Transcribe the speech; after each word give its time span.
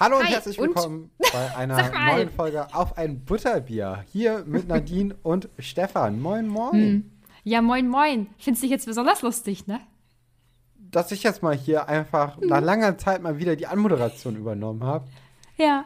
Hallo 0.00 0.18
und 0.18 0.24
Hi, 0.24 0.32
herzlich 0.32 0.58
und? 0.60 0.68
willkommen 0.68 1.10
bei 1.32 1.56
einer 1.56 1.90
neuen 2.12 2.30
Folge 2.30 2.72
auf 2.74 2.96
ein 2.96 3.24
Butterbier. 3.24 4.04
Hier 4.12 4.44
mit 4.46 4.68
Nadine 4.68 5.14
und 5.22 5.48
Stefan. 5.58 6.20
Moin, 6.20 6.46
moin. 6.46 7.10
Ja, 7.44 7.62
moin, 7.62 7.88
moin. 7.88 8.28
Findest 8.38 8.62
dich 8.62 8.70
jetzt 8.70 8.86
besonders 8.86 9.22
lustig, 9.22 9.66
ne? 9.66 9.80
Dass 10.90 11.10
ich 11.12 11.22
jetzt 11.22 11.42
mal 11.42 11.54
hier 11.56 11.88
einfach 11.88 12.38
nach 12.40 12.60
langer 12.60 12.96
Zeit 12.96 13.22
mal 13.22 13.38
wieder 13.38 13.56
die 13.56 13.66
Anmoderation 13.66 14.36
übernommen 14.36 14.84
habe. 14.84 15.06
Ja. 15.56 15.84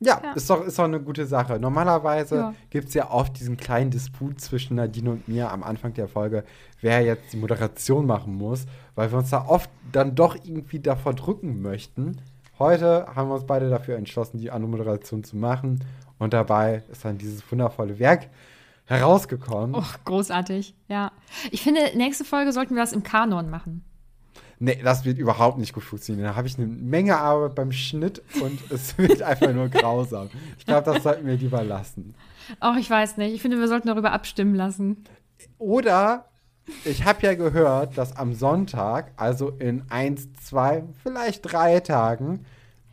Ja, 0.00 0.20
Ja. 0.22 0.32
Ist, 0.32 0.50
doch, 0.50 0.64
ist 0.64 0.78
doch 0.78 0.84
eine 0.84 1.00
gute 1.00 1.26
Sache. 1.26 1.58
Normalerweise 1.60 2.36
Ja. 2.36 2.54
gibt 2.70 2.88
es 2.88 2.94
ja 2.94 3.10
oft 3.10 3.38
diesen 3.38 3.56
kleinen 3.56 3.90
Disput 3.90 4.40
zwischen 4.40 4.76
Nadine 4.76 5.10
und 5.10 5.28
mir 5.28 5.50
am 5.52 5.62
Anfang 5.62 5.94
der 5.94 6.08
Folge, 6.08 6.44
wer 6.80 7.02
jetzt 7.02 7.32
die 7.32 7.36
Moderation 7.36 8.06
machen 8.06 8.34
muss, 8.34 8.66
weil 8.96 9.12
wir 9.12 9.18
uns 9.18 9.30
da 9.30 9.44
oft 9.46 9.70
dann 9.92 10.14
doch 10.14 10.34
irgendwie 10.34 10.80
davor 10.80 11.14
drücken 11.14 11.62
möchten. 11.62 12.20
Heute 12.58 13.06
haben 13.14 13.28
wir 13.28 13.34
uns 13.34 13.46
beide 13.46 13.68
dafür 13.68 13.96
entschlossen, 13.96 14.38
die 14.38 14.50
Anmoderation 14.50 15.24
zu 15.24 15.36
machen. 15.36 15.84
Und 16.18 16.32
dabei 16.32 16.82
ist 16.90 17.04
dann 17.04 17.18
dieses 17.18 17.42
wundervolle 17.50 17.98
Werk 17.98 18.28
herausgekommen. 18.86 19.74
Oh, 19.74 19.84
großartig. 20.04 20.74
Ja. 20.88 21.12
Ich 21.50 21.62
finde, 21.62 21.80
nächste 21.96 22.24
Folge 22.24 22.52
sollten 22.52 22.74
wir 22.74 22.82
das 22.82 22.92
im 22.92 23.02
Kanon 23.02 23.50
machen. 23.50 23.84
Nee, 24.60 24.80
das 24.82 25.04
wird 25.04 25.18
überhaupt 25.18 25.58
nicht 25.58 25.72
gut 25.72 25.82
funktionieren. 25.82 26.26
Da 26.26 26.36
habe 26.36 26.46
ich 26.46 26.56
eine 26.56 26.66
Menge 26.66 27.16
Arbeit 27.16 27.54
beim 27.54 27.72
Schnitt 27.72 28.22
und 28.40 28.58
es 28.70 28.96
wird 28.98 29.22
einfach 29.22 29.52
nur 29.52 29.68
grausam. 29.68 30.30
Ich 30.58 30.64
glaube, 30.64 30.92
das 30.92 31.02
sollten 31.02 31.26
wir 31.26 31.34
lieber 31.34 31.64
lassen. 31.64 32.14
Oh, 32.60 32.74
ich 32.78 32.88
weiß 32.88 33.16
nicht. 33.16 33.34
Ich 33.34 33.42
finde, 33.42 33.58
wir 33.58 33.68
sollten 33.68 33.88
darüber 33.88 34.12
abstimmen 34.12 34.54
lassen. 34.54 35.04
Oder 35.58 36.26
ich 36.84 37.04
habe 37.04 37.22
ja 37.22 37.34
gehört, 37.34 37.98
dass 37.98 38.16
am 38.16 38.34
Sonntag, 38.34 39.12
also 39.16 39.50
in 39.50 39.82
eins, 39.90 40.28
zwei, 40.42 40.84
vielleicht 41.02 41.52
drei 41.52 41.80
Tagen, 41.80 42.44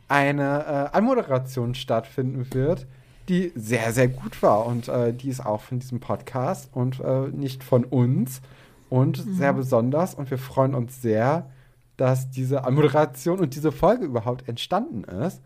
eine 0.08 0.90
äh, 0.92 0.96
Anmoderation 0.96 1.74
stattfinden 1.74 2.46
wird, 2.52 2.86
die 3.28 3.52
sehr, 3.54 3.92
sehr 3.92 4.08
gut 4.08 4.42
war. 4.42 4.66
Und 4.66 4.88
äh, 4.88 5.12
die 5.12 5.30
ist 5.30 5.44
auch 5.44 5.62
von 5.62 5.78
diesem 5.78 6.00
Podcast 6.00 6.68
und 6.72 7.00
äh, 7.00 7.28
nicht 7.28 7.64
von 7.64 7.84
uns. 7.84 8.42
Und 8.90 9.16
sehr 9.16 9.54
besonders. 9.54 10.14
Und 10.14 10.30
wir 10.30 10.36
freuen 10.36 10.74
uns 10.74 11.00
sehr, 11.00 11.50
dass 11.96 12.28
diese 12.28 12.64
Anmoderation 12.64 13.38
und 13.38 13.54
diese 13.54 13.72
Folge 13.72 14.04
überhaupt 14.04 14.48
entstanden 14.48 15.04
ist. 15.04 15.40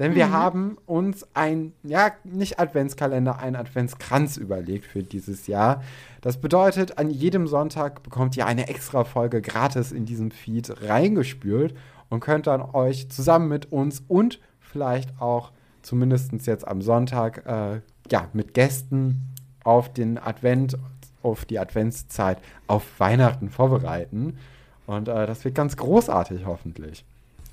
Denn 0.00 0.14
wir 0.14 0.32
haben 0.32 0.78
uns 0.86 1.26
ein, 1.34 1.74
ja, 1.82 2.12
nicht 2.24 2.58
Adventskalender, 2.58 3.38
einen 3.38 3.54
Adventskranz 3.54 4.38
überlegt 4.38 4.86
für 4.86 5.02
dieses 5.02 5.46
Jahr. 5.46 5.82
Das 6.22 6.38
bedeutet, 6.38 6.96
an 6.96 7.10
jedem 7.10 7.46
Sonntag 7.46 8.02
bekommt 8.02 8.34
ihr 8.34 8.46
eine 8.46 8.68
extra 8.68 9.04
Folge 9.04 9.42
gratis 9.42 9.92
in 9.92 10.06
diesem 10.06 10.30
Feed 10.30 10.88
reingespült 10.88 11.74
und 12.08 12.20
könnt 12.20 12.46
dann 12.46 12.62
euch 12.62 13.10
zusammen 13.10 13.48
mit 13.48 13.72
uns 13.72 14.02
und 14.08 14.40
vielleicht 14.58 15.20
auch 15.20 15.52
zumindest 15.82 16.32
jetzt 16.46 16.66
am 16.66 16.80
Sonntag, 16.80 17.44
äh, 17.46 17.82
ja, 18.10 18.28
mit 18.32 18.54
Gästen 18.54 19.34
auf 19.64 19.92
den 19.92 20.16
Advent, 20.16 20.78
auf 21.22 21.44
die 21.44 21.58
Adventszeit, 21.58 22.38
auf 22.66 22.98
Weihnachten 22.98 23.50
vorbereiten. 23.50 24.38
Und 24.86 25.08
äh, 25.08 25.26
das 25.26 25.44
wird 25.44 25.54
ganz 25.54 25.76
großartig, 25.76 26.46
hoffentlich. 26.46 27.04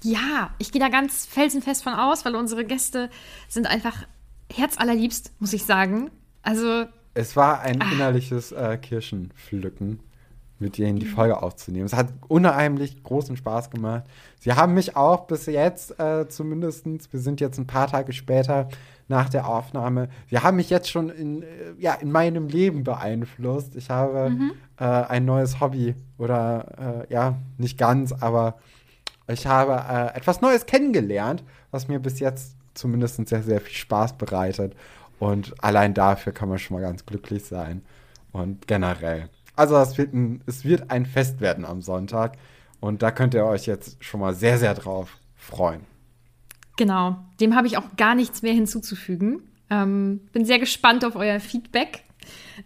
Ja, 0.04 0.52
ich 0.60 0.72
gehe 0.72 0.82
da 0.82 0.90
ganz 0.90 1.26
felsenfest 1.26 1.84
von 1.84 1.94
aus, 1.94 2.26
weil 2.26 2.36
unsere 2.36 2.66
Gäste 2.66 3.10
sind 3.48 3.68
einfach 3.68 4.06
herzallerliebst, 4.52 5.34
muss 5.40 5.54
ich 5.54 5.66
sagen. 5.66 6.10
Also, 6.42 6.86
Es 7.14 7.36
war 7.36 7.62
ein 7.62 7.82
innerliches 7.92 8.52
äh, 8.52 8.78
Kirschenpflücken, 8.78 10.00
mit 10.60 10.78
denen 10.78 11.00
die 11.00 11.06
Folge 11.06 11.42
aufzunehmen. 11.42 11.86
Es 11.86 11.94
hat 11.94 12.14
unheimlich 12.28 13.04
großen 13.04 13.36
Spaß 13.38 13.70
gemacht. 13.70 14.04
Sie 14.40 14.54
haben 14.54 14.74
mich 14.74 14.96
auch 14.96 15.28
bis 15.28 15.46
jetzt, 15.48 16.00
äh, 16.00 16.28
zumindest, 16.30 16.86
wir 17.12 17.20
sind 17.20 17.42
jetzt 17.42 17.58
ein 17.58 17.68
paar 17.68 17.88
Tage 17.88 18.14
später 18.14 18.70
nach 19.10 19.30
der 19.30 19.48
Aufnahme, 19.48 20.10
sie 20.30 20.40
haben 20.40 20.58
mich 20.58 20.70
jetzt 20.70 20.90
schon 20.90 21.10
in, 21.10 21.42
äh, 21.42 21.46
ja, 21.80 21.94
in 21.94 22.12
meinem 22.12 22.48
Leben 22.48 22.84
beeinflusst. 22.84 23.76
Ich 23.76 23.90
habe 23.90 24.32
äh, 24.78 24.84
ein 24.84 25.26
neues 25.26 25.60
Hobby 25.60 25.96
oder 26.18 27.06
äh, 27.10 27.14
ja, 27.14 27.36
nicht 27.58 27.78
ganz, 27.78 28.12
aber 28.12 28.60
ich 29.28 29.46
habe 29.46 29.74
äh, 29.74 30.18
etwas 30.18 30.42
Neues 30.42 30.66
kennengelernt, 30.66 31.44
was 31.72 31.88
mir 31.88 32.00
bis 32.00 32.20
jetzt 32.20 32.56
zumindest 32.74 33.28
sehr, 33.28 33.44
sehr 33.44 33.62
viel 33.62 33.76
Spaß 33.76 34.18
bereitet. 34.18 34.76
Und 35.20 35.54
allein 35.64 35.94
dafür 35.94 36.32
kann 36.32 36.50
man 36.50 36.60
schon 36.60 36.78
mal 36.78 36.82
ganz 36.82 37.06
glücklich 37.06 37.44
sein. 37.46 37.82
Und 38.32 38.68
generell. 38.68 39.30
Also 39.56 39.76
es 39.78 39.98
wird 39.98 40.14
ein, 40.14 40.42
es 40.46 40.64
wird 40.64 40.92
ein 40.92 41.06
Fest 41.06 41.42
werden 41.42 41.66
am 41.66 41.82
Sonntag. 41.82 42.38
Und 42.80 43.02
da 43.02 43.12
könnt 43.12 43.34
ihr 43.34 43.46
euch 43.46 43.66
jetzt 43.66 44.04
schon 44.04 44.20
mal 44.20 44.34
sehr, 44.36 44.58
sehr 44.60 44.76
drauf 44.76 45.18
freuen. 45.36 45.82
genau. 46.76 47.18
Dem 47.40 47.56
habe 47.56 47.68
ich 47.68 47.78
auch 47.78 47.96
gar 47.98 48.16
nichts 48.16 48.42
mehr 48.44 48.54
hinzuzufügen. 48.54 49.42
Ähm, 49.70 50.22
bin 50.32 50.46
sehr 50.46 50.60
gespannt 50.60 51.04
auf 51.04 51.16
euer 51.16 51.40
Feedback. 51.40 52.04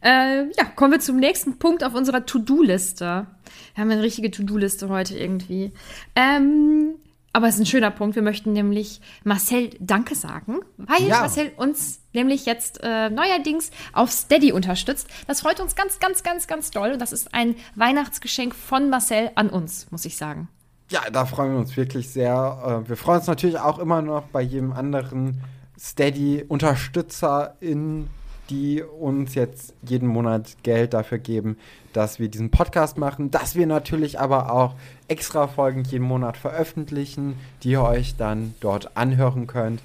Äh, 0.02 0.46
ja, 0.58 0.66
kommen 0.76 0.94
wir 0.94 1.00
zum 1.00 1.18
nächsten 1.18 1.58
Punkt 1.58 1.84
auf 1.84 1.94
unserer 1.94 2.26
To-Do-Liste. 2.26 3.28
Wir 3.76 3.82
haben 3.84 3.92
eine 3.92 4.02
richtige 4.02 4.32
To-Do-Liste 4.32 4.90
heute 4.90 5.18
irgendwie. 5.18 5.72
Ähm, 6.16 6.96
aber 7.34 7.48
es 7.48 7.56
ist 7.56 7.62
ein 7.62 7.66
schöner 7.66 7.92
Punkt. 7.92 8.16
Wir 8.16 8.24
möchten 8.24 8.52
nämlich 8.52 9.00
Marcel 9.24 9.70
Danke 9.80 10.16
sagen, 10.16 10.60
weil 10.78 11.08
Ja. 11.08 11.22
Marcel 11.22 11.52
uns 11.56 12.02
nämlich 12.12 12.46
jetzt 12.46 12.80
äh, 12.84 13.10
neuerdings 13.10 13.72
auf 13.94 14.12
Steady 14.12 14.52
unterstützt. 14.52 15.08
Das 15.28 15.40
freut 15.42 15.62
uns 15.62 15.76
ganz, 15.76 16.00
ganz, 16.00 16.24
ganz, 16.24 16.48
ganz 16.48 16.72
doll. 16.72 16.92
Und 16.92 17.00
das 17.00 17.14
ist 17.14 17.34
ein 17.34 17.56
Weihnachtsgeschenk 17.76 18.54
von 18.54 18.90
Marcel 18.90 19.32
an 19.36 19.50
uns, 19.50 19.90
muss 19.92 20.04
ich 20.04 20.18
sagen. 20.18 20.50
ja, 20.90 21.00
da 21.10 21.26
freuen 21.26 21.54
wir 21.54 21.60
uns 21.60 21.78
wirklich 21.78 22.10
sehr. 22.10 22.84
Äh, 22.86 22.90
wir 22.90 22.98
freuen 22.98 23.20
uns 23.20 23.28
natürlich 23.28 23.60
auch 23.60 23.80
immer 23.80 24.02
noch 24.02 24.24
bei 24.24 24.42
jedem 24.42 24.74
anderen 24.74 25.42
Steady-Unterstützer 25.80 27.56
in 27.62 28.08
die 28.52 28.84
uns 28.84 29.34
jetzt 29.34 29.74
jeden 29.82 30.08
Monat 30.08 30.58
Geld 30.62 30.94
dafür 30.94 31.18
geben, 31.18 31.58
dass 31.94 32.20
wir 32.20 32.28
diesen 32.28 32.52
Podcast 32.52 32.98
machen, 32.98 33.32
dass 33.32 33.56
wir 33.56 33.66
natürlich 33.66 34.20
aber 34.20 34.52
auch 34.52 34.76
extra 35.08 35.48
Folgen 35.48 35.84
jeden 35.86 36.06
Monat 36.06 36.36
veröffentlichen, 36.36 37.36
die 37.64 37.72
ihr 37.72 37.82
euch 37.82 38.18
dann 38.18 38.54
dort 38.60 38.98
anhören 38.98 39.48
könnt. 39.48 39.82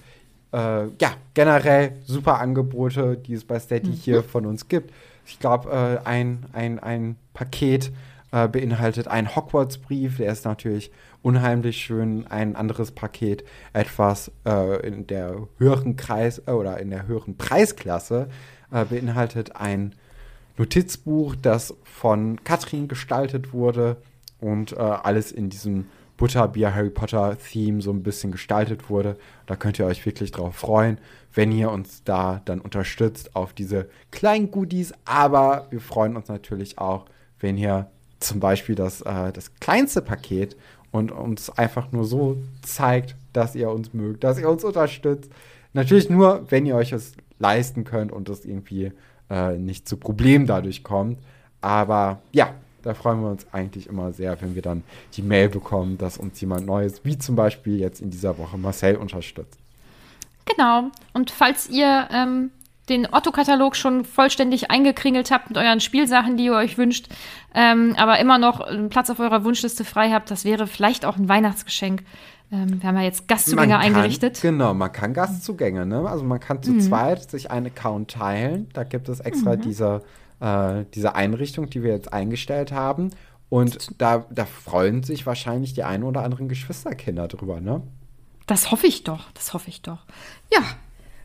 Äh, 0.52 0.86
ja, 1.00 1.12
generell 1.34 1.92
super 2.04 2.40
Angebote, 2.40 3.16
die 3.16 3.34
es 3.34 3.44
bei 3.44 3.60
Steady 3.60 3.90
mhm. 3.90 3.94
hier 3.94 4.22
von 4.24 4.46
uns 4.46 4.68
gibt. 4.68 4.92
Ich 5.24 5.38
glaube, 5.38 5.70
äh, 5.70 6.06
ein, 6.06 6.44
ein, 6.52 6.80
ein 6.80 7.16
Paket 7.34 7.92
äh, 8.32 8.48
beinhaltet 8.48 9.06
einen 9.06 9.34
Hogwarts-Brief, 9.34 10.16
der 10.16 10.32
ist 10.32 10.44
natürlich 10.44 10.90
unheimlich 11.22 11.78
schön. 11.78 12.26
Ein 12.28 12.54
anderes 12.54 12.92
Paket, 12.92 13.44
etwas 13.72 14.30
äh, 14.46 14.86
in 14.86 15.08
der 15.08 15.48
höheren 15.58 15.96
Kreis 15.96 16.40
äh, 16.46 16.52
oder 16.52 16.78
in 16.78 16.90
der 16.90 17.08
höheren 17.08 17.36
Preisklasse, 17.36 18.28
äh, 18.70 18.84
beinhaltet 18.84 19.56
ein 19.56 19.94
Notizbuch, 20.58 21.34
das 21.40 21.74
von 21.84 22.42
Katrin 22.44 22.88
gestaltet 22.88 23.52
wurde 23.52 23.96
und 24.40 24.72
äh, 24.72 24.76
alles 24.76 25.32
in 25.32 25.50
diesem 25.50 25.86
Butterbier 26.16 26.74
Harry 26.74 26.90
Potter 26.90 27.36
Theme 27.38 27.82
so 27.82 27.90
ein 27.90 28.02
bisschen 28.02 28.32
gestaltet 28.32 28.88
wurde. 28.88 29.16
Da 29.46 29.56
könnt 29.56 29.78
ihr 29.78 29.86
euch 29.86 30.04
wirklich 30.06 30.30
drauf 30.30 30.56
freuen, 30.56 30.98
wenn 31.34 31.52
ihr 31.52 31.70
uns 31.70 32.02
da 32.04 32.40
dann 32.46 32.60
unterstützt 32.60 33.36
auf 33.36 33.52
diese 33.52 33.88
kleinen 34.10 34.50
Goodies. 34.50 34.94
Aber 35.04 35.66
wir 35.70 35.80
freuen 35.80 36.16
uns 36.16 36.28
natürlich 36.28 36.78
auch, 36.78 37.04
wenn 37.38 37.58
ihr 37.58 37.90
zum 38.18 38.40
Beispiel 38.40 38.74
das, 38.74 39.02
äh, 39.02 39.32
das 39.32 39.54
kleinste 39.56 40.00
Paket 40.00 40.56
und 40.90 41.12
uns 41.12 41.50
einfach 41.50 41.92
nur 41.92 42.04
so 42.04 42.38
zeigt, 42.62 43.14
dass 43.34 43.54
ihr 43.54 43.68
uns 43.70 43.92
mögt, 43.92 44.24
dass 44.24 44.38
ihr 44.38 44.48
uns 44.48 44.64
unterstützt. 44.64 45.30
Natürlich 45.74 46.08
nur, 46.08 46.50
wenn 46.50 46.64
ihr 46.64 46.76
euch 46.76 46.92
es 46.92 47.12
leisten 47.38 47.84
könnt 47.84 48.12
und 48.12 48.28
es 48.28 48.44
irgendwie 48.44 48.92
äh, 49.30 49.56
nicht 49.56 49.88
zu 49.88 49.96
Problemen 49.96 50.46
dadurch 50.46 50.82
kommt. 50.82 51.18
Aber 51.60 52.20
ja, 52.32 52.54
da 52.82 52.94
freuen 52.94 53.20
wir 53.20 53.30
uns 53.30 53.46
eigentlich 53.52 53.88
immer 53.88 54.12
sehr, 54.12 54.40
wenn 54.40 54.54
wir 54.54 54.62
dann 54.62 54.84
die 55.14 55.22
Mail 55.22 55.48
bekommen, 55.48 55.98
dass 55.98 56.18
uns 56.18 56.40
jemand 56.40 56.66
Neues, 56.66 57.04
wie 57.04 57.18
zum 57.18 57.34
Beispiel 57.34 57.78
jetzt 57.78 58.00
in 58.00 58.10
dieser 58.10 58.38
Woche 58.38 58.56
Marcel, 58.58 58.96
unterstützt. 58.96 59.58
Genau. 60.44 60.90
Und 61.12 61.32
falls 61.32 61.68
ihr 61.68 62.08
ähm, 62.12 62.52
den 62.88 63.12
Otto-Katalog 63.12 63.74
schon 63.74 64.04
vollständig 64.04 64.70
eingekringelt 64.70 65.32
habt 65.32 65.48
mit 65.48 65.58
euren 65.58 65.80
Spielsachen, 65.80 66.36
die 66.36 66.44
ihr 66.44 66.52
euch 66.52 66.78
wünscht, 66.78 67.08
ähm, 67.54 67.94
aber 67.96 68.20
immer 68.20 68.38
noch 68.38 68.60
einen 68.60 68.88
Platz 68.88 69.10
auf 69.10 69.18
eurer 69.18 69.42
Wunschliste 69.44 69.84
frei 69.84 70.10
habt, 70.10 70.30
das 70.30 70.44
wäre 70.44 70.68
vielleicht 70.68 71.04
auch 71.04 71.16
ein 71.16 71.28
Weihnachtsgeschenk 71.28 72.04
ähm, 72.52 72.80
wir 72.80 72.88
haben 72.88 72.96
ja 72.96 73.02
jetzt 73.02 73.26
Gastzugänge 73.26 73.72
kann, 73.72 73.80
eingerichtet. 73.82 74.40
Genau, 74.40 74.72
man 74.74 74.92
kann 74.92 75.12
Gastzugänge, 75.14 75.84
ne? 75.84 76.08
Also 76.08 76.24
man 76.24 76.38
kann 76.38 76.62
zu 76.62 76.72
mhm. 76.72 76.80
zweit 76.80 77.30
sich 77.30 77.50
einen 77.50 77.66
Account 77.66 78.12
teilen. 78.12 78.68
Da 78.72 78.84
gibt 78.84 79.08
es 79.08 79.20
extra 79.20 79.56
mhm. 79.56 79.60
diese, 79.62 80.02
äh, 80.40 80.84
diese 80.94 81.14
Einrichtung, 81.14 81.68
die 81.68 81.82
wir 81.82 81.92
jetzt 81.92 82.12
eingestellt 82.12 82.72
haben. 82.72 83.10
Und 83.48 84.00
da, 84.00 84.26
da 84.30 84.44
freuen 84.44 85.02
sich 85.02 85.26
wahrscheinlich 85.26 85.74
die 85.74 85.84
ein 85.84 86.02
oder 86.02 86.22
anderen 86.22 86.48
Geschwisterkinder 86.48 87.28
drüber, 87.28 87.60
ne? 87.60 87.82
Das 88.46 88.70
hoffe 88.70 88.86
ich 88.86 89.02
doch, 89.02 89.30
das 89.32 89.54
hoffe 89.54 89.68
ich 89.68 89.82
doch. 89.82 90.04
Ja, 90.52 90.60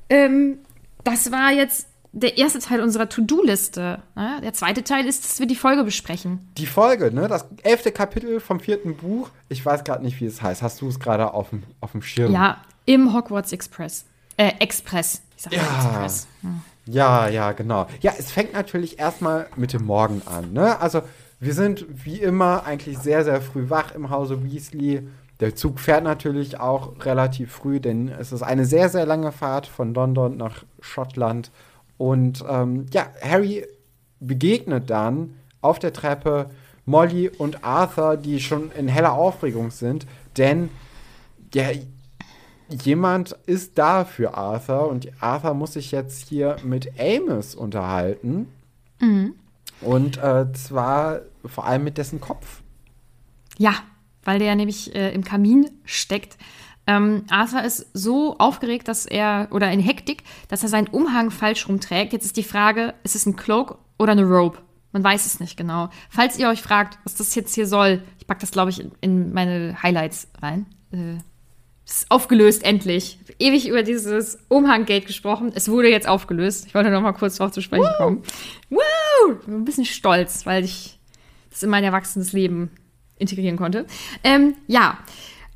ähm, 0.10 0.58
das 1.04 1.32
war 1.32 1.52
jetzt 1.52 1.88
der 2.14 2.38
erste 2.38 2.60
Teil 2.60 2.82
unserer 2.82 3.08
To-Do-Liste. 3.08 4.02
Ne? 4.16 4.40
Der 4.44 4.54
zweite 4.54 4.84
Teil 4.84 5.06
ist, 5.06 5.24
dass 5.24 5.40
wir 5.40 5.48
die 5.48 5.56
Folge 5.56 5.84
besprechen. 5.84 6.52
Die 6.58 6.66
Folge, 6.66 7.14
ne? 7.14 7.28
Das 7.28 7.46
elfte 7.64 7.92
Kapitel 7.92 8.40
vom 8.40 8.60
vierten 8.60 8.98
Buch. 8.98 9.30
Ich 9.50 9.66
weiß 9.66 9.84
gerade 9.84 10.04
nicht, 10.04 10.20
wie 10.20 10.26
es 10.26 10.42
heißt. 10.42 10.62
Hast 10.62 10.82
du 10.82 10.90
es 10.90 11.00
gerade 11.00 11.34
auf 11.34 11.52
dem, 11.52 11.64
auf 11.80 11.94
dem 11.94 12.02
Schirm? 12.02 12.34
Ja, 12.34 12.58
im 12.86 13.14
Hogwarts 13.14 13.54
Express. 13.54 14.06
Äh, 14.36 14.54
Express. 14.60 15.22
Ich 15.38 15.44
sag 15.44 15.54
ja. 15.54 15.62
Express. 15.62 16.28
Hm. 16.42 16.62
Ja, 16.86 17.28
ja, 17.30 17.52
genau. 17.54 17.88
Ja, 18.02 18.14
es 18.18 18.32
fängt 18.32 18.54
natürlich 18.54 19.00
erstmal 19.00 19.48
mit 19.56 19.72
dem 19.72 19.86
Morgen 19.86 20.22
an, 20.26 20.52
ne? 20.52 20.80
Also, 20.80 21.04
wir 21.40 21.54
sind 21.54 21.86
wie 22.06 22.20
immer 22.20 22.66
eigentlich 22.66 23.00
sehr, 23.00 23.24
sehr 23.24 23.42
früh 23.42 23.70
wach 23.70 23.94
im 23.96 24.10
Hause 24.10 24.44
Weasley. 24.44 25.08
Der 25.40 25.56
Zug 25.56 25.80
fährt 25.80 26.04
natürlich 26.04 26.60
auch 26.60 26.94
relativ 27.04 27.52
früh, 27.52 27.80
denn 27.80 28.10
es 28.10 28.32
ist 28.32 28.44
eine 28.44 28.66
sehr, 28.66 28.90
sehr 28.90 29.08
lange 29.08 29.32
Fahrt 29.32 29.66
von 29.66 29.94
London 29.94 30.38
nach 30.38 30.64
Schottland. 30.82 31.52
Und 32.02 32.44
ähm, 32.50 32.88
ja, 32.92 33.06
Harry 33.22 33.64
begegnet 34.20 34.90
dann 34.90 35.36
auf 35.62 35.78
der 35.78 35.94
Treppe 35.94 36.50
Molly 36.84 37.30
und 37.30 37.64
Arthur, 37.64 38.18
die 38.18 38.40
schon 38.40 38.72
in 38.72 38.88
heller 38.88 39.14
Aufregung 39.14 39.70
sind, 39.70 40.08
denn 40.36 40.70
ja, 41.54 41.70
jemand 42.70 43.38
ist 43.46 43.78
da 43.78 44.04
für 44.04 44.34
Arthur 44.34 44.88
und 44.88 45.12
Arthur 45.22 45.54
muss 45.54 45.74
sich 45.74 45.92
jetzt 45.92 46.28
hier 46.28 46.56
mit 46.64 47.00
Amos 47.00 47.54
unterhalten. 47.54 48.48
Mhm. 49.00 49.36
Und 49.82 50.18
äh, 50.18 50.52
zwar 50.54 51.20
vor 51.46 51.68
allem 51.68 51.84
mit 51.84 52.00
dessen 52.00 52.20
Kopf. 52.20 52.62
Ja, 53.60 53.76
weil 54.24 54.40
der 54.40 54.56
nämlich 54.56 54.96
äh, 54.96 55.14
im 55.14 55.24
Kamin 55.24 55.70
steckt. 55.86 56.40
Ähm, 56.92 57.24
Arthur 57.30 57.64
ist 57.64 57.88
so 57.94 58.38
aufgeregt, 58.38 58.88
dass 58.88 59.06
er, 59.06 59.48
oder 59.52 59.72
in 59.72 59.80
Hektik, 59.80 60.24
dass 60.50 60.64
er 60.64 60.70
seinen 60.70 60.88
Umhang 60.88 61.32
falsch 61.32 61.68
rumträgt. 61.68 62.12
Jetzt 62.12 62.26
ist 62.26 62.38
die 62.38 62.44
Frage, 62.44 62.94
ist 63.04 63.16
es 63.16 63.26
ein 63.26 63.36
Cloak 63.36 63.78
oder 63.98 64.12
eine 64.12 64.26
Robe? 64.26 64.58
Man 64.92 65.04
weiß 65.04 65.26
es 65.26 65.40
nicht 65.40 65.56
genau. 65.56 65.90
Falls 66.10 66.38
ihr 66.38 66.50
euch 66.50 66.62
fragt, 66.62 67.00
was 67.06 67.16
das 67.16 67.34
jetzt 67.36 67.56
hier 67.56 67.66
soll, 67.66 68.04
ich 68.20 68.28
packe 68.28 68.42
das, 68.42 68.52
glaube 68.52 68.72
ich, 68.72 68.82
in, 68.82 68.92
in, 69.00 69.34
meine 69.34 69.82
Highlights 69.82 70.28
rein. 70.42 70.66
Äh, 70.92 71.18
ist 71.86 72.12
aufgelöst, 72.12 72.64
endlich. 72.64 73.20
Ewig 73.40 73.68
über 73.68 73.84
dieses 73.84 74.40
Umhanggate 74.50 75.06
gesprochen. 75.06 75.52
Es 75.56 75.70
wurde 75.70 75.90
jetzt 75.90 76.08
aufgelöst. 76.08 76.66
Ich 76.68 76.76
wollte 76.76 76.90
noch 76.90 77.02
mal 77.02 77.14
kurz 77.14 77.38
drauf 77.38 77.52
zu 77.52 77.62
sprechen 77.62 77.86
Woo! 77.86 77.98
kommen. 77.98 78.24
Woo! 78.70 79.34
Ich 79.40 79.46
bin 79.46 79.56
ein 79.56 79.66
bisschen 79.66 79.86
stolz, 79.86 80.46
weil 80.46 80.66
ich 80.66 81.00
das 81.50 81.64
in 81.64 81.70
mein 81.70 81.84
erwachsenes 81.84 82.34
Leben 82.34 82.72
integrieren 83.18 83.58
konnte. 83.58 83.86
Ähm, 84.24 84.56
ja, 84.68 84.98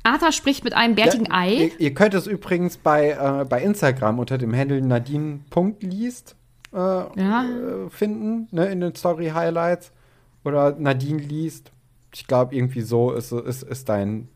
Arthur 0.06 0.32
spricht 0.32 0.64
mit 0.64 0.72
einem 0.74 0.94
bärtigen 0.94 1.26
ja, 1.26 1.34
Ei. 1.34 1.54
Ihr, 1.54 1.80
ihr, 1.80 1.94
könnt 1.94 2.14
es 2.14 2.26
übrigens 2.26 2.76
bei, 2.76 3.10
äh, 3.10 3.44
bei 3.44 3.62
Instagram 3.62 4.18
unter 4.18 4.38
dem 4.38 4.54
Handle 4.54 4.80
Nadine.liest 4.80 6.36
äh, 6.72 6.76
ja. 6.76 7.44
äh, 7.44 7.90
finden, 7.90 8.48
ne, 8.52 8.66
in 8.66 8.80
den 8.80 8.94
Story 8.94 9.32
Highlights. 9.34 9.92
Oder 10.44 10.76
Nadine 10.78 11.20
liest. 11.20 11.72
Ich 12.14 12.26
glaube, 12.26 12.54
irgendwie 12.54 12.82
so 12.82 13.12
ist, 13.12 13.32
ist, 13.32 13.64
ist 13.64 13.88
dein. 13.88 14.28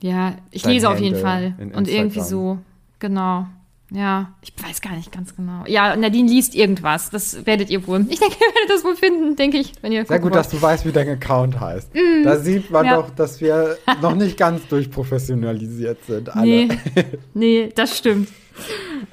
Ja, 0.00 0.34
ich 0.50 0.64
lese 0.64 0.88
Handle 0.88 0.98
auf 0.98 0.98
jeden 0.98 1.20
Fall. 1.20 1.54
Und 1.74 1.88
irgendwie 1.88 2.20
so, 2.20 2.58
genau. 2.98 3.46
Ja, 3.90 4.32
ich 4.42 4.52
weiß 4.60 4.80
gar 4.80 4.96
nicht 4.96 5.12
ganz 5.12 5.36
genau. 5.36 5.64
Ja, 5.66 5.94
Nadine 5.94 6.28
liest 6.28 6.54
irgendwas. 6.54 7.10
Das 7.10 7.44
werdet 7.46 7.70
ihr 7.70 7.86
wohl. 7.86 8.06
Ich 8.08 8.18
denke, 8.18 8.36
ihr 8.36 8.54
werdet 8.54 8.70
das 8.70 8.84
wohl 8.84 8.96
finden, 8.96 9.36
denke 9.36 9.58
ich, 9.58 9.72
wenn 9.82 9.92
ihr. 9.92 10.06
Sehr 10.06 10.18
gut, 10.18 10.32
wollt. 10.32 10.36
dass 10.36 10.48
du 10.48 10.60
weißt, 10.60 10.86
wie 10.86 10.92
dein 10.92 11.08
Account 11.08 11.60
heißt. 11.60 11.94
Mm, 11.94 12.24
da 12.24 12.38
sieht 12.38 12.70
man 12.70 12.86
ja. 12.86 12.96
doch, 12.96 13.10
dass 13.10 13.40
wir 13.40 13.76
noch 14.00 14.14
nicht 14.14 14.38
ganz 14.38 14.66
durchprofessionalisiert 14.68 15.98
sind. 16.06 16.34
Alle. 16.34 16.44
Nee, 16.44 16.68
nee 17.34 17.68
das 17.74 17.98
stimmt. 17.98 18.30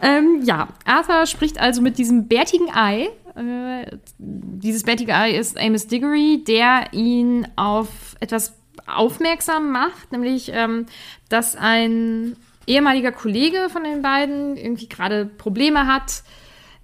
ähm, 0.01 0.41
ja, 0.45 0.69
Arthur 0.85 1.25
spricht 1.25 1.59
also 1.59 1.81
mit 1.81 1.97
diesem 1.97 2.27
bärtigen 2.27 2.73
Ei. 2.73 3.09
Äh, 3.35 3.97
dieses 4.17 4.83
bärtige 4.83 5.15
Ei 5.15 5.31
ist 5.31 5.59
Amos 5.59 5.87
Diggory, 5.87 6.43
der 6.47 6.93
ihn 6.93 7.47
auf 7.55 7.89
etwas 8.19 8.53
aufmerksam 8.87 9.71
macht, 9.71 10.11
nämlich, 10.11 10.51
ähm, 10.53 10.85
dass 11.29 11.55
ein 11.55 12.35
ehemaliger 12.67 13.11
Kollege 13.11 13.69
von 13.69 13.83
den 13.83 14.01
beiden 14.01 14.57
irgendwie 14.57 14.87
gerade 14.87 15.25
Probleme 15.25 15.87
hat, 15.87 16.23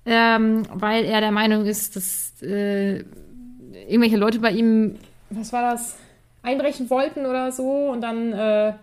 ähm, 0.06 0.64
weil 0.74 1.06
er 1.06 1.22
der 1.22 1.32
Meinung 1.32 1.66
ist, 1.66 1.96
dass 1.96 2.42
äh, 2.42 3.04
irgendwelche 3.88 4.18
Leute 4.18 4.40
bei 4.40 4.52
ihm, 4.52 4.96
was 5.30 5.54
war 5.54 5.72
das, 5.72 5.96
einbrechen 6.42 6.90
wollten 6.90 7.26
oder 7.26 7.52
so 7.52 7.90
und 7.92 8.02
dann, 8.02 8.34
äh, 8.34 8.74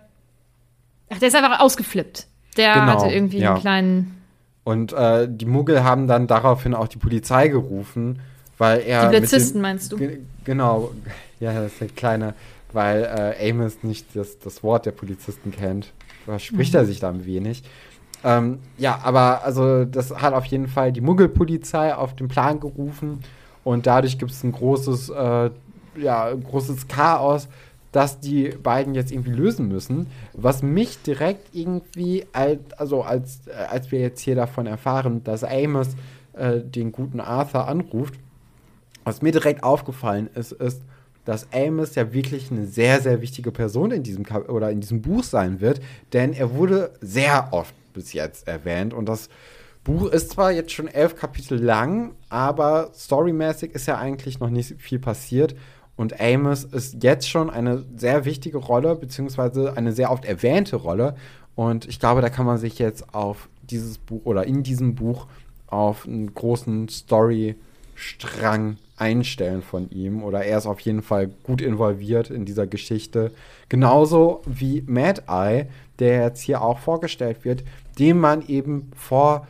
ach, 1.11 1.19
der 1.19 1.29
ist 1.29 1.35
einfach 1.35 1.61
ausgeflippt. 1.61 2.27
Der 2.57 2.75
genau, 2.75 2.87
hatte 2.87 3.13
irgendwie 3.13 3.39
ja. 3.39 3.53
einen 3.53 3.61
kleinen. 3.61 4.23
Und 4.63 4.93
äh, 4.93 5.27
die 5.29 5.47
Muggel 5.47 5.83
haben 5.83 6.07
dann 6.07 6.27
daraufhin 6.27 6.75
auch 6.75 6.89
die 6.89 6.99
Polizei 6.99 7.49
gerufen, 7.49 8.21
weil 8.59 8.81
er. 8.81 9.09
Die 9.09 9.17
Polizisten 9.17 9.61
meinst 9.61 9.91
du? 9.93 9.99
Genau, 10.45 10.93
ja, 11.41 11.53
das 11.53 11.73
ist 11.73 11.81
der 11.81 11.89
kleine, 11.89 12.35
weil 12.73 13.03
äh, 13.03 13.51
Amos 13.51 13.83
nicht 13.83 14.07
das, 14.15 14.39
das 14.39 14.63
Wort 14.63 14.87
der 14.87 14.93
Polizisten 14.93 15.51
kennt 15.51 15.93
verspricht 16.25 16.73
mhm. 16.73 16.79
er 16.79 16.85
sich 16.87 17.01
da 17.01 17.11
ein 17.11 17.25
wenig. 17.25 17.63
Ähm, 18.25 18.59
ja, 18.79 19.01
aber 19.03 19.45
also 19.45 19.85
das 19.85 20.11
hat 20.11 20.33
auf 20.33 20.47
jeden 20.47 20.69
Fall 20.69 20.93
die 20.93 21.03
Muggelpolizei 21.03 21.95
auf 21.95 22.17
den 22.17 22.29
Plan 22.29 22.59
gerufen 22.59 23.21
und 23.65 23.87
dadurch 23.87 24.19
gibt 24.19 24.31
es 24.31 24.43
ein 24.43 24.53
großes, 24.53 25.11
äh, 25.11 25.51
ja, 25.97 26.33
großes 26.33 26.89
Chaos, 26.89 27.49
das 27.93 28.21
die 28.21 28.49
beiden 28.49 28.95
jetzt 28.95 29.13
irgendwie 29.13 29.31
lösen 29.31 29.69
müssen. 29.69 30.07
Was 30.33 30.63
mich 30.63 31.03
direkt 31.03 31.55
irgendwie, 31.55 32.27
als, 32.33 32.61
also 32.77 33.03
als, 33.03 33.47
äh, 33.47 33.53
als 33.53 33.93
wir 33.93 34.01
jetzt 34.01 34.21
hier 34.21 34.35
davon 34.35 34.67
erfahren, 34.67 35.23
dass 35.23 35.45
Amos 35.45 35.89
äh, 36.33 36.61
den 36.61 36.93
guten 36.93 37.21
Arthur 37.21 37.69
anruft, 37.69 38.15
was 39.05 39.23
mir 39.23 39.33
direkt 39.33 39.63
aufgefallen 39.63 40.29
ist, 40.35 40.53
ist, 40.53 40.83
dass 41.25 41.49
Amos 41.53 41.95
ja 41.95 42.13
wirklich 42.13 42.51
eine 42.51 42.67
sehr, 42.67 43.01
sehr 43.01 43.21
wichtige 43.21 43.51
Person 43.51 43.91
in 43.91 44.03
diesem 44.03 44.25
Kap 44.25 44.49
oder 44.49 44.71
in 44.71 44.81
diesem 44.81 45.03
Buch 45.03 45.25
sein 45.25 45.61
wird, 45.61 45.81
denn 46.13 46.33
er 46.33 46.55
wurde 46.55 46.93
sehr 47.01 47.49
oft 47.53 47.75
bis 47.93 48.13
jetzt 48.13 48.49
erwähnt 48.49 48.93
und 48.93 49.07
das 49.09 49.29
Buch 49.85 50.11
ist 50.11 50.31
zwar 50.31 50.51
jetzt 50.51 50.73
schon 50.73 50.89
elf 50.89 51.15
Kapitel 51.15 51.63
lang, 51.63 52.13
aber 52.31 52.91
storymäßig 52.95 53.73
ist 53.73 53.87
ja 53.87 53.99
eigentlich 53.99 54.41
noch 54.41 54.51
nicht 54.51 54.81
viel 54.81 54.99
passiert 54.99 55.55
und 55.97 56.21
Amos 56.21 56.65
ist 56.65 57.03
jetzt 57.03 57.29
schon 57.29 57.51
eine 57.51 57.85
sehr 57.97 58.25
wichtige 58.25 58.59
Rolle, 58.59 58.97
beziehungsweise 58.97 59.77
eine 59.77 59.93
sehr 59.93 60.11
oft 60.11 60.25
erwähnte 60.25 60.77
Rolle 60.77 61.17
und 61.55 61.87
ich 61.87 62.01
glaube, 62.01 62.21
da 62.21 62.31
kann 62.31 62.47
man 62.47 62.59
sich 62.59 62.79
jetzt 62.79 63.15
auf 63.15 63.49
dieses 63.63 63.99
Buch 63.99 64.23
oder 64.25 64.47
in 64.47 64.63
diesem 64.63 64.95
Buch 64.95 65.27
auf 65.67 66.07
einen 66.07 66.33
großen 66.35 66.89
Storystrang 66.89 68.77
einstellen 68.97 69.63
von 69.63 69.91
ihm 69.91 70.23
oder 70.23 70.45
er 70.45 70.59
ist 70.59 70.67
auf 70.67 70.81
jeden 70.81 71.03
Fall 71.03 71.29
gut 71.43 71.61
involviert 71.61 72.31
in 72.31 72.45
dieser 72.45 72.67
Geschichte. 72.67 73.33
Genauso 73.69 74.43
wie 74.47 74.83
Mad 74.87 75.23
Eye, 75.27 75.67
der 75.99 76.23
jetzt 76.23 76.41
hier 76.41 76.63
auch 76.63 76.79
vorgestellt 76.79 77.45
wird, 77.45 77.65
dem 77.99 78.21
man 78.21 78.47
eben 78.47 78.93
vor, 78.97 79.47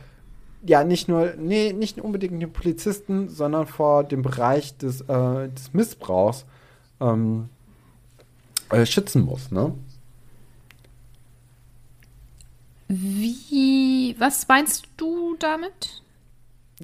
ja, 0.65 0.83
nicht 0.83 1.07
nur, 1.07 1.33
nee, 1.37 1.73
nicht 1.73 2.01
unbedingt 2.01 2.41
den 2.41 2.51
Polizisten, 2.51 3.29
sondern 3.29 3.67
vor 3.67 4.03
dem 4.03 4.23
Bereich 4.23 4.77
des, 4.77 5.01
äh, 5.01 5.49
des 5.49 5.73
Missbrauchs 5.73 6.45
ähm, 6.99 7.49
äh, 8.69 8.85
schützen 8.85 9.23
muss, 9.23 9.51
ne? 9.51 9.73
Wie, 12.87 14.15
was 14.19 14.47
meinst 14.47 14.87
du 14.97 15.35
damit? 15.39 16.03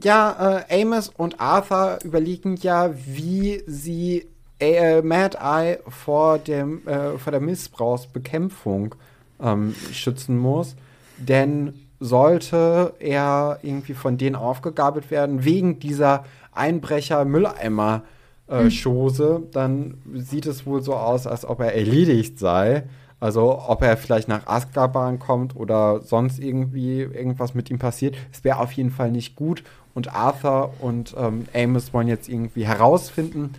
Ja, 0.02 0.64
äh, 0.70 0.82
Amos 0.82 1.10
und 1.10 1.42
Arthur 1.42 2.00
überlegen 2.04 2.56
ja, 2.58 2.92
wie 2.94 3.64
sie 3.68 4.28
äh, 4.60 5.02
Mad 5.02 5.38
Eye 5.42 5.80
vor, 5.88 6.38
dem, 6.38 6.88
äh, 6.88 7.18
vor 7.18 7.32
der 7.32 7.42
Missbrauchsbekämpfung 7.42 8.94
ähm, 9.42 9.76
schützen 9.92 10.38
muss. 10.38 10.76
Denn 11.18 11.74
sollte 12.00 12.94
er 13.00 13.58
irgendwie 13.62 13.94
von 13.94 14.18
denen 14.18 14.36
aufgegabelt 14.36 15.12
werden, 15.12 15.44
wegen 15.44 15.80
dieser 15.80 16.24
Einbrecher-Mülleimer-Chose, 16.54 19.36
hm. 19.36 19.52
dann 19.52 19.98
sieht 20.16 20.48
es 20.48 20.66
wohl 20.66 20.82
so 20.82 20.96
aus, 20.96 21.28
als 21.28 21.46
ob 21.46 21.60
er 21.60 21.76
erledigt 21.76 22.40
sei. 22.40 22.86
Also 23.22 23.62
ob 23.68 23.84
er 23.84 23.98
vielleicht 23.98 24.28
nach 24.28 24.48
Azkaban 24.48 25.20
kommt 25.20 25.56
oder 25.56 26.02
sonst 26.02 26.40
irgendwie 26.40 27.02
irgendwas 27.02 27.54
mit 27.54 27.70
ihm 27.70 27.78
passiert. 27.78 28.16
Es 28.34 28.44
wäre 28.44 28.60
auf 28.60 28.72
jeden 28.72 28.90
Fall 28.90 29.12
nicht 29.12 29.36
gut. 29.36 29.64
Und 29.94 30.14
Arthur 30.14 30.74
und 30.80 31.14
ähm, 31.18 31.46
Amos 31.54 31.94
wollen 31.94 32.08
jetzt 32.08 32.28
irgendwie 32.28 32.66
herausfinden, 32.66 33.54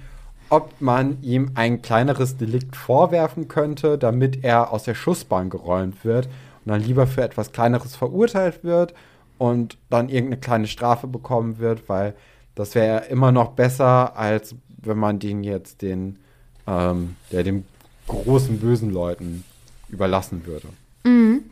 ob 0.51 0.81
man 0.81 1.23
ihm 1.23 1.53
ein 1.55 1.81
kleineres 1.81 2.37
Delikt 2.37 2.75
vorwerfen 2.75 3.47
könnte, 3.47 3.99
damit 3.99 4.43
er 4.43 4.73
aus 4.73 4.83
der 4.83 4.97
Schussbahn 4.97 5.49
geräumt 5.49 6.05
wird 6.05 6.27
und 6.65 6.73
dann 6.73 6.83
lieber 6.83 7.07
für 7.07 7.23
etwas 7.23 7.53
Kleineres 7.53 7.95
verurteilt 7.95 8.65
wird 8.65 8.95
und 9.39 9.79
dann 9.91 10.09
irgendeine 10.09 10.41
kleine 10.41 10.67
Strafe 10.67 11.07
bekommen 11.07 11.59
wird, 11.59 11.89
weil 11.89 12.15
das 12.57 12.75
wäre 12.75 13.07
immer 13.07 13.31
noch 13.31 13.53
besser, 13.53 14.17
als 14.17 14.57
wenn 14.79 14.99
man 14.99 15.21
den 15.21 15.45
jetzt 15.45 15.83
den, 15.83 16.19
ähm, 16.67 17.15
der 17.31 17.45
den 17.45 17.65
großen 18.09 18.59
bösen 18.59 18.91
Leuten 18.91 19.45
überlassen 19.93 20.45
würde. 20.47 20.69
Mhm. 21.05 21.45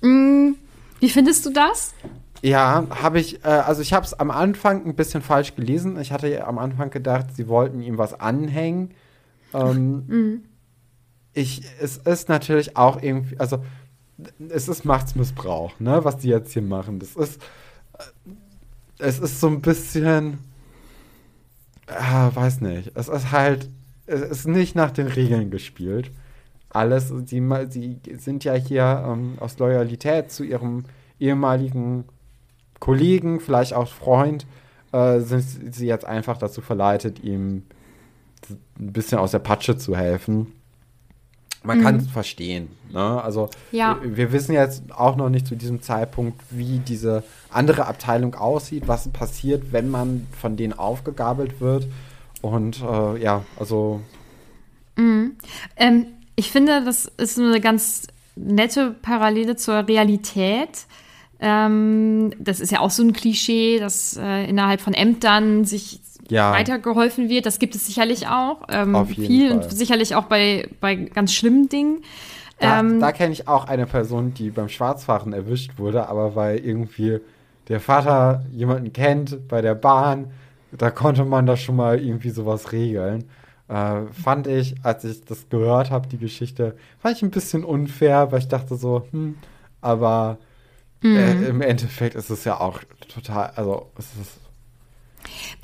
Mhm. 0.00 0.56
Wie 0.98 1.10
findest 1.10 1.46
du 1.46 1.50
das? 1.50 1.94
Ja, 2.42 2.86
habe 2.90 3.20
ich, 3.20 3.44
äh, 3.44 3.48
also 3.48 3.82
ich 3.82 3.92
habe 3.92 4.04
es 4.04 4.14
am 4.14 4.32
Anfang 4.32 4.84
ein 4.84 4.96
bisschen 4.96 5.22
falsch 5.22 5.54
gelesen. 5.54 6.00
Ich 6.00 6.10
hatte 6.10 6.44
am 6.44 6.58
Anfang 6.58 6.90
gedacht, 6.90 7.26
sie 7.36 7.46
wollten 7.46 7.80
ihm 7.82 7.98
was 7.98 8.18
anhängen. 8.18 8.90
Ähm, 9.54 10.04
mhm. 10.06 10.42
Ich, 11.34 11.62
es 11.80 11.98
ist 11.98 12.28
natürlich 12.28 12.76
auch 12.76 13.00
irgendwie, 13.00 13.38
also 13.38 13.62
es 14.48 14.68
ist 14.68 14.84
Machtsmissbrauch, 14.84 15.78
ne, 15.78 16.04
was 16.04 16.18
die 16.18 16.28
jetzt 16.28 16.52
hier 16.52 16.62
machen. 16.62 16.98
Das 16.98 17.14
ist, 17.14 17.40
äh, 17.98 18.32
es 18.98 19.20
ist 19.20 19.40
so 19.40 19.46
ein 19.46 19.60
bisschen, 19.60 20.38
äh, 21.86 22.34
weiß 22.34 22.60
nicht, 22.60 22.92
es 22.94 23.08
ist 23.08 23.30
halt, 23.30 23.70
es 24.06 24.20
ist 24.20 24.48
nicht 24.48 24.74
nach 24.74 24.90
den 24.90 25.06
Regeln 25.06 25.50
gespielt 25.50 26.10
alles. 26.74 27.12
Sie, 27.26 27.42
sie 27.70 28.00
sind 28.18 28.44
ja 28.44 28.54
hier 28.54 29.04
ähm, 29.06 29.34
aus 29.40 29.58
Loyalität 29.58 30.30
zu 30.30 30.44
ihrem 30.44 30.84
ehemaligen 31.18 32.04
Kollegen, 32.80 33.40
vielleicht 33.40 33.74
auch 33.74 33.88
Freund, 33.88 34.46
äh, 34.92 35.20
sind 35.20 35.74
sie 35.74 35.86
jetzt 35.86 36.04
einfach 36.04 36.36
dazu 36.36 36.60
verleitet, 36.60 37.22
ihm 37.22 37.62
ein 38.78 38.92
bisschen 38.92 39.18
aus 39.18 39.30
der 39.30 39.38
Patsche 39.38 39.76
zu 39.76 39.96
helfen. 39.96 40.52
Man 41.62 41.78
mhm. 41.78 41.82
kann 41.82 41.96
es 41.96 42.08
verstehen. 42.08 42.68
Ne? 42.90 43.22
Also 43.22 43.50
ja. 43.70 43.98
wir 44.02 44.32
wissen 44.32 44.52
jetzt 44.52 44.82
auch 44.90 45.16
noch 45.16 45.28
nicht 45.28 45.46
zu 45.46 45.54
diesem 45.54 45.80
Zeitpunkt, 45.80 46.40
wie 46.50 46.78
diese 46.78 47.22
andere 47.50 47.86
Abteilung 47.86 48.34
aussieht, 48.34 48.88
was 48.88 49.08
passiert, 49.08 49.72
wenn 49.72 49.88
man 49.88 50.26
von 50.40 50.56
denen 50.56 50.72
aufgegabelt 50.72 51.60
wird. 51.60 51.86
Und 52.40 52.82
äh, 52.82 53.22
ja, 53.22 53.44
also. 53.58 54.00
Mhm. 54.96 55.36
Ähm, 55.76 56.06
ich 56.36 56.50
finde, 56.50 56.84
das 56.84 57.06
ist 57.16 57.38
eine 57.38 57.60
ganz 57.60 58.06
nette 58.36 58.94
Parallele 59.02 59.56
zur 59.56 59.86
Realität. 59.86 60.86
Ähm, 61.40 62.32
das 62.38 62.60
ist 62.60 62.70
ja 62.70 62.80
auch 62.80 62.90
so 62.90 63.02
ein 63.02 63.12
Klischee, 63.12 63.78
dass 63.78 64.16
äh, 64.16 64.48
innerhalb 64.48 64.80
von 64.80 64.94
Ämtern 64.94 65.64
sich 65.64 66.00
ja. 66.28 66.52
weitergeholfen 66.52 67.28
wird. 67.28 67.46
Das 67.46 67.58
gibt 67.58 67.74
es 67.74 67.86
sicherlich 67.86 68.28
auch. 68.28 68.62
Ähm, 68.68 68.94
Auf 68.94 69.10
jeden 69.10 69.26
viel 69.26 69.48
Fall. 69.48 69.58
und 69.58 69.70
sicherlich 69.72 70.14
auch 70.14 70.24
bei, 70.24 70.68
bei 70.80 70.94
ganz 70.94 71.34
schlimmen 71.34 71.68
Dingen. 71.68 72.02
Da, 72.58 72.80
ähm, 72.80 73.00
da 73.00 73.12
kenne 73.12 73.32
ich 73.32 73.48
auch 73.48 73.66
eine 73.66 73.86
Person, 73.86 74.34
die 74.34 74.50
beim 74.50 74.68
Schwarzfahren 74.68 75.32
erwischt 75.32 75.78
wurde, 75.78 76.08
aber 76.08 76.36
weil 76.36 76.58
irgendwie 76.58 77.18
der 77.68 77.80
Vater 77.80 78.44
jemanden 78.52 78.92
kennt 78.92 79.48
bei 79.48 79.60
der 79.62 79.74
Bahn, 79.74 80.30
da 80.70 80.90
konnte 80.90 81.24
man 81.24 81.44
da 81.46 81.56
schon 81.56 81.76
mal 81.76 81.98
irgendwie 81.98 82.30
sowas 82.30 82.72
regeln. 82.72 83.24
Äh, 83.72 84.12
fand 84.12 84.48
ich, 84.48 84.74
als 84.82 85.02
ich 85.04 85.24
das 85.24 85.48
gehört 85.48 85.90
habe, 85.90 86.06
die 86.06 86.18
Geschichte, 86.18 86.76
fand 87.00 87.16
ich 87.16 87.22
ein 87.22 87.30
bisschen 87.30 87.64
unfair, 87.64 88.30
weil 88.30 88.40
ich 88.40 88.48
dachte 88.48 88.76
so, 88.76 89.06
hm, 89.12 89.36
aber 89.80 90.36
mhm. 91.00 91.16
äh, 91.16 91.48
im 91.48 91.62
Endeffekt 91.62 92.14
ist 92.14 92.28
es 92.28 92.44
ja 92.44 92.60
auch 92.60 92.80
total, 93.08 93.52
also 93.56 93.90
es 93.96 94.04
ist. 94.20 94.40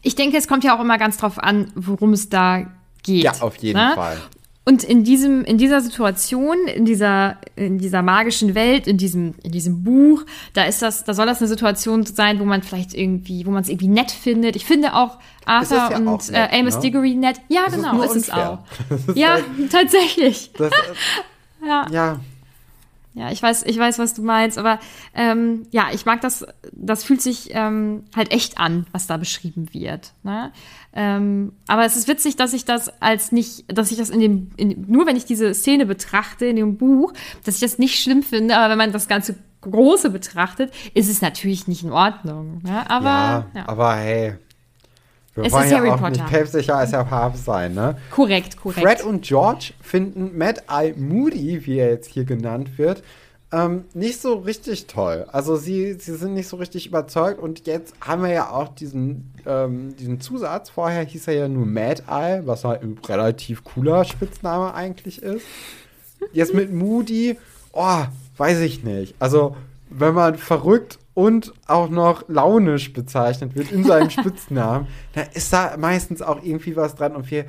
Ich 0.00 0.14
denke, 0.14 0.38
es 0.38 0.48
kommt 0.48 0.64
ja 0.64 0.74
auch 0.74 0.80
immer 0.80 0.96
ganz 0.96 1.18
drauf 1.18 1.38
an, 1.38 1.70
worum 1.74 2.14
es 2.14 2.30
da 2.30 2.70
geht. 3.02 3.24
Ja, 3.24 3.32
auf 3.40 3.56
jeden 3.56 3.78
ne? 3.78 3.92
Fall. 3.94 4.16
Und 4.68 4.84
in 4.84 5.02
diesem, 5.02 5.46
in 5.46 5.56
dieser 5.56 5.80
Situation, 5.80 6.66
in 6.66 6.84
dieser, 6.84 7.38
in 7.56 7.78
dieser 7.78 8.02
magischen 8.02 8.54
Welt, 8.54 8.86
in 8.86 8.98
diesem, 8.98 9.34
in 9.42 9.50
diesem 9.50 9.82
Buch, 9.82 10.26
da 10.52 10.64
ist 10.64 10.82
das, 10.82 11.04
da 11.04 11.14
soll 11.14 11.24
das 11.24 11.40
eine 11.40 11.48
Situation 11.48 12.04
sein, 12.04 12.38
wo 12.38 12.44
man 12.44 12.62
vielleicht 12.62 12.92
irgendwie, 12.92 13.46
wo 13.46 13.50
man 13.50 13.62
es 13.62 13.70
irgendwie 13.70 13.88
nett 13.88 14.10
findet. 14.10 14.56
Ich 14.56 14.66
finde 14.66 14.92
auch 14.92 15.16
Arthur 15.46 15.78
ja 15.78 15.96
und 15.96 16.06
auch 16.06 16.28
nett, 16.28 16.52
äh, 16.52 16.60
Amos 16.60 16.74
ne? 16.74 16.80
Diggory 16.82 17.14
nett. 17.14 17.40
Ja, 17.48 17.62
das 17.64 17.76
genau, 17.76 18.02
ist, 18.02 18.14
ist 18.14 18.28
es 18.28 18.30
auch. 18.30 18.58
Ja, 19.14 19.38
tatsächlich. 19.72 20.50
Das, 20.58 20.70
ja. 21.66 21.86
ja. 21.90 22.20
Ja, 23.18 23.32
ich 23.32 23.42
weiß, 23.42 23.64
ich 23.64 23.76
weiß, 23.76 23.98
was 23.98 24.14
du 24.14 24.22
meinst, 24.22 24.58
aber 24.58 24.78
ähm, 25.12 25.66
ja, 25.70 25.88
ich 25.92 26.06
mag 26.06 26.20
das, 26.20 26.46
das 26.72 27.02
fühlt 27.02 27.20
sich 27.20 27.50
ähm, 27.52 28.04
halt 28.14 28.30
echt 28.30 28.58
an, 28.58 28.86
was 28.92 29.08
da 29.08 29.16
beschrieben 29.16 29.74
wird. 29.74 30.12
Ne? 30.22 30.52
Ähm, 30.92 31.52
aber 31.66 31.84
es 31.84 31.96
ist 31.96 32.06
witzig, 32.06 32.36
dass 32.36 32.52
ich 32.52 32.64
das 32.64 33.02
als 33.02 33.32
nicht, 33.32 33.64
dass 33.66 33.90
ich 33.90 33.98
das 33.98 34.10
in 34.10 34.20
dem, 34.20 34.50
in, 34.56 34.84
nur 34.86 35.06
wenn 35.06 35.16
ich 35.16 35.24
diese 35.24 35.52
Szene 35.52 35.84
betrachte 35.84 36.46
in 36.46 36.56
dem 36.56 36.76
Buch, 36.76 37.12
dass 37.44 37.56
ich 37.56 37.60
das 37.60 37.78
nicht 37.78 38.00
schlimm 38.00 38.22
finde, 38.22 38.56
aber 38.56 38.70
wenn 38.70 38.78
man 38.78 38.92
das 38.92 39.08
ganze 39.08 39.34
Große 39.62 40.10
betrachtet, 40.10 40.72
ist 40.94 41.10
es 41.10 41.20
natürlich 41.20 41.66
nicht 41.66 41.82
in 41.82 41.90
Ordnung. 41.90 42.60
Ne? 42.62 42.88
Aber, 42.88 43.06
ja, 43.08 43.46
ja. 43.54 43.68
aber 43.68 43.96
hey. 43.96 44.34
Wir 45.38 45.44
es 45.44 45.52
ist 45.52 45.70
ja 45.70 45.78
Harry 45.78 45.90
auch 45.90 45.98
Potter. 45.98 46.10
nicht 46.10 46.26
päpstlicher 46.26 46.76
als 46.76 46.90
der 46.90 47.04
Papst 47.04 47.44
sein, 47.44 47.74
ne? 47.74 47.96
Korrekt, 48.10 48.56
korrekt. 48.56 48.80
Fred 48.80 49.04
und 49.04 49.22
George 49.22 49.72
finden 49.80 50.36
Mad 50.36 50.62
Eye 50.68 50.94
Moody, 50.96 51.64
wie 51.64 51.78
er 51.78 51.90
jetzt 51.90 52.10
hier 52.10 52.24
genannt 52.24 52.76
wird, 52.76 53.02
ähm, 53.52 53.84
nicht 53.94 54.20
so 54.20 54.34
richtig 54.34 54.88
toll. 54.88 55.26
Also 55.30 55.56
sie, 55.56 55.94
sie 55.94 56.16
sind 56.16 56.34
nicht 56.34 56.48
so 56.48 56.56
richtig 56.56 56.86
überzeugt 56.86 57.40
und 57.40 57.66
jetzt 57.66 57.94
haben 58.00 58.22
wir 58.22 58.30
ja 58.30 58.50
auch 58.50 58.68
diesen, 58.68 59.32
ähm, 59.46 59.96
diesen 59.96 60.20
Zusatz. 60.20 60.70
Vorher 60.70 61.04
hieß 61.04 61.28
er 61.28 61.34
ja 61.34 61.48
nur 61.48 61.64
Mad 61.64 62.02
Eye, 62.08 62.42
was 62.44 62.64
halt 62.64 62.82
ein 62.82 62.98
relativ 63.06 63.64
cooler 63.64 64.04
Spitzname 64.04 64.74
eigentlich 64.74 65.22
ist. 65.22 65.46
Jetzt 66.32 66.52
mit 66.52 66.72
Moody, 66.72 67.38
oh, 67.72 68.02
weiß 68.36 68.58
ich 68.58 68.82
nicht. 68.82 69.14
Also 69.18 69.56
wenn 69.88 70.14
man 70.14 70.36
verrückt 70.36 70.98
und 71.18 71.52
auch 71.66 71.88
noch 71.90 72.28
launisch 72.28 72.92
bezeichnet 72.92 73.56
wird 73.56 73.72
in 73.72 73.82
seinem 73.82 74.08
Spitznamen, 74.18 74.86
dann 75.14 75.26
ist 75.34 75.52
da 75.52 75.76
meistens 75.76 76.22
auch 76.22 76.40
irgendwie 76.44 76.76
was 76.76 76.94
dran 76.94 77.16
und 77.16 77.28
wir 77.28 77.46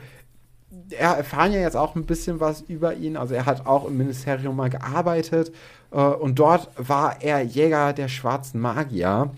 erfahren 0.97 1.51
ja 1.51 1.59
jetzt 1.59 1.77
auch 1.77 1.95
ein 1.95 2.07
bisschen 2.07 2.39
was 2.39 2.61
über 2.61 2.95
ihn. 2.95 3.15
Also 3.15 3.35
er 3.35 3.45
hat 3.45 3.67
auch 3.67 3.87
im 3.87 3.95
Ministerium 3.95 4.55
mal 4.55 4.71
gearbeitet 4.71 5.51
äh, 5.91 6.01
und 6.01 6.39
dort 6.39 6.71
war 6.77 7.21
er 7.21 7.43
Jäger 7.43 7.93
der 7.93 8.07
schwarzen 8.07 8.59
Magier 8.59 9.29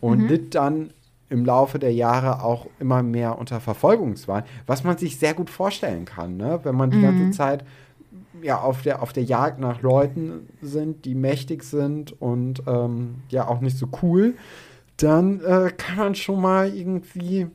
und 0.00 0.20
mhm. 0.20 0.28
litt 0.28 0.54
dann 0.54 0.92
im 1.28 1.44
Laufe 1.44 1.80
der 1.80 1.92
Jahre 1.92 2.44
auch 2.44 2.68
immer 2.78 3.02
mehr 3.02 3.40
unter 3.40 3.58
Verfolgungswahn, 3.58 4.44
was 4.68 4.84
man 4.84 4.98
sich 4.98 5.18
sehr 5.18 5.34
gut 5.34 5.50
vorstellen 5.50 6.04
kann, 6.04 6.36
ne? 6.36 6.60
wenn 6.62 6.76
man 6.76 6.92
die 6.92 7.02
ganze 7.02 7.32
Zeit 7.32 7.64
ja 8.42 8.60
auf 8.60 8.82
der, 8.82 9.02
auf 9.02 9.12
der 9.12 9.24
Jagd 9.24 9.58
nach 9.58 9.82
Leuten 9.82 10.48
sind, 10.62 11.04
die 11.04 11.14
mächtig 11.14 11.64
sind 11.64 12.20
und 12.20 12.62
ähm, 12.66 13.16
ja 13.28 13.48
auch 13.48 13.60
nicht 13.60 13.76
so 13.76 13.88
cool, 14.02 14.34
dann 14.96 15.40
äh, 15.40 15.70
kann 15.76 15.96
man 15.96 16.14
schon 16.14 16.40
mal 16.40 16.74
irgendwie 16.74 17.48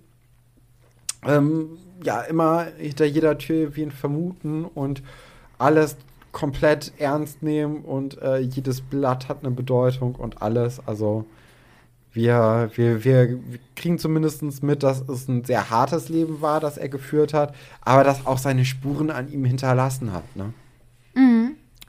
ähm, 1.26 1.78
ja 2.04 2.22
immer 2.22 2.68
hinter 2.78 3.06
jeder 3.06 3.38
Tür 3.38 3.76
wen 3.76 3.92
vermuten 3.92 4.66
und 4.66 5.02
alles 5.58 5.98
komplett 6.32 6.92
ernst 6.98 7.44
nehmen 7.44 7.84
und 7.84 8.22
äh, 8.22 8.40
jedes 8.40 8.82
Blatt 8.82 9.30
hat 9.30 9.40
eine 9.46 9.52
Bedeutung 9.52 10.16
und 10.16 10.42
alles. 10.42 10.86
Also 10.86 11.26
wir, 12.12 12.72
wir, 12.76 13.04
wir 13.04 13.40
kriegen 13.76 14.00
zumindest 14.00 14.64
mit, 14.64 14.84
dass 14.84 15.08
es 15.08 15.28
ein 15.28 15.44
sehr 15.46 15.70
hartes 15.70 16.10
Leben 16.10 16.42
war, 16.42 16.60
das 16.60 16.78
er 16.78 16.90
geführt 16.90 17.34
hat, 17.34 17.56
aber 17.82 18.04
das 18.04 18.26
auch 18.26 18.38
seine 18.38 18.66
Spuren 18.66 19.12
an 19.12 19.32
ihm 19.32 19.46
hinterlassen 19.46 20.12
hat. 20.12 20.24
Ne? 20.36 20.54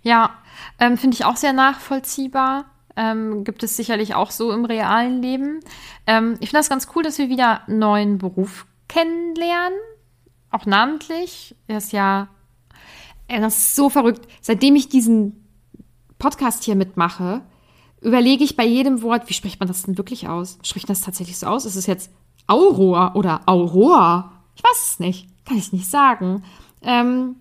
Ja, 0.06 0.36
ähm, 0.78 0.96
finde 0.96 1.16
ich 1.16 1.24
auch 1.24 1.34
sehr 1.34 1.52
nachvollziehbar. 1.52 2.66
Ähm, 2.94 3.42
gibt 3.42 3.64
es 3.64 3.76
sicherlich 3.76 4.14
auch 4.14 4.30
so 4.30 4.52
im 4.52 4.64
realen 4.64 5.20
Leben. 5.20 5.58
Ähm, 6.06 6.34
ich 6.34 6.50
finde 6.50 6.60
das 6.60 6.68
ganz 6.68 6.86
cool, 6.94 7.02
dass 7.02 7.18
wir 7.18 7.28
wieder 7.28 7.66
einen 7.66 7.80
neuen 7.80 8.18
Beruf 8.18 8.66
kennenlernen. 8.86 9.76
Auch 10.52 10.64
namentlich. 10.64 11.56
Er 11.66 11.78
ist 11.78 11.92
ja, 11.92 12.28
ey, 13.26 13.40
das 13.40 13.56
ist 13.56 13.74
so 13.74 13.90
verrückt. 13.90 14.28
Seitdem 14.40 14.76
ich 14.76 14.88
diesen 14.88 15.44
Podcast 16.20 16.62
hier 16.62 16.76
mitmache, 16.76 17.42
überlege 18.00 18.44
ich 18.44 18.54
bei 18.54 18.64
jedem 18.64 19.02
Wort, 19.02 19.28
wie 19.28 19.34
spricht 19.34 19.58
man 19.58 19.66
das 19.66 19.82
denn 19.82 19.98
wirklich 19.98 20.28
aus? 20.28 20.60
Spricht 20.62 20.88
das 20.88 21.00
tatsächlich 21.00 21.36
so 21.36 21.48
aus? 21.48 21.64
Ist 21.64 21.74
es 21.74 21.86
jetzt 21.86 22.12
Aurora 22.46 23.16
oder 23.16 23.40
Aurora? 23.46 24.44
Ich 24.54 24.62
weiß 24.62 24.90
es 24.90 25.00
nicht. 25.00 25.26
Kann 25.44 25.58
ich 25.58 25.72
nicht 25.72 25.90
sagen. 25.90 26.44
Ähm, 26.80 27.34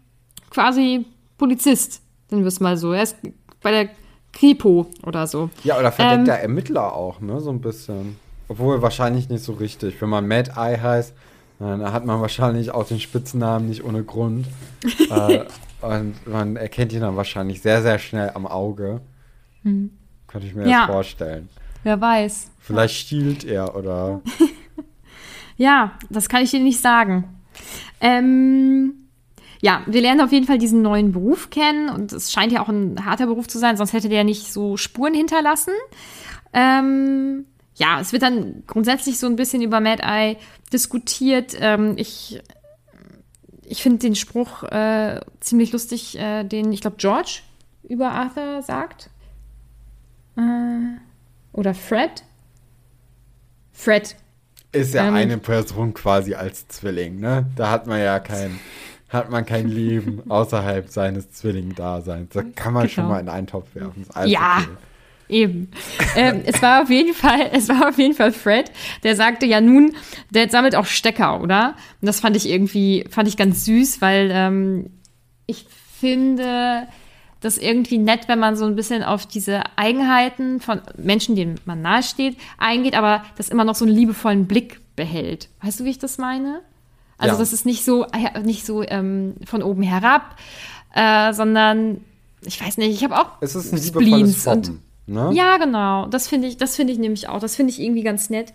quasi 0.49 1.05
Polizist, 1.37 2.01
nennen 2.29 2.43
wir 2.43 2.47
es 2.47 2.59
mal 2.59 2.77
so. 2.77 2.93
Er 2.93 3.03
ist 3.03 3.17
bei 3.61 3.71
der 3.71 3.89
Kripo 4.33 4.87
oder 5.03 5.27
so. 5.27 5.49
Ja, 5.63 5.77
oder 5.79 5.91
verdeckter 5.91 6.35
Ähm, 6.37 6.41
Ermittler 6.41 6.93
auch, 6.93 7.21
ne? 7.21 7.39
So 7.39 7.49
ein 7.49 7.61
bisschen. 7.61 8.17
Obwohl 8.47 8.81
wahrscheinlich 8.81 9.29
nicht 9.29 9.43
so 9.43 9.53
richtig. 9.53 9.99
Wenn 10.01 10.09
man 10.09 10.27
Mad 10.27 10.51
Eye 10.55 10.79
heißt, 10.81 11.13
dann 11.59 11.91
hat 11.93 12.05
man 12.05 12.19
wahrscheinlich 12.21 12.71
auch 12.71 12.85
den 12.85 12.99
Spitznamen 12.99 13.69
nicht 13.69 13.83
ohne 13.83 14.03
Grund. 14.03 14.45
äh, 15.09 15.45
und 15.81 16.27
man 16.27 16.55
erkennt 16.57 16.91
ihn 16.93 17.01
dann 17.01 17.15
wahrscheinlich 17.15 17.61
sehr, 17.61 17.81
sehr 17.81 17.97
schnell 17.99 18.31
am 18.33 18.45
Auge. 18.45 19.01
Könnte 19.63 20.47
ich 20.47 20.53
mir 20.53 20.63
Hm. 20.65 20.69
Ja. 20.69 20.79
das 20.85 20.93
vorstellen. 20.93 21.49
Wer 21.83 21.99
weiß. 22.01 22.51
Vielleicht 22.59 22.95
stiehlt 22.95 23.43
er 23.45 23.75
oder. 23.75 24.21
Ja, 25.57 25.93
das 26.09 26.27
kann 26.27 26.43
ich 26.43 26.51
dir 26.51 26.59
nicht 26.59 26.81
sagen. 26.81 27.23
Ähm, 28.01 29.04
ja, 29.65 29.81
wir 29.87 29.99
lernen 29.99 30.21
auf 30.21 30.31
jeden 30.31 30.45
Fall 30.45 30.59
diesen 30.59 30.83
neuen 30.83 31.11
Beruf 31.11 31.49
kennen 31.49 31.89
und 31.89 32.13
es 32.13 32.31
scheint 32.31 32.51
ja 32.51 32.61
auch 32.61 32.69
ein 32.69 33.03
harter 33.03 33.25
Beruf 33.25 33.47
zu 33.47 33.57
sein, 33.57 33.77
sonst 33.77 33.93
hätte 33.93 34.09
der 34.09 34.23
nicht 34.23 34.53
so 34.53 34.77
Spuren 34.77 35.15
hinterlassen. 35.15 35.73
Ähm, 36.53 37.45
ja, 37.73 37.99
es 37.99 38.13
wird 38.13 38.21
dann 38.21 38.61
grundsätzlich 38.67 39.17
so 39.17 39.25
ein 39.25 39.35
bisschen 39.35 39.63
über 39.63 39.79
Mad 39.79 40.03
Eye 40.03 40.37
diskutiert. 40.71 41.57
Ähm, 41.59 41.93
ich 41.97 42.43
ich 43.63 43.81
finde 43.81 43.97
den 43.97 44.13
Spruch 44.13 44.61
äh, 44.65 45.19
ziemlich 45.39 45.71
lustig, 45.71 46.19
äh, 46.19 46.43
den 46.43 46.71
ich 46.71 46.81
glaube 46.81 46.97
George 46.99 47.39
über 47.81 48.11
Arthur 48.11 48.61
sagt. 48.61 49.09
Äh, 50.37 50.99
oder 51.53 51.73
Fred. 51.73 52.23
Fred, 53.71 54.15
Ist 54.71 54.93
ja 54.93 55.07
Ähm. 55.07 55.15
eine 55.15 55.39
Person 55.39 55.95
quasi 55.95 56.35
als 56.35 56.67
Zwilling, 56.67 57.19
ne? 57.19 57.47
Da 57.55 57.71
hat 57.71 57.87
man 57.87 57.99
ja 57.99 58.19
kein, 58.19 58.59
hat 59.09 59.29
man 59.29 59.45
kein 59.45 59.67
Leben 59.69 60.23
außerhalb 60.29 60.89
seines 60.89 61.31
Zwilling-Daseins. 61.31 62.31
Da 62.33 62.43
kann 62.43 62.73
man 62.73 62.89
schon 62.89 63.03
Genau. 63.05 63.15
mal 63.15 63.19
in 63.21 63.29
einen 63.29 63.47
Topf 63.47 63.73
werfen. 63.75 64.05
Ja. 64.25 64.57
okay. 64.59 64.69
Eben. 65.27 65.71
ähm, 66.15 66.43
es 66.45 66.61
war 66.61 66.83
auf 66.83 66.89
jeden 66.91 67.15
Fall, 67.15 67.49
es 67.51 67.67
war 67.67 67.89
auf 67.89 67.97
jeden 67.97 68.13
Fall 68.13 68.31
Fred, 68.31 68.71
der 69.03 69.15
sagte 69.15 69.47
ja 69.47 69.59
nun, 69.59 69.95
der 70.29 70.49
sammelt 70.49 70.75
auch 70.75 70.85
Stecker, 70.85 71.41
oder? 71.41 71.75
Und 71.99 72.05
das 72.07 72.19
fand 72.19 72.35
ich 72.35 72.47
irgendwie, 72.47 73.05
fand 73.09 73.27
ich 73.27 73.35
ganz 73.35 73.65
süß, 73.65 74.01
weil 74.01 74.29
ähm, 74.31 74.91
ich 75.47 75.65
finde 75.99 76.87
das 77.41 77.57
irgendwie 77.57 77.97
nett, 77.97 78.27
wenn 78.27 78.37
man 78.39 78.55
so 78.55 78.65
ein 78.65 78.75
bisschen 78.75 79.01
auf 79.03 79.25
diese 79.25 79.61
Eigenheiten 79.77 80.59
von 80.59 80.81
Menschen, 80.97 81.35
denen 81.35 81.59
man 81.65 81.81
nahesteht, 81.81 82.37
eingeht, 82.59 82.95
aber 82.95 83.23
das 83.37 83.49
immer 83.49 83.63
noch 83.65 83.75
so 83.75 83.85
einen 83.85 83.95
liebevollen 83.95 84.45
Blick 84.47 84.79
behält. 84.95 85.49
Weißt 85.63 85.79
du, 85.79 85.85
wie 85.85 85.89
ich 85.91 85.99
das 85.99 86.17
meine? 86.19 86.61
Also 87.17 87.35
Ja. 87.35 87.39
das 87.39 87.53
ist 87.53 87.65
nicht 87.65 87.85
so, 87.85 88.05
äh, 88.05 88.39
nicht 88.43 88.65
so 88.65 88.83
ähm, 88.83 89.35
von 89.45 89.63
oben 89.63 89.83
herab, 89.83 90.35
äh, 90.93 91.33
sondern 91.33 92.01
ich 92.41 92.61
weiß 92.63 92.77
nicht, 92.77 92.91
ich 92.93 93.03
habe 93.03 93.17
auch 93.17 93.27
Es 93.41 93.55
ist 93.55 93.71
ein 93.73 93.77
Spleens 93.81 94.45
und. 94.47 94.71
Ne? 95.07 95.29
ja, 95.33 95.57
genau. 95.57 96.07
Das 96.07 96.27
finde 96.27 96.47
ich, 96.47 96.57
das 96.57 96.75
finde 96.75 96.91
ich 96.93 96.97
nämlich 96.99 97.29
auch. 97.29 97.39
Das 97.39 97.55
finde 97.55 97.71
ich 97.71 97.79
irgendwie 97.79 98.01
ganz 98.01 98.29
nett. 98.31 98.53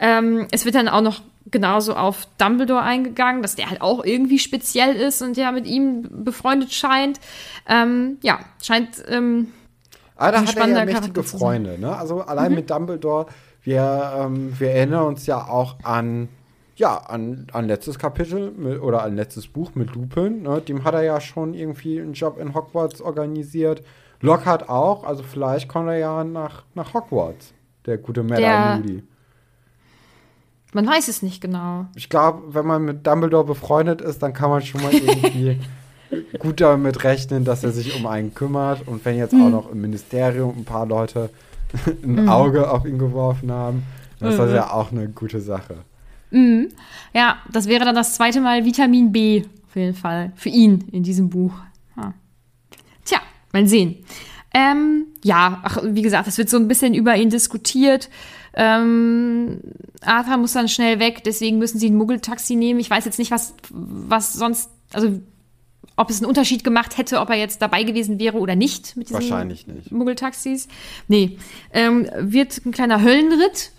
Ähm, 0.00 0.48
es 0.50 0.64
wird 0.64 0.74
dann 0.74 0.88
auch 0.88 1.00
noch 1.00 1.22
genauso 1.50 1.94
auf 1.94 2.26
Dumbledore 2.38 2.82
eingegangen, 2.82 3.40
dass 3.42 3.54
der 3.54 3.70
halt 3.70 3.80
auch 3.82 4.04
irgendwie 4.04 4.38
speziell 4.40 4.96
ist 4.96 5.22
und 5.22 5.36
ja 5.36 5.52
mit 5.52 5.64
ihm 5.66 6.08
befreundet 6.24 6.72
scheint. 6.72 7.20
Ähm, 7.68 8.18
ja, 8.22 8.40
scheint. 8.60 9.02
Ähm, 9.08 9.52
Aber 10.16 10.32
da 10.32 10.40
hat 10.44 10.56
er 10.56 10.68
ja 10.68 10.84
mächtige. 10.84 11.22
Freunde, 11.22 11.78
ne? 11.78 11.96
Also 11.96 12.20
allein 12.22 12.50
Mhm. 12.50 12.56
mit 12.56 12.70
Dumbledore, 12.70 13.26
wir, 13.62 14.12
ähm, 14.18 14.54
wir 14.58 14.70
erinnern 14.72 15.04
uns 15.04 15.26
ja 15.26 15.46
auch 15.46 15.76
an, 15.84 16.28
ja, 16.76 16.96
an, 16.96 17.46
an 17.52 17.66
letztes 17.66 17.98
Kapitel 17.98 18.50
mit, 18.50 18.80
oder 18.80 19.02
an 19.02 19.16
letztes 19.16 19.46
Buch 19.46 19.74
mit 19.74 19.94
Lupin, 19.94 20.42
ne? 20.42 20.60
Dem 20.60 20.84
hat 20.84 20.94
er 20.94 21.02
ja 21.02 21.20
schon 21.20 21.54
irgendwie 21.54 22.00
einen 22.00 22.14
Job 22.14 22.38
in 22.38 22.54
Hogwarts 22.54 23.00
organisiert. 23.00 23.82
Lockhart 24.20 24.68
auch, 24.68 25.04
also 25.04 25.22
vielleicht 25.22 25.68
kommt 25.68 25.88
er 25.88 25.98
ja 25.98 26.24
nach, 26.24 26.64
nach 26.74 26.94
Hogwarts, 26.94 27.52
der 27.86 27.98
gute 27.98 28.22
Mad 28.22 28.40
Moody. 28.76 29.02
man 30.72 30.86
weiß 30.86 31.08
es 31.08 31.22
nicht 31.22 31.40
genau. 31.40 31.86
Ich 31.96 32.08
glaube, 32.08 32.54
wenn 32.54 32.66
man 32.66 32.84
mit 32.84 33.06
Dumbledore 33.06 33.44
befreundet 33.44 34.00
ist, 34.00 34.22
dann 34.22 34.32
kann 34.32 34.48
man 34.48 34.62
schon 34.62 34.80
mal 34.80 34.92
irgendwie 34.92 35.60
gut 36.38 36.60
damit 36.60 37.02
rechnen, 37.04 37.44
dass 37.44 37.64
er 37.64 37.72
sich 37.72 37.96
um 37.98 38.06
einen 38.06 38.32
kümmert. 38.32 38.86
Und 38.86 39.04
wenn 39.04 39.16
jetzt 39.16 39.34
auch 39.34 39.50
noch 39.50 39.70
im 39.70 39.80
Ministerium 39.80 40.56
ein 40.56 40.64
paar 40.64 40.86
Leute 40.86 41.28
ein 42.04 42.28
Auge 42.28 42.70
auf 42.70 42.84
ihn 42.86 42.98
geworfen 42.98 43.50
haben, 43.50 43.82
dann 44.20 44.30
ist 44.30 44.38
das 44.38 44.52
ja 44.52 44.72
auch 44.72 44.92
eine 44.92 45.08
gute 45.08 45.40
Sache. 45.40 45.78
Ja, 47.14 47.38
das 47.52 47.66
wäre 47.68 47.84
dann 47.84 47.94
das 47.94 48.14
zweite 48.14 48.40
Mal 48.40 48.64
Vitamin 48.64 49.12
B, 49.12 49.44
auf 49.68 49.76
jeden 49.76 49.94
Fall, 49.94 50.32
für 50.34 50.48
ihn 50.48 50.84
in 50.92 51.02
diesem 51.02 51.30
Buch. 51.30 51.52
Ja. 51.96 52.14
Tja, 53.04 53.20
mal 53.52 53.66
sehen. 53.66 54.04
Ähm, 54.54 55.06
ja, 55.22 55.60
ach, 55.62 55.78
wie 55.82 56.02
gesagt, 56.02 56.28
es 56.28 56.38
wird 56.38 56.50
so 56.50 56.56
ein 56.56 56.68
bisschen 56.68 56.94
über 56.94 57.16
ihn 57.16 57.30
diskutiert. 57.30 58.10
Ähm, 58.54 59.60
Arthur 60.02 60.36
muss 60.36 60.52
dann 60.52 60.68
schnell 60.68 60.98
weg, 60.98 61.22
deswegen 61.24 61.58
müssen 61.58 61.78
sie 61.78 61.88
ein 61.88 61.96
Muggeltaxi 61.96 62.54
nehmen. 62.54 62.80
Ich 62.80 62.90
weiß 62.90 63.04
jetzt 63.04 63.18
nicht, 63.18 63.30
was, 63.30 63.54
was 63.70 64.34
sonst, 64.34 64.70
also 64.92 65.20
ob 65.96 66.10
es 66.10 66.18
einen 66.18 66.28
Unterschied 66.28 66.64
gemacht 66.64 66.98
hätte, 66.98 67.20
ob 67.20 67.30
er 67.30 67.36
jetzt 67.36 67.62
dabei 67.62 67.82
gewesen 67.82 68.18
wäre 68.18 68.38
oder 68.38 68.56
nicht 68.56 68.96
mit 68.96 69.08
diesen 69.08 69.20
Wahrscheinlich 69.20 69.66
nicht. 69.66 69.92
Muggeltaxis. 69.92 70.68
Nee, 71.08 71.38
ähm, 71.72 72.08
wird 72.18 72.64
ein 72.64 72.72
kleiner 72.72 73.02
Höllenritt. 73.02 73.72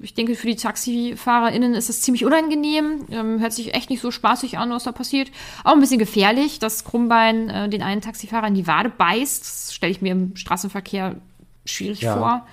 Ich 0.00 0.14
denke, 0.14 0.34
für 0.34 0.46
die 0.46 0.56
TaxifahrerInnen 0.56 1.74
ist 1.74 1.88
das 1.88 2.00
ziemlich 2.00 2.24
unangenehm. 2.24 3.06
Ähm, 3.10 3.40
hört 3.40 3.52
sich 3.52 3.74
echt 3.74 3.90
nicht 3.90 4.00
so 4.00 4.10
spaßig 4.10 4.58
an, 4.58 4.70
was 4.70 4.84
da 4.84 4.92
passiert. 4.92 5.30
Auch 5.64 5.72
ein 5.72 5.80
bisschen 5.80 5.98
gefährlich, 5.98 6.58
dass 6.58 6.84
Krummbein 6.84 7.48
äh, 7.50 7.68
den 7.68 7.82
einen 7.82 8.00
Taxifahrer 8.00 8.46
in 8.48 8.54
die 8.54 8.66
Wade 8.66 8.90
beißt. 8.90 9.42
Das 9.42 9.74
stelle 9.74 9.92
ich 9.92 10.02
mir 10.02 10.12
im 10.12 10.36
Straßenverkehr 10.36 11.16
schwierig 11.64 12.00
Ja. 12.02 12.16
vor. 12.16 12.46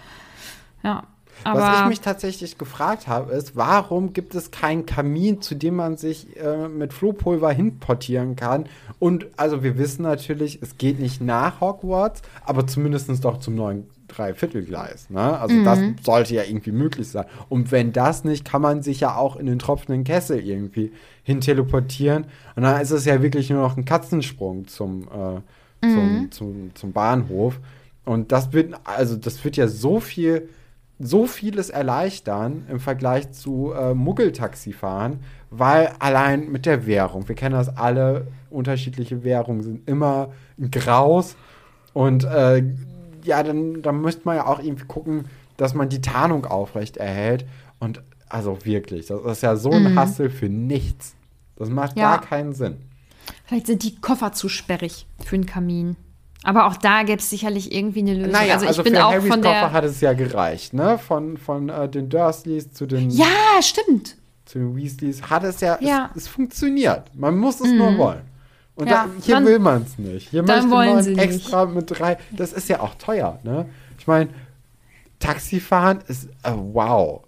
Ja. 0.84 1.04
Aber 1.43 1.62
Was 1.62 1.80
ich 1.82 1.86
mich 1.88 2.01
tatsächlich 2.01 2.58
gefragt 2.58 3.08
habe, 3.08 3.34
ist, 3.34 3.56
warum 3.56 4.13
gibt 4.13 4.36
es 4.36 4.51
keinen 4.51 4.86
Kamin, 4.86 5.41
zu 5.41 5.56
dem 5.56 5.75
man 5.75 5.97
sich 5.97 6.38
äh, 6.38 6.67
mit 6.67 6.93
Flohpulver 6.93 7.51
hinportieren 7.51 8.36
kann? 8.36 8.65
Und 8.99 9.25
also 9.38 9.63
wir 9.63 9.77
wissen 9.77 10.04
natürlich, 10.04 10.60
es 10.62 10.77
geht 10.77 10.99
nicht 10.99 11.21
nach 11.21 11.60
Hogwarts, 11.62 12.21
aber 12.45 12.67
zumindest 12.67 13.10
doch 13.25 13.39
zum 13.39 13.56
neuen 13.56 13.89
Dreiviertelgleis. 14.15 15.10
Ne? 15.10 15.39
Also 15.39 15.63
das 15.63 15.80
sollte 16.04 16.36
ja 16.36 16.43
irgendwie 16.43 16.71
möglich 16.71 17.10
sein. 17.10 17.26
Und 17.50 17.71
wenn 17.71 17.93
das 17.93 18.24
nicht, 18.24 18.45
kann 18.45 18.62
man 18.62 18.82
sich 18.82 19.00
ja 19.00 19.15
auch 19.15 19.36
in 19.36 19.45
den 19.45 19.60
tropfenden 19.60 20.04
Kessel 20.04 20.39
irgendwie 20.39 20.91
hin 21.24 21.41
teleportieren. 21.41 22.26
Und 22.56 22.63
dann 22.63 22.82
ist 22.82 22.91
es 22.91 23.06
ja 23.06 23.21
wirklich 23.21 23.50
nur 23.50 23.62
noch 23.62 23.78
ein 23.78 23.86
Katzensprung 23.86 24.67
zum, 24.67 25.04
äh, 25.04 25.88
zum, 25.88 26.32
zum, 26.32 26.71
zum 26.76 26.91
Bahnhof. 26.91 27.60
Und 28.06 28.32
das 28.32 28.54
wird, 28.54 28.74
also 28.84 29.15
das 29.15 29.43
wird 29.43 29.58
ja 29.58 29.67
so 29.67 30.00
viel 30.00 30.50
so 31.04 31.26
vieles 31.26 31.69
erleichtern 31.69 32.65
im 32.69 32.80
Vergleich 32.80 33.32
zu 33.32 33.74
äh, 33.74 33.93
Muggeltaxifahren, 33.93 35.19
weil 35.50 35.91
allein 36.00 36.52
mit 36.52 36.65
der 36.65 36.86
Währung, 36.86 37.28
wir 37.28 37.36
kennen 37.36 37.56
das 37.56 37.76
alle, 37.76 38.28
unterschiedliche 38.50 39.24
Währungen 39.24 39.63
sind 39.63 39.89
immer 39.89 40.30
Graus 40.69 41.36
und 41.93 42.24
äh, 42.24 42.63
ja, 43.26 43.44
dann, 43.44 43.82
dann 43.82 44.02
müsste 44.02 44.22
man 44.26 44.36
ja 44.38 44.48
auch 44.48 44.60
irgendwie 44.60 44.86
gucken, 44.86 45.26
dass 45.58 45.74
man 45.74 45.90
die 45.90 46.02
Tarnung 46.02 46.46
aufrecht 46.46 46.98
erhält 46.98 47.46
und 47.80 48.02
also 48.30 48.58
wirklich, 48.66 49.08
das 49.08 49.22
ist 49.26 49.44
ja 49.44 49.56
so 49.56 49.72
ein 49.72 49.96
Hassel 49.98 50.30
für 50.30 50.48
nichts. 50.50 51.16
Das 51.58 51.70
macht 51.70 51.98
Ja. 51.98 52.16
gar 52.18 52.22
keinen 52.22 52.54
Sinn. 52.54 52.78
Vielleicht 53.46 53.68
sind 53.68 53.84
die 53.84 53.96
Koffer 54.00 54.32
zu 54.32 54.50
sperrig 54.50 55.06
für 55.24 55.36
einen 55.36 55.46
Kamin. 55.46 55.96
Aber 56.44 56.66
auch 56.66 56.76
da 56.78 57.04
gäbe 57.04 57.20
es 57.20 57.30
sicherlich 57.30 57.72
irgendwie 57.72 58.00
eine 58.00 58.16
Lösung. 58.16 58.32
Naja, 58.32 58.56
also 58.56 58.66
also, 58.66 58.82
ich 58.82 58.86
bin 58.86 58.96
für 58.96 59.06
auch 59.06 59.12
Harrys 59.12 59.28
von 59.28 59.42
Koffer 59.42 59.54
der. 59.60 59.72
hat 59.74 59.84
es 59.84 60.02
ja 60.02 60.14
gereicht, 60.14 60.74
ne? 60.74 60.98
Von, 60.98 61.38
von 61.38 61.70
äh, 61.70 61.88
den 61.88 62.10
Dursleys 62.10 62.72
zu 62.74 62.88
den, 62.88 63.12
Ja, 63.12 63.28
stimmt. 63.62 64.16
zu 64.46 64.58
den 64.58 64.76
Weasleys 64.76 65.22
hat 65.24 65.44
es 65.44 65.60
ja, 65.62 65.78
Ja. 65.82 66.10
Es, 66.16 66.24
es 66.24 66.28
funktioniert. 66.30 67.14
Man 67.16 67.38
muss 67.38 67.60
es 67.62 67.72
nur 67.72 67.96
wollen. 68.00 68.22
Und 68.76 68.88
Ja, 68.88 69.06
da, 69.06 69.10
hier 69.24 69.36
dann- 69.36 69.46
will 69.46 69.60
man 69.60 69.84
es 69.84 69.98
nicht. 70.00 70.30
Hier 70.30 70.44
dann 70.44 70.58
möchte 70.64 70.72
wollen 70.72 70.94
man 70.96 71.04
sie 71.04 71.12
nicht. 71.16 71.24
extra 71.24 71.66
mit 71.66 71.86
drei. 71.90 72.18
Das 72.32 72.54
ist 72.54 72.70
ja 72.70 72.80
auch 72.80 72.96
teuer, 72.96 73.40
ne? 73.44 73.68
Ich 74.00 74.08
meine, 74.08 74.30
Taxifahren 75.20 76.00
ist 76.08 76.26
äh, 76.44 76.52
wow. 76.56 77.24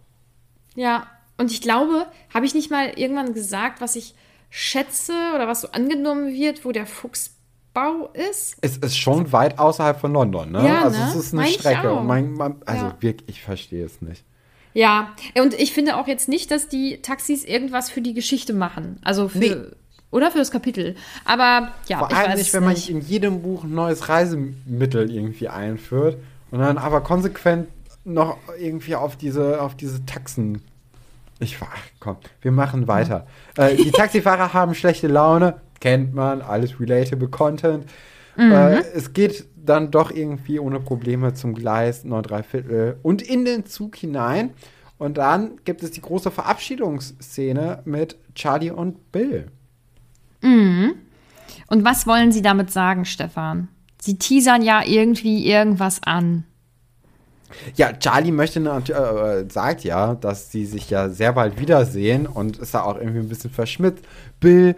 Ja, 0.75 1.07
und 1.37 1.51
ich 1.51 1.61
glaube, 1.61 2.07
habe 2.33 2.45
ich 2.45 2.53
nicht 2.55 2.71
mal 2.71 2.89
irgendwann 2.95 3.33
gesagt, 3.33 3.81
was 3.81 3.95
ich 3.95 4.15
schätze 4.49 5.13
oder 5.35 5.47
was 5.47 5.61
so 5.61 5.71
angenommen 5.71 6.33
wird, 6.33 6.65
wo 6.65 6.71
der 6.71 6.85
Fuchsbau 6.87 8.09
ist? 8.13 8.55
Es 8.61 8.77
ist 8.77 8.97
schon 8.97 9.31
weit 9.31 9.59
außerhalb 9.59 9.99
von 9.99 10.13
London, 10.13 10.51
ne? 10.51 10.67
Ja, 10.67 10.83
also 10.83 10.97
ne? 10.99 11.05
es 11.09 11.15
ist 11.15 11.33
eine 11.33 11.41
Mein 11.43 11.49
ich 11.51 11.55
Strecke. 11.59 12.01
mein, 12.03 12.33
mein, 12.33 12.55
also 12.65 12.85
Ja. 12.85 12.97
wirklich, 12.99 13.29
ich 13.29 13.41
verstehe 13.43 13.85
es 13.85 14.01
nicht. 14.01 14.23
Ja, 14.75 15.11
und 15.39 15.53
ich 15.53 15.71
finde 15.73 15.97
auch 15.97 16.07
jetzt 16.07 16.27
nicht, 16.27 16.49
dass 16.49 16.67
die 16.67 16.99
Taxis 17.03 17.43
irgendwas 17.43 17.91
für 17.91 18.01
die 18.01 18.15
Geschichte 18.15 18.53
machen. 18.53 18.99
Also 19.03 19.27
für. 19.27 19.37
Nee. 19.37 19.55
Oder 20.13 20.29
für 20.29 20.37
das 20.37 20.51
Kapitel. 20.51 20.95
Aber 21.25 21.69
ja, 21.87 21.97
Vor 21.97 22.09
ich 22.11 22.15
allem 22.15 22.31
weiß 22.31 22.37
nicht, 22.37 22.53
wenn 22.53 22.63
man 22.63 22.73
nicht. 22.73 22.89
in 22.89 23.01
jedem 23.01 23.41
Buch 23.41 23.63
ein 23.63 23.73
neues 23.73 24.09
Reisemittel 24.09 25.09
irgendwie 25.11 25.49
einführt 25.49 26.17
und 26.51 26.59
dann 26.59 26.77
aber 26.77 27.01
konsequent 27.01 27.67
noch 28.05 28.37
irgendwie 28.59 28.95
auf 28.95 29.15
diese, 29.15 29.59
auf 29.59 29.75
diese 29.75 30.05
Taxen. 30.05 30.61
Ich 31.39 31.57
ach, 31.61 31.81
komm, 31.99 32.17
wir 32.41 32.51
machen 32.51 32.87
weiter. 32.87 33.25
Äh, 33.57 33.75
die 33.75 33.89
Taxifahrer 33.91 34.53
haben 34.53 34.75
schlechte 34.75 35.07
Laune, 35.07 35.55
kennt 35.79 36.13
man, 36.13 36.43
alles 36.43 36.79
relatable 36.79 37.29
Content. 37.29 37.85
Äh, 38.37 38.83
es 38.93 39.13
geht 39.13 39.45
dann 39.55 39.89
doch 39.89 40.11
irgendwie 40.11 40.59
ohne 40.59 40.79
Probleme 40.79 41.33
zum 41.33 41.55
Gleis 41.55 42.03
9 42.03 42.21
3 42.21 42.43
Viertel 42.43 42.97
und 43.01 43.23
in 43.23 43.45
den 43.45 43.65
Zug 43.65 43.95
hinein. 43.95 44.51
Und 44.99 45.17
dann 45.17 45.59
gibt 45.65 45.81
es 45.81 45.89
die 45.89 46.01
große 46.01 46.29
Verabschiedungsszene 46.29 47.81
mit 47.85 48.15
Charlie 48.35 48.69
und 48.69 49.11
Bill. 49.11 49.47
Und 50.43 51.85
was 51.85 52.05
wollen 52.05 52.31
Sie 52.31 52.41
damit 52.41 52.71
sagen, 52.71 53.05
Stefan? 53.05 53.69
Sie 54.01 54.17
teasern 54.17 54.61
ja 54.61 54.83
irgendwie 54.85 55.47
irgendwas 55.47 56.01
an. 56.03 56.43
Ja, 57.75 57.93
Charlie 57.93 58.31
möchte 58.31 58.59
nat- 58.59 58.89
äh, 58.89 59.45
sagt 59.49 59.83
ja, 59.83 60.15
dass 60.15 60.51
sie 60.51 60.65
sich 60.65 60.89
ja 60.89 61.09
sehr 61.09 61.33
bald 61.33 61.59
wiedersehen 61.59 62.25
und 62.25 62.57
ist 62.57 62.73
da 62.73 62.81
auch 62.81 62.97
irgendwie 62.97 63.19
ein 63.19 63.29
bisschen 63.29 63.51
verschmitzt. 63.51 64.03
Bill 64.39 64.75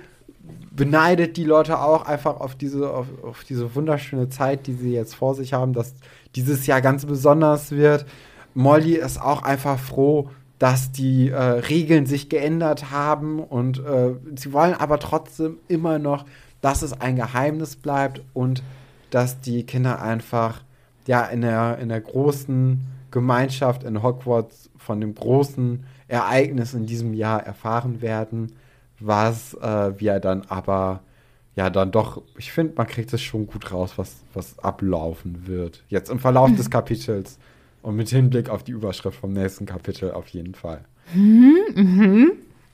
beneidet 0.71 1.38
die 1.38 1.45
Leute 1.45 1.80
auch 1.80 2.06
einfach 2.06 2.39
auf 2.39 2.56
diese, 2.56 2.89
auf, 2.89 3.08
auf 3.23 3.43
diese 3.45 3.73
wunderschöne 3.75 4.30
Zeit, 4.30 4.67
die 4.67 4.73
sie 4.73 4.91
jetzt 4.91 5.15
vor 5.15 5.34
sich 5.36 5.54
haben, 5.54 5.73
dass 5.73 5.93
dieses 6.36 6.67
Jahr 6.67 6.82
ganz 6.82 7.06
besonders 7.06 7.71
wird. 7.71 8.06
Molly 8.54 8.95
ist 8.95 9.21
auch 9.21 9.41
einfach 9.43 9.80
froh, 9.80 10.30
dass 10.59 10.91
die 10.91 11.29
äh, 11.29 11.37
Regeln 11.37 12.05
sich 12.05 12.29
geändert 12.29 12.91
haben 12.91 13.39
und 13.39 13.79
äh, 13.79 14.13
sie 14.35 14.53
wollen 14.53 14.73
aber 14.73 14.99
trotzdem 14.99 15.57
immer 15.67 15.99
noch, 15.99 16.25
dass 16.61 16.81
es 16.81 16.99
ein 16.99 17.15
Geheimnis 17.15 17.75
bleibt 17.75 18.21
und 18.33 18.63
dass 19.09 19.41
die 19.41 19.65
Kinder 19.65 20.01
einfach 20.01 20.61
ja 21.07 21.25
in 21.25 21.41
der, 21.41 21.77
in 21.79 21.89
der 21.89 22.01
großen 22.01 22.81
Gemeinschaft 23.11 23.83
in 23.83 24.01
Hogwarts 24.01 24.69
von 24.77 25.01
dem 25.01 25.13
großen 25.13 25.85
Ereignis 26.07 26.73
in 26.73 26.85
diesem 26.85 27.13
Jahr 27.13 27.43
erfahren 27.43 28.01
werden, 28.01 28.53
was 28.99 29.53
äh, 29.55 29.99
wir 29.99 30.19
dann 30.19 30.43
aber 30.47 31.01
ja 31.55 31.69
dann 31.69 31.91
doch, 31.91 32.21
ich 32.37 32.51
finde, 32.51 32.73
man 32.75 32.87
kriegt 32.87 33.13
es 33.13 33.21
schon 33.21 33.47
gut 33.47 33.71
raus, 33.71 33.93
was, 33.97 34.23
was 34.33 34.59
ablaufen 34.59 35.47
wird. 35.47 35.83
Jetzt 35.87 36.09
im 36.09 36.19
Verlauf 36.19 36.53
des 36.55 36.69
Kapitels 36.69 37.39
und 37.85 37.95
mit 37.95 38.09
Hinblick 38.09 38.49
auf 38.49 38.63
die 38.63 38.71
Überschrift 38.71 39.19
vom 39.19 39.33
nächsten 39.33 39.67
Kapitel 39.67 40.11
auf 40.11 40.27
jeden 40.29 40.55
Fall. 40.55 40.83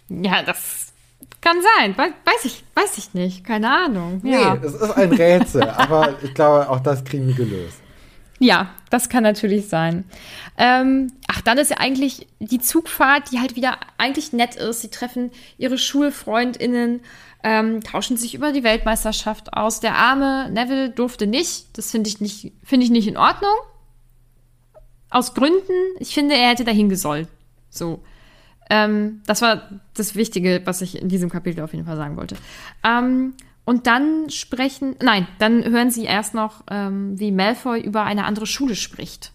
Ja, 0.10 0.41
das 0.43 0.93
kann 1.41 1.58
sein. 1.78 1.97
We 1.97 2.13
weiß 2.26 2.45
ich, 2.45 2.63
weiß 2.76 2.97
ich 2.97 3.13
nicht. 3.13 3.43
Keine 3.43 3.69
Ahnung. 3.69 4.21
Ja. 4.24 4.56
Nee, 4.56 4.65
es 4.65 4.74
ist 4.74 4.91
ein 4.91 5.12
Rätsel, 5.12 5.63
aber 5.69 6.15
ich 6.24 6.34
glaube, 6.34 6.69
auch 6.69 6.80
das 6.80 7.04
kriegen 7.04 7.28
wir 7.28 7.36
gelöst. 7.36 7.80
Ja, 8.39 8.71
das 8.89 9.10
kann 9.10 9.24
natürlich 9.24 9.67
sein. 9.67 10.06
Ähm, 10.58 11.12
ach, 11.28 11.41
dann 11.41 11.58
ist 11.58 11.71
ja 11.71 11.78
eigentlich 11.78 12.28
die 12.39 12.60
Zugfahrt, 12.60 13.32
die 13.32 13.39
halt 13.39 13.56
wieder 13.56 13.78
eigentlich 13.97 14.34
nett 14.34 14.56
ist. 14.56 14.82
Sie 14.82 14.89
treffen 14.89 15.30
ihre 15.58 15.78
SchulfreundInnen, 15.78 17.02
ähm, 17.43 17.84
tauschen 17.84 18.17
sich 18.17 18.34
über 18.34 18.52
die 18.52 18.63
Weltmeisterschaft 18.63 19.54
aus. 19.54 19.82
Der 19.82 19.95
arme 19.95 20.50
Neville 20.50 20.89
durfte 20.89 21.28
nicht. 21.28 21.78
Das 21.78 21.91
finde 21.91 22.10
ich 22.10 22.21
nicht, 22.21 22.54
finde 22.63 22.86
ich 22.86 22.91
nicht 22.91 23.08
in 23.08 23.17
Ordnung. 23.17 23.52
Aus 25.12 25.34
Gründen. 25.34 25.74
Ich 26.00 26.13
finde, 26.13 26.36
er 26.36 26.50
hätte 26.50 26.63
dahin 26.63 26.89
gesollt. 26.89 27.28
So. 27.69 28.02
Ähm, 28.69 29.21
das 29.28 29.41
war 29.41 29.69
das 29.93 30.15
Wichtige, 30.15 30.62
was 30.63 30.82
ich 30.82 31.00
in 31.00 31.10
diesem 31.10 31.30
Kapitel 31.30 31.62
auf 31.62 31.74
jeden 31.74 31.86
Fall 31.86 31.97
sagen 31.97 32.15
wollte. 32.15 32.38
Ähm, 32.84 33.34
und 33.65 33.86
dann 33.86 34.30
sprechen, 34.30 34.95
nein, 35.04 35.28
dann 35.38 35.63
hören 35.65 35.91
sie 35.91 36.06
erst 36.06 36.34
noch, 36.34 36.63
ähm, 36.71 37.19
wie 37.19 37.32
Malfoy 37.32 37.82
über 37.82 38.04
eine 38.04 38.26
andere 38.26 38.47
Schule 38.47 38.76
spricht. 38.76 39.34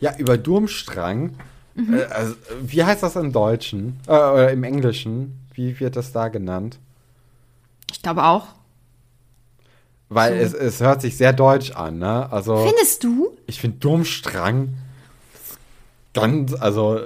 Ja, 0.00 0.16
über 0.18 0.36
Durmstrang. 0.38 1.34
Äh, 1.76 2.04
also, 2.04 2.34
wie 2.62 2.84
heißt 2.84 3.02
das 3.02 3.16
im 3.16 3.32
Deutschen? 3.32 3.98
Äh, 4.06 4.12
oder 4.12 4.52
im 4.52 4.62
Englischen? 4.62 5.40
Wie 5.54 5.78
wird 5.80 5.96
das 5.96 6.12
da 6.12 6.28
genannt? 6.28 6.78
Ich 7.90 8.02
glaube 8.02 8.24
auch. 8.24 8.48
Weil 10.08 10.34
es, 10.34 10.54
es 10.54 10.80
hört 10.80 11.00
sich 11.00 11.16
sehr 11.16 11.32
deutsch 11.32 11.72
an, 11.72 11.98
ne? 11.98 12.30
Also, 12.30 12.64
Findest 12.64 13.02
du? 13.02 13.36
ich 13.46 13.60
finde 13.60 13.78
Durmstrang 13.78 14.74
ganz, 16.20 16.52
also, 16.54 17.00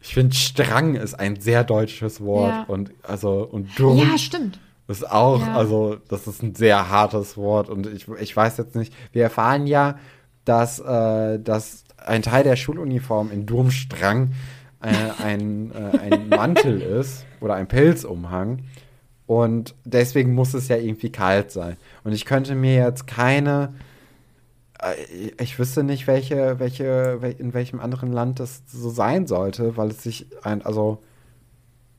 ich 0.00 0.14
finde 0.14 0.34
Strang 0.36 0.94
ist 0.94 1.14
ein 1.18 1.40
sehr 1.40 1.64
deutsches 1.64 2.20
Wort. 2.20 2.50
Ja. 2.52 2.64
Und, 2.68 2.92
also, 3.02 3.42
und 3.50 3.76
Durm 3.78 3.98
Ja, 3.98 4.16
stimmt. 4.18 4.60
ist 4.88 5.10
auch, 5.10 5.40
Ja. 5.40 5.54
also, 5.56 5.96
das 6.08 6.26
ist 6.26 6.42
ein 6.42 6.54
sehr 6.54 6.88
hartes 6.90 7.36
Wort. 7.36 7.68
Und 7.68 7.86
ich, 7.86 8.06
ich 8.20 8.36
weiß 8.36 8.56
jetzt 8.58 8.76
nicht, 8.76 8.92
wir 9.12 9.24
erfahren 9.24 9.66
ja, 9.66 9.98
dass, 10.44 10.78
äh, 10.78 11.40
dass 11.40 11.82
ein 11.96 12.22
Teil 12.22 12.44
der 12.44 12.54
Schuluniform 12.56 13.32
in 13.32 13.46
Durmstrang 13.46 14.32
äh, 14.80 14.92
ein, 15.24 15.72
äh, 15.72 15.98
ein 15.98 16.28
Mantel 16.30 16.80
ist 16.80 17.24
oder 17.40 17.54
ein 17.54 17.66
Pelzumhang. 17.66 18.60
Und 19.26 19.74
deswegen 19.84 20.34
muss 20.34 20.54
es 20.54 20.68
ja 20.68 20.76
irgendwie 20.76 21.10
kalt 21.10 21.50
sein. 21.50 21.76
Und 22.04 22.12
ich 22.12 22.24
könnte 22.26 22.54
mir 22.54 22.74
jetzt 22.74 23.08
keine, 23.08 23.74
ich 25.38 25.58
wüsste 25.58 25.82
nicht, 25.82 26.06
welche, 26.06 26.58
welche, 26.58 27.18
wel- 27.22 27.38
in 27.38 27.54
welchem 27.54 27.80
anderen 27.80 28.12
Land 28.12 28.40
das 28.40 28.62
so 28.66 28.90
sein 28.90 29.26
sollte, 29.26 29.76
weil 29.76 29.90
es 29.90 30.02
sich 30.02 30.26
ein, 30.42 30.62
also 30.62 31.02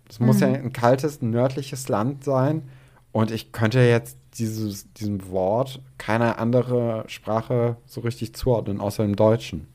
es 0.10 0.20
muss 0.20 0.40
ja 0.40 0.48
ein 0.48 0.74
kaltes, 0.74 1.22
nördliches 1.22 1.90
Land 1.90 2.24
sein. 2.24 2.70
Und 3.12 3.32
ich 3.32 3.52
könnte 3.52 3.80
jetzt 3.80 4.18
dieses, 4.36 4.92
diesem 4.94 5.30
Wort 5.30 5.82
keine 5.98 6.38
andere 6.38 7.04
Sprache 7.08 7.78
so 7.86 8.02
richtig 8.02 8.36
zuordnen, 8.36 8.80
außer 8.80 9.04
im 9.04 9.16
Deutschen. 9.16 9.68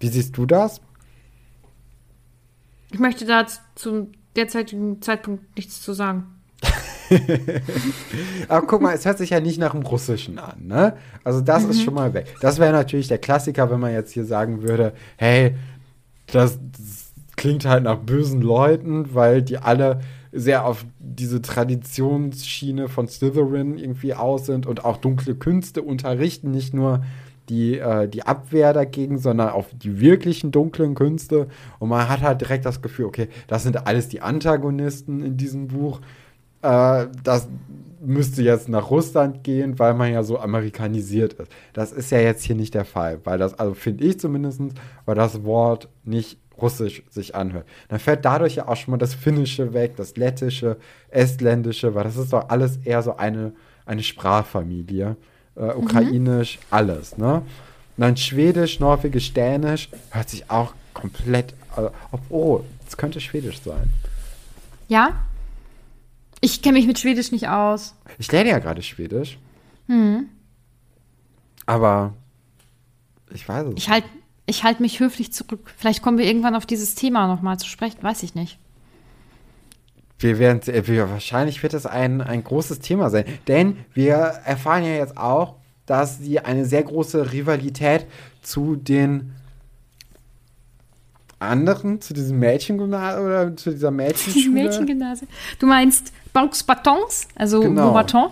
Wie 0.00 0.08
siehst 0.08 0.36
du 0.36 0.44
das? 0.44 0.80
Ich 2.90 2.98
möchte 2.98 3.24
da 3.26 3.46
zum 3.74 4.12
derzeitigen 4.34 5.00
Zeitpunkt 5.02 5.56
nichts 5.56 5.80
zu 5.80 5.92
sagen. 5.92 6.35
Aber 8.48 8.66
guck 8.66 8.82
mal, 8.82 8.94
es 8.94 9.04
hört 9.04 9.18
sich 9.18 9.30
ja 9.30 9.40
nicht 9.40 9.58
nach 9.58 9.72
dem 9.72 9.82
Russischen 9.82 10.38
an, 10.38 10.66
ne? 10.66 10.96
Also 11.24 11.40
das 11.40 11.64
ist 11.64 11.82
schon 11.82 11.94
mal 11.94 12.14
weg. 12.14 12.34
Das 12.40 12.58
wäre 12.58 12.72
natürlich 12.72 13.08
der 13.08 13.18
Klassiker, 13.18 13.70
wenn 13.70 13.80
man 13.80 13.92
jetzt 13.92 14.12
hier 14.12 14.24
sagen 14.24 14.62
würde, 14.62 14.92
hey, 15.16 15.54
das, 16.26 16.58
das 16.76 17.12
klingt 17.36 17.64
halt 17.66 17.84
nach 17.84 17.98
bösen 17.98 18.40
Leuten, 18.40 19.14
weil 19.14 19.42
die 19.42 19.58
alle 19.58 20.00
sehr 20.32 20.66
auf 20.66 20.84
diese 20.98 21.40
Traditionsschiene 21.40 22.88
von 22.88 23.08
Slytherin 23.08 23.78
irgendwie 23.78 24.14
aus 24.14 24.46
sind 24.46 24.66
und 24.66 24.84
auch 24.84 24.98
dunkle 24.98 25.34
Künste 25.34 25.82
unterrichten, 25.82 26.50
nicht 26.50 26.74
nur 26.74 27.02
die, 27.48 27.78
äh, 27.78 28.08
die 28.08 28.24
Abwehr 28.24 28.72
dagegen, 28.72 29.18
sondern 29.18 29.50
auch 29.50 29.66
die 29.72 30.00
wirklichen 30.00 30.50
dunklen 30.50 30.94
Künste. 30.94 31.48
Und 31.78 31.88
man 31.88 32.08
hat 32.08 32.22
halt 32.22 32.40
direkt 32.40 32.66
das 32.66 32.82
Gefühl, 32.82 33.06
okay, 33.06 33.28
das 33.46 33.62
sind 33.62 33.86
alles 33.86 34.08
die 34.08 34.20
Antagonisten 34.20 35.22
in 35.22 35.36
diesem 35.36 35.68
Buch. 35.68 36.00
Äh, 36.62 37.06
das 37.22 37.48
müsste 38.00 38.42
jetzt 38.42 38.68
nach 38.68 38.90
Russland 38.90 39.42
gehen, 39.42 39.78
weil 39.78 39.94
man 39.94 40.12
ja 40.12 40.22
so 40.22 40.38
amerikanisiert 40.38 41.34
ist. 41.34 41.50
Das 41.72 41.92
ist 41.92 42.10
ja 42.10 42.18
jetzt 42.18 42.44
hier 42.44 42.54
nicht 42.54 42.74
der 42.74 42.84
Fall, 42.84 43.20
weil 43.24 43.38
das, 43.38 43.58
also 43.58 43.74
finde 43.74 44.04
ich 44.04 44.20
zumindest, 44.20 44.60
weil 45.04 45.14
das 45.14 45.44
Wort 45.44 45.88
nicht 46.04 46.38
russisch 46.60 47.02
sich 47.10 47.34
anhört. 47.34 47.66
Dann 47.88 47.98
fällt 47.98 48.24
dadurch 48.24 48.56
ja 48.56 48.68
auch 48.68 48.76
schon 48.76 48.92
mal 48.92 48.98
das 48.98 49.14
Finnische 49.14 49.74
weg, 49.74 49.96
das 49.96 50.16
Lettische, 50.16 50.76
Estländische, 51.08 51.94
weil 51.94 52.04
das 52.04 52.16
ist 52.16 52.32
doch 52.32 52.48
alles 52.48 52.78
eher 52.78 53.02
so 53.02 53.16
eine, 53.16 53.52
eine 53.84 54.02
Sprachfamilie. 54.02 55.16
Äh, 55.56 55.72
Ukrainisch, 55.74 56.58
alles, 56.70 57.16
ne? 57.18 57.42
Und 57.96 58.02
dann 58.02 58.16
Schwedisch, 58.16 58.78
Norwegisch, 58.78 59.32
Dänisch 59.32 59.88
hört 60.10 60.28
sich 60.28 60.50
auch 60.50 60.74
komplett. 60.92 61.54
Ob, 62.10 62.20
oh, 62.28 62.60
es 62.86 62.96
könnte 62.96 63.20
Schwedisch 63.20 63.60
sein. 63.62 63.90
Ja? 64.88 65.25
Ich 66.40 66.62
kenne 66.62 66.78
mich 66.78 66.86
mit 66.86 66.98
Schwedisch 66.98 67.32
nicht 67.32 67.48
aus. 67.48 67.94
Ich 68.18 68.30
lerne 68.30 68.50
ja 68.50 68.58
gerade 68.58 68.82
Schwedisch. 68.82 69.38
Hm. 69.86 70.28
Aber 71.64 72.14
ich 73.32 73.48
weiß 73.48 73.68
es 73.68 73.74
Ich 73.76 73.88
halte 73.88 74.08
ich 74.46 74.62
halt 74.62 74.80
mich 74.80 75.00
höflich 75.00 75.32
zurück. 75.32 75.72
Vielleicht 75.76 76.02
kommen 76.02 76.18
wir 76.18 76.24
irgendwann 76.24 76.54
auf 76.54 76.66
dieses 76.66 76.94
Thema 76.94 77.26
nochmal 77.26 77.58
zu 77.58 77.66
sprechen, 77.66 78.02
weiß 78.02 78.22
ich 78.22 78.34
nicht. 78.34 78.58
Wir 80.18 80.38
werden, 80.38 80.60
wir, 80.86 81.10
wahrscheinlich 81.10 81.62
wird 81.62 81.74
es 81.74 81.84
ein, 81.84 82.20
ein 82.20 82.42
großes 82.42 82.78
Thema 82.78 83.10
sein. 83.10 83.24
Denn 83.48 83.76
wir 83.92 84.14
erfahren 84.14 84.84
ja 84.84 84.94
jetzt 84.94 85.18
auch, 85.18 85.56
dass 85.84 86.18
sie 86.18 86.40
eine 86.40 86.64
sehr 86.64 86.82
große 86.82 87.32
Rivalität 87.32 88.06
zu 88.40 88.76
den 88.76 89.35
anderen, 91.38 92.00
zu 92.00 92.14
diesem 92.14 92.38
Mädchengymnasium 92.38 93.26
oder 93.26 93.56
zu 93.56 93.70
dieser 93.70 93.90
Mädchenschule. 93.92 94.50
Mädchengymnasium. 94.50 95.28
Du 95.58 95.66
meinst 95.66 96.12
Baux 96.32 96.62
Batons, 96.64 97.28
also 97.34 97.60
genau. 97.60 97.86
Beaubaton? 97.86 98.30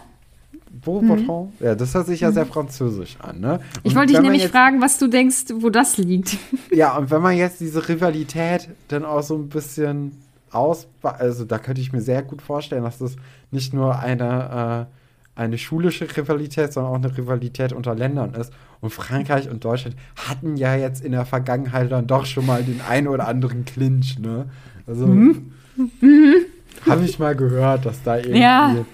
Beaubaton? 0.85 1.53
Mhm. 1.59 1.67
Ja, 1.67 1.75
das 1.75 1.95
hört 1.95 2.07
sich 2.07 2.21
ja 2.21 2.33
sehr 2.33 2.47
französisch 2.47 3.17
an, 3.21 3.40
ne? 3.40 3.61
ich 3.83 3.95
wollte 3.95 4.12
dich 4.12 4.23
nämlich 4.23 4.43
jetzt, 4.43 4.53
fragen, 4.53 4.81
was 4.81 4.99
du 4.99 5.09
denkst, 5.09 5.45
wo 5.55 5.71
das 5.71 5.97
liegt. 5.99 6.37
Ja, 6.71 6.97
und 6.97 7.11
wenn 7.11 7.23
man 7.23 7.37
jetzt 7.37 7.61
diese 7.61 7.88
Rivalität 7.88 8.69
dann 8.88 9.05
auch 9.05 9.23
so 9.23 9.37
ein 9.37 9.49
bisschen 9.49 10.21
aus, 10.51 10.88
also 11.03 11.45
da 11.45 11.59
könnte 11.59 11.81
ich 11.81 11.93
mir 11.93 12.01
sehr 12.01 12.23
gut 12.23 12.43
vorstellen, 12.43 12.83
dass 12.83 12.99
das 12.99 13.14
nicht 13.53 13.73
nur 13.73 13.97
eine, 13.99 14.88
äh, 14.88 14.95
eine 15.37 15.59
schulische 15.59 16.07
Rivalität, 16.16 16.73
sondern 16.73 16.92
auch 16.92 16.97
eine 16.97 17.16
Rivalität 17.16 17.73
unter 17.73 17.94
Ländern 17.94 18.35
ist. 18.35 18.53
Und 18.81 18.90
Frankreich 18.90 19.49
und 19.51 19.64
Deutschland 19.64 19.97
hatten 20.16 20.57
ja 20.57 20.77
jetzt 20.77 21.05
in 21.05 21.12
der 21.12 21.27
Vergangenheit 21.27 21.90
dann 21.90 22.07
doch 22.07 22.27
schon 22.27 22.47
mal 22.47 22.62
den 22.62 22.81
einen 22.81 23.09
oder 23.09 23.27
anderen 23.27 23.64
Clinch, 23.64 24.18
ne? 24.18 24.47
Also 24.87 25.07
mhm. 25.07 25.53
habe 26.88 27.05
ich 27.05 27.18
mal 27.18 27.35
gehört, 27.35 27.87
dass 27.87 28.03
da 28.03 28.16
irgendwie 28.16 28.40
ja 28.40 28.85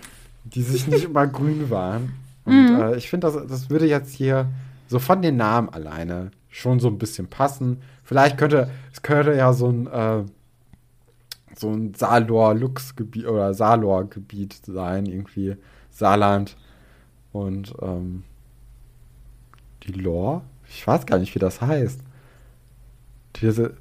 die 0.55 0.63
sich 0.63 0.87
nicht 0.87 1.05
immer 1.05 1.27
grün 1.27 1.71
waren. 1.71 2.13
Und 2.45 2.73
mhm. 2.73 2.81
äh, 2.81 2.97
ich 2.97 3.09
finde, 3.11 3.31
das, 3.31 3.47
das 3.47 3.71
würde 3.71 3.87
jetzt 3.87 4.13
hier 4.13 4.47
so 4.89 4.99
von 4.99 5.23
den 5.23 5.37
Namen 5.37 5.69
alleine 5.69 6.31
schon 6.49 6.81
so 6.81 6.89
ein 6.89 6.99
bisschen 6.99 7.29
passen. 7.29 7.83
Vielleicht 8.03 8.39
könnte 8.39 8.69
es 8.93 9.03
könnte 9.03 9.35
ja 9.35 9.53
so 9.53 9.69
ein 9.69 9.87
äh, 9.87 10.25
so 11.55 11.71
ein 11.71 11.95
Salor-Lux-Gebiet 11.95 13.27
oder 13.27 13.53
Salor-Gebiet 13.53 14.61
sein, 14.65 15.07
irgendwie 15.07 15.57
Saarland 16.01 16.57
und 17.33 17.75
ähm, 17.81 18.25
die 19.85 19.93
Lore. 19.93 20.43
Ich 20.69 20.87
weiß 20.87 21.07
gar 21.07 21.19
nicht, 21.19 21.35
wie 21.35 21.39
das 21.39 21.61
heißt. 21.61 22.01
Diese, 23.37 23.75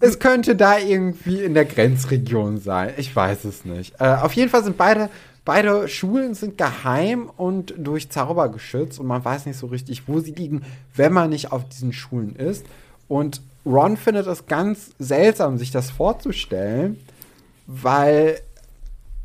es 0.00 0.18
könnte 0.18 0.56
da 0.56 0.78
irgendwie 0.78 1.42
in 1.42 1.54
der 1.54 1.64
Grenzregion 1.64 2.58
sein. 2.58 2.92
Ich 2.98 3.14
weiß 3.14 3.44
es 3.44 3.64
nicht. 3.64 3.94
Äh, 3.98 4.16
auf 4.16 4.34
jeden 4.34 4.50
Fall 4.50 4.62
sind 4.62 4.76
beide, 4.76 5.08
beide 5.44 5.88
Schulen 5.88 6.34
sind 6.34 6.58
geheim 6.58 7.30
und 7.36 7.74
durch 7.78 8.10
Zauber 8.10 8.50
geschützt 8.50 9.00
und 9.00 9.06
man 9.06 9.24
weiß 9.24 9.46
nicht 9.46 9.58
so 9.58 9.66
richtig, 9.66 10.06
wo 10.06 10.20
sie 10.20 10.32
liegen, 10.32 10.62
wenn 10.94 11.12
man 11.12 11.30
nicht 11.30 11.52
auf 11.52 11.68
diesen 11.68 11.92
Schulen 11.92 12.36
ist. 12.36 12.66
Und 13.08 13.40
Ron 13.66 13.96
findet 13.96 14.26
es 14.26 14.46
ganz 14.46 14.90
seltsam, 14.98 15.58
sich 15.58 15.70
das 15.70 15.90
vorzustellen, 15.90 16.98
weil 17.66 18.40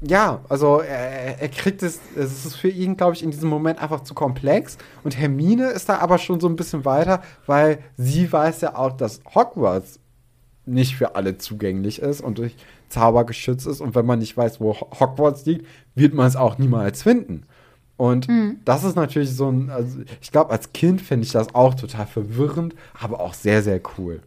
ja, 0.01 0.41
also 0.49 0.79
er, 0.79 1.39
er, 1.41 1.49
kriegt 1.49 1.81
es, 1.81 1.99
es 2.15 2.45
ist 2.45 2.55
für 2.55 2.69
ihn, 2.69 2.97
glaube 2.97 3.15
ich, 3.15 3.23
in 3.23 3.31
diesem 3.31 3.49
Moment 3.49 3.81
einfach 3.81 4.01
zu 4.01 4.13
komplex. 4.13 4.77
Und 5.03 5.17
Hermine 5.17 5.67
ist 5.67 5.89
da 5.89 5.99
aber 5.99 6.17
schon 6.17 6.39
so 6.39 6.47
ein 6.47 6.55
bisschen 6.55 6.86
weiter, 6.86 7.21
weil 7.45 7.79
sie 7.97 8.31
weiß 8.31 8.62
ja 8.62 8.75
auch, 8.75 8.91
dass 8.93 9.21
Hogwarts 9.34 9.99
nicht 10.65 10.95
für 10.95 11.15
alle 11.15 11.38
zugänglich 11.38 12.01
ist 12.01 12.21
und 12.21 12.38
durch 12.38 12.55
Zauber 12.89 13.25
geschützt 13.25 13.67
ist. 13.67 13.81
Und 13.81 13.95
wenn 13.95 14.05
man 14.05 14.19
nicht 14.19 14.36
weiß, 14.36 14.60
wo 14.60 14.75
Hogwarts 14.75 15.45
liegt, 15.45 15.65
wird 15.95 16.13
man 16.13 16.27
es 16.27 16.36
auch 16.36 16.58
niemals 16.58 17.03
finden. 17.03 17.43
Und 17.97 18.27
mhm. 18.27 18.60
das 18.65 18.84
ist 18.84 18.95
natürlich 18.95 19.34
so 19.34 19.49
ein, 19.49 19.69
also 19.69 19.99
ich 20.21 20.31
glaube, 20.31 20.51
als 20.51 20.73
Kind 20.73 21.01
finde 21.01 21.25
ich 21.25 21.31
das 21.31 21.55
auch 21.55 21.75
total 21.75 22.05
verwirrend, 22.05 22.75
aber 22.99 23.21
auch 23.21 23.34
sehr, 23.34 23.63
sehr 23.63 23.79
cool. 23.97 24.21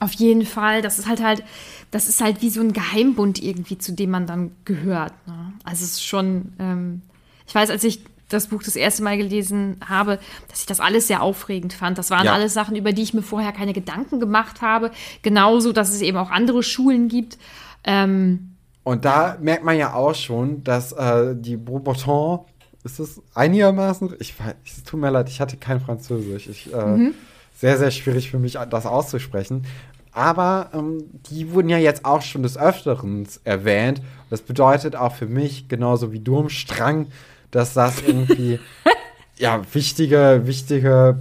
Auf 0.00 0.12
jeden 0.14 0.46
Fall. 0.46 0.80
Das 0.80 0.98
ist 0.98 1.06
halt 1.06 1.22
halt, 1.22 1.44
das 1.90 2.08
ist 2.08 2.20
halt 2.22 2.40
wie 2.40 2.50
so 2.50 2.60
ein 2.60 2.72
Geheimbund 2.72 3.42
irgendwie, 3.42 3.78
zu 3.78 3.92
dem 3.92 4.10
man 4.10 4.26
dann 4.26 4.52
gehört. 4.64 5.12
Ne? 5.26 5.52
Also 5.62 5.84
es 5.84 5.92
ist 5.92 6.04
schon, 6.04 6.54
ähm, 6.58 7.02
ich 7.46 7.54
weiß, 7.54 7.68
als 7.70 7.84
ich 7.84 8.02
das 8.30 8.46
Buch 8.46 8.62
das 8.62 8.76
erste 8.76 9.02
Mal 9.02 9.18
gelesen 9.18 9.76
habe, 9.86 10.18
dass 10.48 10.60
ich 10.60 10.66
das 10.66 10.80
alles 10.80 11.06
sehr 11.06 11.22
aufregend 11.22 11.74
fand. 11.74 11.98
Das 11.98 12.10
waren 12.10 12.24
ja. 12.24 12.32
alles 12.32 12.54
Sachen, 12.54 12.76
über 12.76 12.92
die 12.92 13.02
ich 13.02 13.12
mir 13.12 13.22
vorher 13.22 13.52
keine 13.52 13.72
Gedanken 13.72 14.20
gemacht 14.20 14.62
habe. 14.62 14.90
Genauso, 15.22 15.72
dass 15.72 15.90
es 15.90 16.00
eben 16.00 16.16
auch 16.16 16.30
andere 16.30 16.62
Schulen 16.62 17.08
gibt. 17.08 17.38
Ähm, 17.84 18.54
und 18.84 19.04
da 19.04 19.36
merkt 19.40 19.64
man 19.64 19.76
ja 19.76 19.92
auch 19.92 20.14
schon, 20.14 20.64
dass 20.64 20.92
äh, 20.92 21.34
die 21.36 21.56
Beaubaton, 21.56 22.40
ist 22.84 22.98
das 22.98 23.20
einigermaßen, 23.34 24.14
ich 24.20 24.38
weiß, 24.40 24.54
es 24.64 24.84
tut 24.84 24.98
mir 24.98 25.10
leid, 25.10 25.28
ich 25.28 25.40
hatte 25.40 25.58
kein 25.58 25.80
Französisch. 25.80 26.46
Ich, 26.46 26.72
äh, 26.72 26.86
mhm. 26.86 27.14
Sehr, 27.60 27.76
sehr 27.76 27.90
schwierig 27.90 28.30
für 28.30 28.38
mich, 28.38 28.56
das 28.70 28.86
auszusprechen. 28.86 29.66
Aber 30.12 30.70
ähm, 30.74 31.04
die 31.30 31.52
wurden 31.52 31.68
ja 31.68 31.78
jetzt 31.78 32.04
auch 32.04 32.22
schon 32.22 32.42
des 32.42 32.58
Öfteren 32.58 33.26
erwähnt. 33.44 34.02
Das 34.28 34.42
bedeutet 34.42 34.96
auch 34.96 35.14
für 35.14 35.26
mich, 35.26 35.68
genauso 35.68 36.12
wie 36.12 36.20
Durmstrang, 36.20 37.06
dass 37.50 37.74
das 37.74 38.02
irgendwie 38.02 38.58
ja 39.36 39.62
wichtige, 39.72 40.42
wichtige 40.44 41.18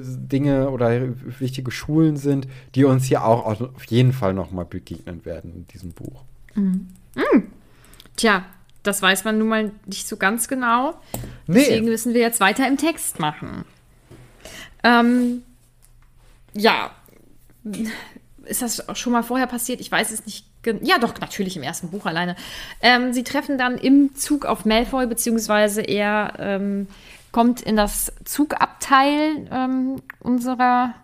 Dinge 0.00 0.70
oder 0.70 1.00
wichtige 1.38 1.70
Schulen 1.70 2.16
sind, 2.16 2.46
die 2.74 2.84
uns 2.84 3.04
hier 3.04 3.24
auch 3.24 3.60
auf 3.60 3.84
jeden 3.84 4.12
Fall 4.12 4.34
noch 4.34 4.50
mal 4.50 4.64
begegnen 4.64 5.24
werden 5.24 5.52
in 5.54 5.66
diesem 5.68 5.92
Buch. 5.92 6.24
Mhm. 6.54 6.88
Mhm. 7.14 7.48
Tja, 8.16 8.44
das 8.82 9.02
weiß 9.02 9.24
man 9.24 9.38
nun 9.38 9.48
mal 9.48 9.72
nicht 9.86 10.08
so 10.08 10.16
ganz 10.16 10.48
genau. 10.48 10.94
Nee. 11.46 11.60
Deswegen 11.60 11.86
müssen 11.86 12.14
wir 12.14 12.20
jetzt 12.20 12.40
weiter 12.40 12.66
im 12.66 12.76
Text 12.76 13.18
machen. 13.18 13.64
Ähm, 14.82 15.42
ja, 16.54 16.90
ist 18.44 18.62
das 18.62 18.84
schon 18.94 19.12
mal 19.12 19.22
vorher 19.22 19.46
passiert? 19.46 19.80
Ich 19.80 19.92
weiß 19.92 20.10
es 20.10 20.24
nicht. 20.26 20.46
Ja, 20.82 20.98
doch, 20.98 21.18
natürlich 21.20 21.56
im 21.56 21.62
ersten 21.62 21.90
Buch 21.90 22.06
alleine. 22.06 22.36
Ähm, 22.82 23.12
sie 23.12 23.22
treffen 23.22 23.58
dann 23.58 23.78
im 23.78 24.14
Zug 24.16 24.44
auf 24.44 24.64
Malfoy, 24.64 25.06
beziehungsweise 25.06 25.82
er 25.82 26.34
ähm, 26.38 26.88
kommt 27.30 27.60
in 27.60 27.76
das 27.76 28.12
Zugabteil 28.24 29.48
ähm, 29.50 30.02
unserer, 30.20 30.94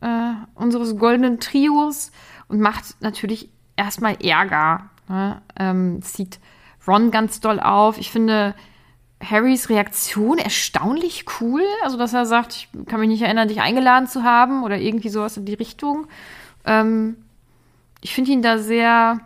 äh, 0.00 0.32
unseres 0.54 0.96
goldenen 0.96 1.38
Trios 1.38 2.10
und 2.48 2.60
macht 2.60 3.00
natürlich 3.00 3.48
erstmal 3.76 4.16
Ärger. 4.22 4.90
Ne? 5.08 5.40
Ähm, 5.58 6.02
zieht 6.02 6.40
Ron 6.86 7.10
ganz 7.10 7.40
doll 7.40 7.60
auf. 7.60 7.98
Ich 7.98 8.10
finde 8.10 8.54
Harrys 9.22 9.68
Reaktion 9.68 10.38
erstaunlich 10.38 11.24
cool. 11.40 11.62
Also, 11.82 11.96
dass 11.96 12.12
er 12.12 12.26
sagt, 12.26 12.54
ich 12.54 12.68
kann 12.86 13.00
mich 13.00 13.08
nicht 13.08 13.22
erinnern, 13.22 13.48
dich 13.48 13.60
eingeladen 13.60 14.08
zu 14.08 14.22
haben 14.22 14.62
oder 14.62 14.78
irgendwie 14.78 15.08
sowas 15.08 15.36
in 15.36 15.44
die 15.44 15.54
Richtung. 15.54 16.06
Ähm, 16.64 17.16
ich 18.00 18.14
finde 18.14 18.32
ihn 18.32 18.42
da 18.42 18.58
sehr 18.58 19.20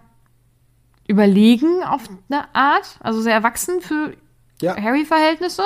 überlegen 1.08 1.82
auf 1.82 2.02
eine 2.28 2.54
Art, 2.54 2.98
also 3.00 3.20
sehr 3.20 3.34
erwachsen 3.34 3.80
für 3.80 4.14
ja. 4.62 4.76
Harry-Verhältnisse. 4.76 5.64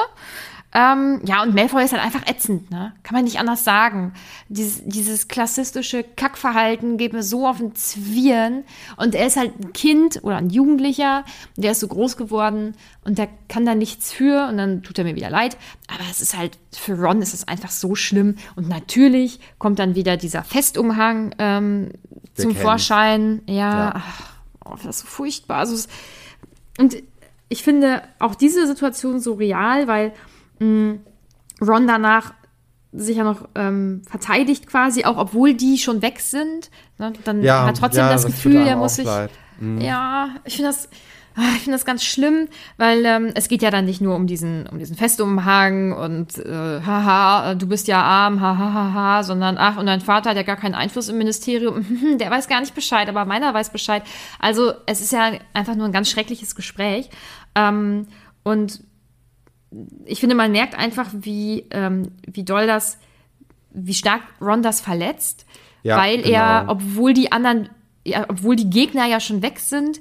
Ähm, 0.76 1.20
ja, 1.24 1.40
und 1.44 1.54
Malfoy 1.54 1.84
ist 1.84 1.92
halt 1.92 2.02
einfach 2.02 2.26
ätzend, 2.26 2.68
ne? 2.72 2.92
Kann 3.04 3.14
man 3.14 3.22
nicht 3.22 3.38
anders 3.38 3.62
sagen. 3.62 4.12
Dieses, 4.48 4.82
dieses 4.84 5.28
klassistische 5.28 6.02
Kackverhalten 6.02 6.98
geht 6.98 7.12
mir 7.12 7.22
so 7.22 7.46
auf 7.46 7.58
den 7.58 7.76
Zwirn. 7.76 8.64
Und 8.96 9.14
er 9.14 9.28
ist 9.28 9.36
halt 9.36 9.52
ein 9.60 9.72
Kind 9.72 10.24
oder 10.24 10.36
ein 10.36 10.50
Jugendlicher, 10.50 11.24
der 11.56 11.70
ist 11.70 11.80
so 11.80 11.86
groß 11.86 12.16
geworden 12.16 12.74
und 13.04 13.18
der 13.18 13.28
kann 13.48 13.64
da 13.64 13.76
nichts 13.76 14.12
für 14.12 14.48
und 14.48 14.56
dann 14.56 14.82
tut 14.82 14.98
er 14.98 15.04
mir 15.04 15.14
wieder 15.14 15.30
leid. 15.30 15.56
Aber 15.86 16.02
es 16.10 16.20
ist 16.20 16.36
halt, 16.36 16.58
für 16.72 16.98
Ron 16.98 17.22
ist 17.22 17.34
es 17.34 17.46
einfach 17.46 17.70
so 17.70 17.94
schlimm. 17.94 18.34
Und 18.56 18.68
natürlich 18.68 19.38
kommt 19.58 19.78
dann 19.78 19.94
wieder 19.94 20.16
dieser 20.16 20.42
Festumhang 20.42 21.36
ähm, 21.38 21.90
zum 22.34 22.50
kennen. 22.50 22.62
Vorschein. 22.62 23.42
Ja, 23.46 23.54
ja. 23.54 23.92
Ach, 23.94 24.32
oh, 24.64 24.74
das 24.74 24.96
ist 24.96 24.98
so 25.02 25.06
furchtbar. 25.06 25.58
Also 25.58 25.88
und 26.78 26.96
ich 27.48 27.62
finde 27.62 28.02
auch 28.18 28.34
diese 28.34 28.66
Situation 28.66 29.20
so 29.20 29.34
real, 29.34 29.86
weil 29.86 30.12
Ron 30.60 31.86
danach 31.86 32.34
sich 32.94 33.16
ja 33.16 33.24
noch 33.24 33.48
ähm, 33.54 34.02
verteidigt 34.08 34.66
quasi, 34.66 35.04
auch 35.04 35.16
obwohl 35.16 35.54
die 35.54 35.78
schon 35.78 36.00
weg 36.00 36.20
sind. 36.20 36.70
Ne? 36.98 37.12
Dann 37.24 37.42
ja, 37.42 37.66
hat 37.66 37.78
trotzdem 37.78 38.04
ja, 38.04 38.12
das, 38.12 38.22
das 38.22 38.32
Gefühl, 38.32 38.66
er 38.66 38.76
muss 38.76 38.96
sich. 38.96 39.08
Mhm. 39.58 39.80
Ja, 39.80 40.36
ich 40.44 40.56
finde 40.56 40.70
das. 40.70 40.88
Ah, 41.36 41.50
ich 41.56 41.62
finde 41.62 41.72
das 41.72 41.84
ganz 41.84 42.04
schlimm, 42.04 42.46
weil 42.76 43.04
ähm, 43.04 43.32
es 43.34 43.48
geht 43.48 43.60
ja 43.60 43.72
dann 43.72 43.86
nicht 43.86 44.00
nur 44.00 44.14
um 44.14 44.28
diesen, 44.28 44.68
um 44.68 44.78
diesen 44.78 44.94
Festumhang 44.94 45.90
und 45.90 46.38
äh, 46.38 46.80
haha, 46.80 47.56
du 47.56 47.66
bist 47.66 47.88
ja 47.88 48.00
arm, 48.00 48.40
hahaha, 48.40 48.72
ha, 48.72 48.72
ha, 48.72 48.94
ha, 48.94 49.22
sondern 49.24 49.58
ach, 49.58 49.76
und 49.76 49.86
dein 49.86 50.00
Vater 50.00 50.30
hat 50.30 50.36
ja 50.36 50.44
gar 50.44 50.54
keinen 50.54 50.76
Einfluss 50.76 51.08
im 51.08 51.18
Ministerium, 51.18 51.84
der 52.20 52.30
weiß 52.30 52.46
gar 52.46 52.60
nicht 52.60 52.76
Bescheid, 52.76 53.08
aber 53.08 53.24
meiner 53.24 53.52
weiß 53.52 53.70
Bescheid. 53.70 54.04
Also 54.38 54.74
es 54.86 55.00
ist 55.00 55.10
ja 55.10 55.32
einfach 55.54 55.74
nur 55.74 55.86
ein 55.86 55.92
ganz 55.92 56.08
schreckliches 56.08 56.54
Gespräch. 56.54 57.10
Ähm, 57.56 58.06
und 58.44 58.84
ich 60.04 60.20
finde, 60.20 60.34
man 60.34 60.52
merkt 60.52 60.78
einfach, 60.78 61.08
wie, 61.12 61.66
ähm, 61.70 62.12
wie 62.26 62.44
doll 62.44 62.66
das 62.66 62.98
wie 63.74 63.94
stark 63.94 64.22
Ron 64.40 64.62
das 64.62 64.80
verletzt, 64.80 65.44
Ja, 65.82 65.98
weil 65.98 66.20
er, 66.26 66.60
genau. 66.60 66.72
obwohl 66.72 67.12
die 67.12 67.32
anderen, 67.32 67.68
ja, 68.04 68.24
obwohl 68.28 68.56
die 68.56 68.70
Gegner 68.70 69.06
ja 69.06 69.20
schon 69.20 69.42
weg 69.42 69.58
sind, 69.58 70.00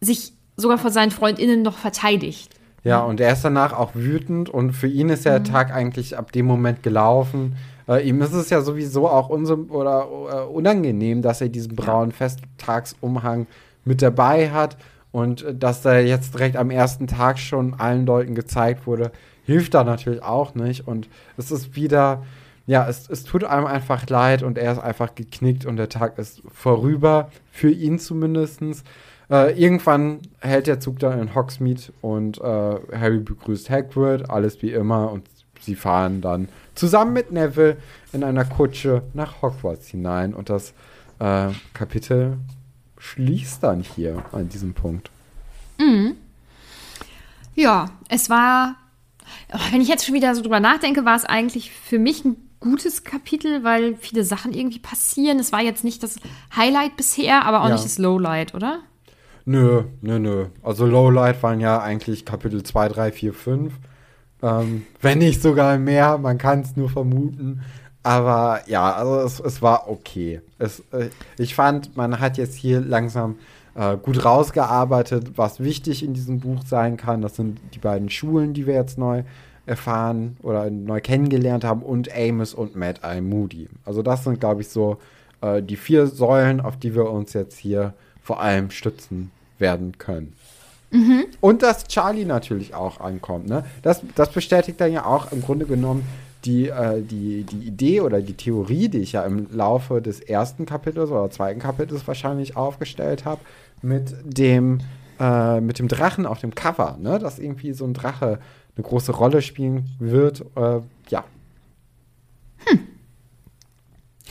sich 0.00 0.32
sogar 0.56 0.78
vor 0.78 0.90
seinen 0.90 1.10
FreundInnen 1.10 1.62
noch 1.62 1.76
verteidigt. 1.76 2.54
Ja, 2.84 3.00
und 3.00 3.20
er 3.20 3.32
ist 3.32 3.44
danach 3.44 3.72
auch 3.72 3.94
wütend 3.94 4.48
und 4.48 4.72
für 4.72 4.88
ihn 4.88 5.08
ist 5.08 5.24
der 5.24 5.44
Tag 5.44 5.72
eigentlich 5.72 6.16
ab 6.16 6.32
dem 6.32 6.46
Moment 6.46 6.82
gelaufen. 6.82 7.56
Äh, 7.88 8.08
ihm 8.08 8.20
ist 8.22 8.32
es 8.32 8.50
ja 8.50 8.60
sowieso 8.62 9.08
auch 9.08 9.28
oder 9.30 10.08
äh, 10.30 10.52
unangenehm, 10.52 11.22
dass 11.22 11.40
er 11.40 11.48
diesen 11.48 11.76
braunen 11.76 12.12
Festtagsumhang 12.12 13.46
mit 13.84 14.02
dabei 14.02 14.50
hat 14.50 14.76
und 15.12 15.42
äh, 15.42 15.54
dass 15.54 15.84
er 15.84 16.04
jetzt 16.04 16.34
direkt 16.34 16.56
am 16.56 16.70
ersten 16.70 17.06
Tag 17.06 17.38
schon 17.38 17.74
allen 17.74 18.06
Leuten 18.06 18.34
gezeigt 18.34 18.86
wurde, 18.86 19.12
hilft 19.44 19.74
da 19.74 19.84
natürlich 19.84 20.22
auch 20.22 20.54
nicht. 20.54 20.88
Und 20.88 21.08
es 21.36 21.50
ist 21.50 21.76
wieder, 21.76 22.22
ja, 22.66 22.88
es, 22.88 23.08
es 23.08 23.24
tut 23.24 23.44
einem 23.44 23.66
einfach 23.66 24.08
leid 24.08 24.42
und 24.42 24.58
er 24.58 24.72
ist 24.72 24.78
einfach 24.78 25.14
geknickt 25.14 25.66
und 25.66 25.76
der 25.76 25.88
Tag 25.88 26.18
ist 26.18 26.42
vorüber, 26.52 27.30
für 27.50 27.70
ihn 27.70 27.98
zumindestens. 27.98 28.82
Äh, 29.30 29.58
irgendwann 29.58 30.20
hält 30.40 30.66
der 30.66 30.80
Zug 30.80 30.98
dann 30.98 31.18
in 31.20 31.34
Hogsmeade 31.34 31.92
und 32.00 32.38
äh, 32.38 32.42
Harry 32.42 33.18
begrüßt 33.18 33.70
Hagrid, 33.70 34.28
alles 34.30 34.62
wie 34.62 34.72
immer 34.72 35.10
und 35.12 35.26
sie 35.60 35.76
fahren 35.76 36.20
dann 36.20 36.48
zusammen 36.74 37.12
mit 37.12 37.30
Neville 37.30 37.76
in 38.12 38.24
einer 38.24 38.44
Kutsche 38.44 39.02
nach 39.14 39.40
Hogwarts 39.42 39.88
hinein 39.88 40.34
und 40.34 40.50
das 40.50 40.74
äh, 41.20 41.48
Kapitel 41.72 42.36
schließt 43.02 43.62
dann 43.64 43.80
hier 43.82 44.24
an 44.32 44.48
diesem 44.48 44.74
Punkt. 44.74 45.10
Ja, 47.54 47.90
es 48.08 48.30
war, 48.30 48.76
wenn 49.72 49.80
ich 49.80 49.88
jetzt 49.88 50.06
schon 50.06 50.14
wieder 50.14 50.34
so 50.34 50.42
drüber 50.42 50.60
nachdenke, 50.60 51.04
war 51.04 51.16
es 51.16 51.24
eigentlich 51.24 51.72
für 51.72 51.98
mich 51.98 52.24
ein 52.24 52.36
gutes 52.60 53.02
Kapitel, 53.02 53.64
weil 53.64 53.96
viele 53.96 54.22
Sachen 54.24 54.52
irgendwie 54.52 54.78
passieren. 54.78 55.40
Es 55.40 55.50
war 55.50 55.60
jetzt 55.60 55.82
nicht 55.82 56.02
das 56.02 56.16
Highlight 56.56 56.96
bisher, 56.96 57.44
aber 57.44 57.62
auch 57.62 57.66
Ja. 57.68 57.72
nicht 57.74 57.84
das 57.84 57.98
Lowlight, 57.98 58.54
oder? 58.54 58.80
Nö, 59.44 59.82
nö, 60.00 60.20
nö. 60.20 60.46
Also 60.62 60.86
Lowlight 60.86 61.42
waren 61.42 61.58
ja 61.58 61.82
eigentlich 61.82 62.24
Kapitel 62.24 62.62
2, 62.62 62.88
3, 62.88 63.10
4, 63.12 63.34
5. 63.34 63.72
Ähm, 64.44 64.86
wenn 65.00 65.18
nicht 65.18 65.42
sogar 65.42 65.76
mehr, 65.78 66.18
man 66.18 66.38
kann 66.38 66.60
es 66.60 66.76
nur 66.76 66.88
vermuten. 66.88 67.62
Aber 68.02 68.60
ja, 68.66 68.92
also 68.92 69.20
es, 69.20 69.40
es 69.40 69.62
war 69.62 69.88
okay. 69.88 70.40
Es, 70.58 70.80
äh, 70.92 71.08
ich 71.38 71.54
fand, 71.54 71.96
man 71.96 72.18
hat 72.18 72.36
jetzt 72.36 72.56
hier 72.56 72.80
langsam 72.80 73.36
äh, 73.74 73.96
gut 73.96 74.24
rausgearbeitet, 74.24 75.32
was 75.36 75.60
wichtig 75.60 76.02
in 76.02 76.14
diesem 76.14 76.40
Buch 76.40 76.62
sein 76.66 76.96
kann. 76.96 77.22
Das 77.22 77.36
sind 77.36 77.60
die 77.74 77.78
beiden 77.78 78.10
Schulen, 78.10 78.54
die 78.54 78.66
wir 78.66 78.74
jetzt 78.74 78.98
neu 78.98 79.22
erfahren 79.64 80.36
oder 80.42 80.68
neu 80.70 81.00
kennengelernt 81.00 81.64
haben 81.64 81.82
und 81.82 82.14
Amos 82.14 82.52
und 82.52 82.74
Mad 82.74 83.00
Eye 83.02 83.20
Moody. 83.20 83.68
Also 83.84 84.02
das 84.02 84.24
sind, 84.24 84.40
glaube 84.40 84.62
ich, 84.62 84.68
so 84.68 84.98
äh, 85.40 85.62
die 85.62 85.76
vier 85.76 86.08
Säulen, 86.08 86.60
auf 86.60 86.76
die 86.76 86.94
wir 86.94 87.08
uns 87.08 87.32
jetzt 87.32 87.58
hier 87.58 87.94
vor 88.22 88.40
allem 88.40 88.70
stützen 88.70 89.30
werden 89.58 89.98
können. 89.98 90.34
Und 91.40 91.62
dass 91.62 91.86
Charlie 91.88 92.26
natürlich 92.26 92.74
auch 92.74 93.00
ankommt. 93.00 93.48
Ne? 93.48 93.64
Das, 93.82 94.02
das 94.14 94.30
bestätigt 94.30 94.80
dann 94.80 94.92
ja 94.92 95.06
auch 95.06 95.32
im 95.32 95.40
Grunde 95.40 95.64
genommen 95.64 96.06
die, 96.44 96.68
äh, 96.68 97.02
die, 97.02 97.44
die 97.44 97.66
Idee 97.66 98.00
oder 98.00 98.20
die 98.20 98.34
Theorie, 98.34 98.88
die 98.88 98.98
ich 98.98 99.12
ja 99.12 99.24
im 99.24 99.48
Laufe 99.52 100.02
des 100.02 100.20
ersten 100.20 100.66
Kapitels 100.66 101.10
oder 101.10 101.30
zweiten 101.30 101.60
Kapitels 101.60 102.06
wahrscheinlich 102.06 102.56
aufgestellt 102.56 103.24
habe, 103.24 103.40
mit 103.82 104.14
dem, 104.24 104.80
äh, 105.20 105.60
mit 105.60 105.78
dem 105.78 105.88
Drachen 105.88 106.26
auf 106.26 106.40
dem 106.40 106.54
Cover, 106.54 106.98
ne? 107.00 107.18
dass 107.18 107.38
irgendwie 107.38 107.72
so 107.72 107.84
ein 107.84 107.94
Drache 107.94 108.40
eine 108.76 108.84
große 108.84 109.12
Rolle 109.12 109.42
spielen 109.42 109.90
wird. 109.98 110.44
Äh, 110.56 110.80
ja, 111.08 111.24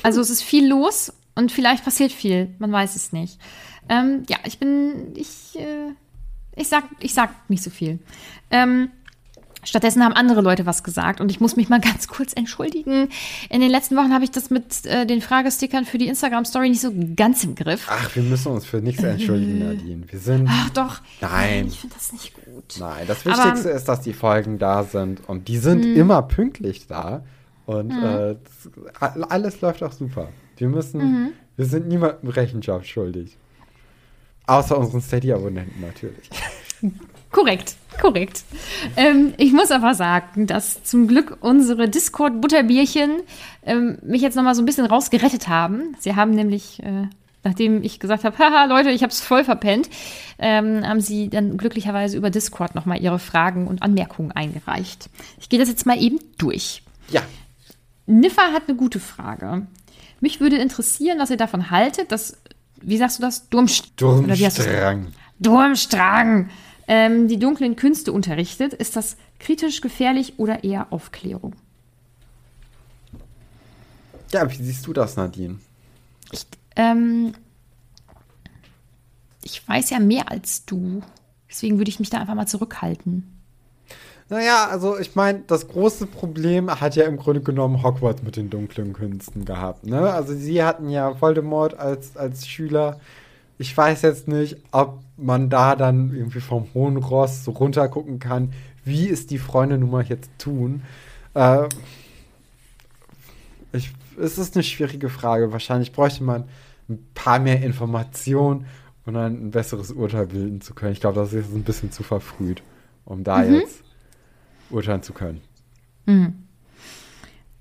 Also 0.04 0.22
es 0.22 0.30
ist 0.30 0.44
viel 0.44 0.68
los 0.68 1.14
und 1.36 1.52
vielleicht 1.52 1.84
passiert 1.84 2.12
viel, 2.12 2.54
man 2.60 2.72
weiß 2.72 2.96
es 2.96 3.12
nicht. 3.12 3.40
Ähm, 3.90 4.24
ja, 4.30 4.38
ich 4.46 4.58
bin, 4.58 5.14
ich, 5.16 5.58
äh, 5.58 5.94
ich 6.56 6.68
sag, 6.68 6.84
ich 7.00 7.14
sag 7.14 7.50
nicht 7.50 7.64
so 7.64 7.70
viel. 7.70 8.00
Ähm, 8.50 8.90
stattdessen 9.64 10.04
haben 10.04 10.14
andere 10.14 10.42
Leute 10.42 10.66
was 10.66 10.84
gesagt 10.84 11.22
und 11.22 11.30
ich 11.32 11.40
muss 11.40 11.56
mich 11.56 11.70
mal 11.70 11.80
ganz 11.82 12.08
kurz 12.08 12.34
entschuldigen. 12.34 13.10
In 13.50 13.62
den 13.62 13.70
letzten 13.72 13.96
Wochen 13.96 14.14
habe 14.14 14.24
ich 14.24 14.32
das 14.32 14.50
mit 14.50 14.86
äh, 14.86 15.06
den 15.06 15.22
Fragestickern 15.22 15.86
für 15.86 15.98
die 15.98 16.08
Instagram-Story 16.08 16.70
nicht 16.70 16.82
so 16.82 16.92
ganz 17.16 17.44
im 17.44 17.56
Griff. 17.56 17.88
ach, 17.90 18.16
wir 18.16 18.24
müssen 18.24 18.52
uns 18.52 18.66
für 18.66 18.78
nichts 18.78 19.04
entschuldigen, 19.04 19.60
Nadine. 19.60 20.04
Wir 20.10 20.20
sind. 20.20 20.48
Ach 20.50 20.70
doch. 20.72 21.02
Nein. 21.22 21.68
Ich 21.68 21.80
finde 21.80 21.96
das 21.96 22.12
nicht 22.14 22.34
gut. 22.34 22.76
Nein, 22.80 23.06
das 23.08 23.26
Aber- 23.26 23.38
Wichtigste 23.38 23.70
ist, 23.70 23.86
dass 23.86 24.02
die 24.02 24.14
Folgen 24.14 24.60
da 24.60 24.84
sind 24.84 25.28
und 25.30 25.48
die 25.48 25.58
sind 25.58 25.84
immer 25.86 26.22
pünktlich 26.24 26.88
da 26.88 27.24
und 27.66 27.92
äh, 27.92 28.36
das, 28.44 28.70
a- 29.00 29.22
alles 29.30 29.62
läuft 29.62 29.84
auch 29.84 29.92
super. 29.94 30.30
Wir 30.58 30.68
müssen, 30.70 31.34
wir 31.58 31.66
sind 31.66 31.88
niemandem 31.88 32.30
Rechenschaft 32.30 32.88
schuldig. 32.88 33.38
Außer 34.52 34.78
unseren 34.78 35.02
Steady-Abonnenten 35.02 35.80
natürlich. 35.82 36.30
Korrekt, 37.32 37.78
korrekt. 38.02 38.44
Ähm, 38.98 39.34
ich 39.38 39.54
muss 39.54 39.72
aber 39.72 39.96
sagen, 39.96 40.48
dass 40.48 40.84
zum 40.84 41.08
Glück 41.08 41.38
unsere 41.40 41.88
Discord-Butterbierchen 41.88 43.22
ähm, 43.64 44.00
mich 44.02 44.22
jetzt 44.22 44.36
noch 44.36 44.44
mal 44.44 44.54
so 44.54 44.62
ein 44.62 44.66
bisschen 44.66 44.86
rausgerettet 44.86 45.48
haben. 45.48 45.96
Sie 45.98 46.18
haben 46.18 46.32
nämlich, 46.32 46.84
äh, 46.84 47.08
nachdem 47.46 47.82
ich 47.84 48.02
gesagt 48.02 48.26
habe, 48.26 48.38
haha, 48.40 48.66
Leute, 48.66 48.90
ich 48.90 49.04
habe 49.04 49.14
es 49.14 49.22
voll 49.22 49.46
verpennt, 49.46 49.90
ähm, 50.40 50.86
haben 50.86 51.00
sie 51.00 51.30
dann 51.30 51.56
glücklicherweise 51.56 52.18
über 52.18 52.30
Discord 52.30 52.76
noch 52.76 52.86
mal 52.86 53.00
ihre 53.02 53.20
Fragen 53.20 53.68
und 53.68 53.82
Anmerkungen 53.82 54.34
eingereicht. 54.34 55.10
Ich 55.40 55.48
gehe 55.48 55.60
das 55.60 55.70
jetzt 55.70 55.86
mal 55.86 56.02
eben 56.04 56.20
durch. 56.38 56.84
Ja, 57.10 57.22
Niffa 58.08 58.52
hat 58.52 58.64
eine 58.68 58.76
gute 58.76 59.00
Frage. 59.00 59.68
Mich 60.20 60.40
würde 60.40 60.58
interessieren, 60.58 61.18
was 61.20 61.30
ihr 61.30 61.38
davon 61.38 61.72
haltet, 61.72 62.12
dass, 62.12 62.38
wie 62.82 62.98
sagst 62.98 63.20
du 63.20 63.24
das? 63.24 63.50
Durmst 63.50 63.94
Durmstrang. 63.96 65.08
Durmstrang 65.40 66.50
ähm, 66.88 67.28
die 67.28 67.40
dunklen 67.40 67.76
Künste 67.76 68.12
unterrichtet. 68.12 68.74
Ist 68.74 68.96
das 68.96 69.18
kritisch, 69.40 69.82
gefährlich 69.82 70.34
oder 70.38 70.64
eher 70.64 70.92
Aufklärung? 70.92 71.56
Ja, 74.32 74.50
wie 74.50 74.64
siehst 74.64 74.86
du 74.88 74.94
das, 74.94 75.16
Nadine? 75.16 75.60
Ich, 76.32 76.46
ähm, 76.76 77.34
ich 79.44 79.68
weiß 79.68 79.90
ja 79.90 80.00
mehr 80.00 80.32
als 80.32 80.66
du. 80.66 81.02
Deswegen 81.50 81.78
würde 81.78 81.90
ich 81.90 82.00
mich 82.00 82.10
da 82.10 82.20
einfach 82.20 82.36
mal 82.36 82.48
zurückhalten. 82.48 83.41
Naja, 84.32 84.70
also 84.72 84.98
ich 84.98 85.14
meine, 85.14 85.44
das 85.46 85.68
große 85.68 86.08
Problem 86.08 86.72
hat 86.80 86.96
ja 86.96 87.04
im 87.04 87.18
Grunde 87.18 87.42
genommen 87.42 87.84
Hogwarts 87.84 88.24
mit 88.24 88.38
den 88.38 88.50
dunklen 88.50 88.94
Künsten 88.94 89.44
gehabt. 89.44 89.86
Ne? 89.86 90.10
Also 90.10 90.34
sie 90.34 90.64
hatten 90.64 90.90
ja 90.90 91.20
Voldemort 91.20 91.78
als, 91.78 92.16
als 92.16 92.48
Schüler. 92.48 93.02
Ich 93.58 93.76
weiß 93.76 94.04
jetzt 94.04 94.30
nicht, 94.30 94.56
ob 94.72 95.00
man 95.18 95.50
da 95.50 95.76
dann 95.76 96.16
irgendwie 96.16 96.40
vom 96.40 96.68
hohen 96.74 96.96
Ross 96.96 97.44
so 97.44 97.52
runter 97.52 97.90
gucken 97.90 98.20
kann, 98.20 98.54
wie 98.86 99.10
es 99.10 99.28
die 99.28 99.38
Freunde 99.38 99.78
nun 99.78 99.92
mal 99.92 100.06
jetzt 100.06 100.32
tun. 100.38 100.84
Äh, 101.34 101.68
ich, 103.74 103.92
es 104.18 104.38
ist 104.38 104.56
eine 104.56 104.64
schwierige 104.64 105.10
Frage. 105.10 105.52
Wahrscheinlich 105.52 105.92
bräuchte 105.92 106.24
man 106.24 106.46
ein 106.88 107.06
paar 107.16 107.40
mehr 107.40 107.62
Informationen, 107.62 108.66
um 109.06 109.14
dann 109.14 109.48
ein 109.48 109.52
besseres 109.52 109.92
Urteil 109.92 110.28
bilden 110.28 110.62
zu 110.62 110.74
können. 110.74 110.94
Ich 110.94 111.02
glaube, 111.02 111.20
das 111.20 111.34
ist 111.34 111.48
jetzt 111.48 111.54
ein 111.54 111.64
bisschen 111.64 111.92
zu 111.92 112.04
verfrüht, 112.04 112.64
um 113.04 113.26
da 113.26 113.44
jetzt 113.44 113.91
urteilen 114.72 115.04
zu 115.04 115.14
können. 115.14 115.42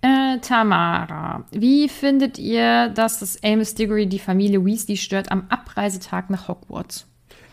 Äh, 0.03 0.39
Tamara, 0.39 1.45
wie 1.51 1.89
findet 1.89 2.39
ihr, 2.39 2.89
dass 2.89 3.19
das 3.19 3.43
Amos 3.45 3.75
Diggory 3.75 4.07
die 4.07 4.19
Familie 4.19 4.65
Weasley 4.65 4.97
stört 4.97 5.31
am 5.31 5.45
Abreisetag 5.51 6.31
nach 6.31 6.49
Hogwarts? 6.49 7.07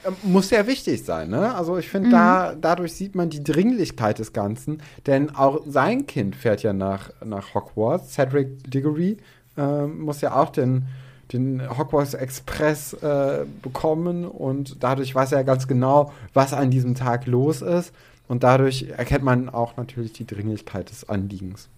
Ähm, 0.05 0.15
Muss 0.23 0.49
ja 0.49 0.65
wichtig 0.65 1.03
sein, 1.03 1.29
ne? 1.29 1.53
Also 1.55 1.77
ich 1.77 1.89
finde, 1.89 2.09
da, 2.09 2.55
dadurch 2.55 2.93
sieht 2.93 3.15
man 3.15 3.29
die 3.29 3.43
Dringlichkeit 3.43 4.19
des 4.19 4.31
Ganzen, 4.31 4.81
denn 5.07 5.35
auch 5.35 5.61
sein 5.67 6.07
Kind 6.07 6.37
fährt 6.37 6.63
ja 6.63 6.71
nach, 6.71 7.09
nach 7.25 7.53
Hogwarts. 7.53 8.13
Cedric 8.13 8.71
Diggory 8.71 9.17
ähm, 9.57 9.99
muss 9.99 10.21
ja 10.21 10.33
auch 10.33 10.49
den, 10.49 10.85
den 11.33 11.61
Hogwarts 11.77 12.13
Express 12.13 12.93
äh, 12.93 13.45
bekommen 13.61 14.23
und 14.23 14.81
dadurch 14.81 15.13
weiß 15.13 15.33
er 15.33 15.43
ganz 15.43 15.67
genau, 15.67 16.13
was 16.33 16.53
an 16.53 16.71
diesem 16.71 16.95
Tag 16.95 17.25
los 17.25 17.61
ist 17.61 17.91
und 18.27 18.43
dadurch 18.43 18.83
erkennt 18.89 19.23
man 19.23 19.49
auch 19.49 19.77
natürlich 19.77 20.13
die 20.13 20.27
Dringlichkeit 20.27 20.89
des 20.89 21.07
Anliegens. 21.07 21.69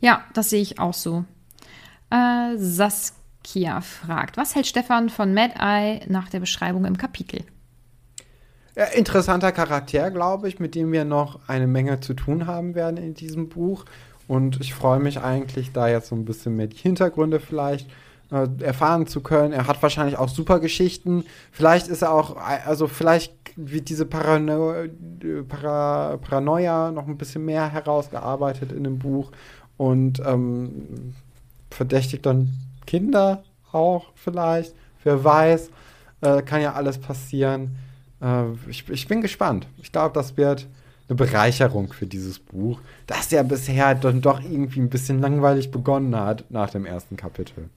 Ja, 0.00 0.24
das 0.34 0.50
sehe 0.50 0.60
ich 0.60 0.78
auch 0.78 0.94
so. 0.94 1.24
Äh, 2.10 2.56
Saskia 2.56 3.80
fragt, 3.80 4.36
was 4.36 4.54
hält 4.54 4.66
Stefan 4.66 5.08
von 5.08 5.34
Mad 5.34 5.54
Eye 5.58 6.00
nach 6.08 6.28
der 6.28 6.40
Beschreibung 6.40 6.84
im 6.84 6.98
Kapitel? 6.98 7.42
Ja, 8.76 8.84
interessanter 8.84 9.52
Charakter, 9.52 10.10
glaube 10.10 10.48
ich, 10.48 10.60
mit 10.60 10.74
dem 10.74 10.92
wir 10.92 11.06
noch 11.06 11.48
eine 11.48 11.66
Menge 11.66 12.00
zu 12.00 12.12
tun 12.12 12.46
haben 12.46 12.74
werden 12.74 12.98
in 12.98 13.14
diesem 13.14 13.48
Buch. 13.48 13.86
Und 14.28 14.60
ich 14.60 14.74
freue 14.74 15.00
mich 15.00 15.20
eigentlich, 15.20 15.72
da 15.72 15.88
jetzt 15.88 16.08
so 16.08 16.14
ein 16.14 16.24
bisschen 16.24 16.56
mehr 16.56 16.66
die 16.66 16.76
Hintergründe 16.76 17.40
vielleicht 17.40 17.88
äh, 18.30 18.48
erfahren 18.62 19.06
zu 19.06 19.20
können. 19.20 19.52
Er 19.52 19.66
hat 19.66 19.82
wahrscheinlich 19.82 20.18
auch 20.18 20.28
super 20.28 20.60
Geschichten. 20.60 21.24
Vielleicht 21.52 21.88
ist 21.88 22.02
er 22.02 22.12
auch, 22.12 22.36
also 22.36 22.86
vielleicht 22.86 23.34
wird 23.56 23.88
diese 23.88 24.06
Parano 24.06 24.72
äh, 24.74 24.88
Para 25.48 26.18
Paranoia 26.18 26.90
noch 26.90 27.06
ein 27.06 27.16
bisschen 27.16 27.44
mehr 27.44 27.72
herausgearbeitet 27.72 28.72
in 28.72 28.84
dem 28.84 28.98
Buch. 28.98 29.30
und 29.76 30.20
ähm, 30.24 31.14
verdächtigt 31.70 32.24
dann 32.26 32.54
Kinder 32.86 33.42
auch 33.72 34.12
vielleicht. 34.14 34.74
Wer 35.04 35.22
weiß, 35.22 35.70
äh, 36.22 36.42
kann 36.42 36.62
ja 36.62 36.72
alles 36.72 36.98
passieren. 36.98 37.76
Äh, 38.20 38.44
ich, 38.68 38.88
ich 38.88 39.06
bin 39.08 39.20
gespannt. 39.20 39.66
Ich 39.82 39.92
glaube, 39.92 40.14
das 40.14 40.36
wird 40.36 40.66
eine 41.08 41.16
Bereicherung 41.16 41.92
für 41.92 42.06
dieses 42.06 42.38
Buch, 42.38 42.80
das 43.06 43.30
ja 43.30 43.42
bisher 43.44 43.94
dann 43.94 44.20
doch 44.20 44.40
irgendwie 44.40 44.80
ein 44.80 44.90
bisschen 44.90 45.20
langweilig 45.20 45.70
begonnen 45.70 46.16
hat 46.16 46.44
nach 46.50 46.70
dem 46.70 46.84
ersten 46.84 47.16
Kapitel. 47.16 47.68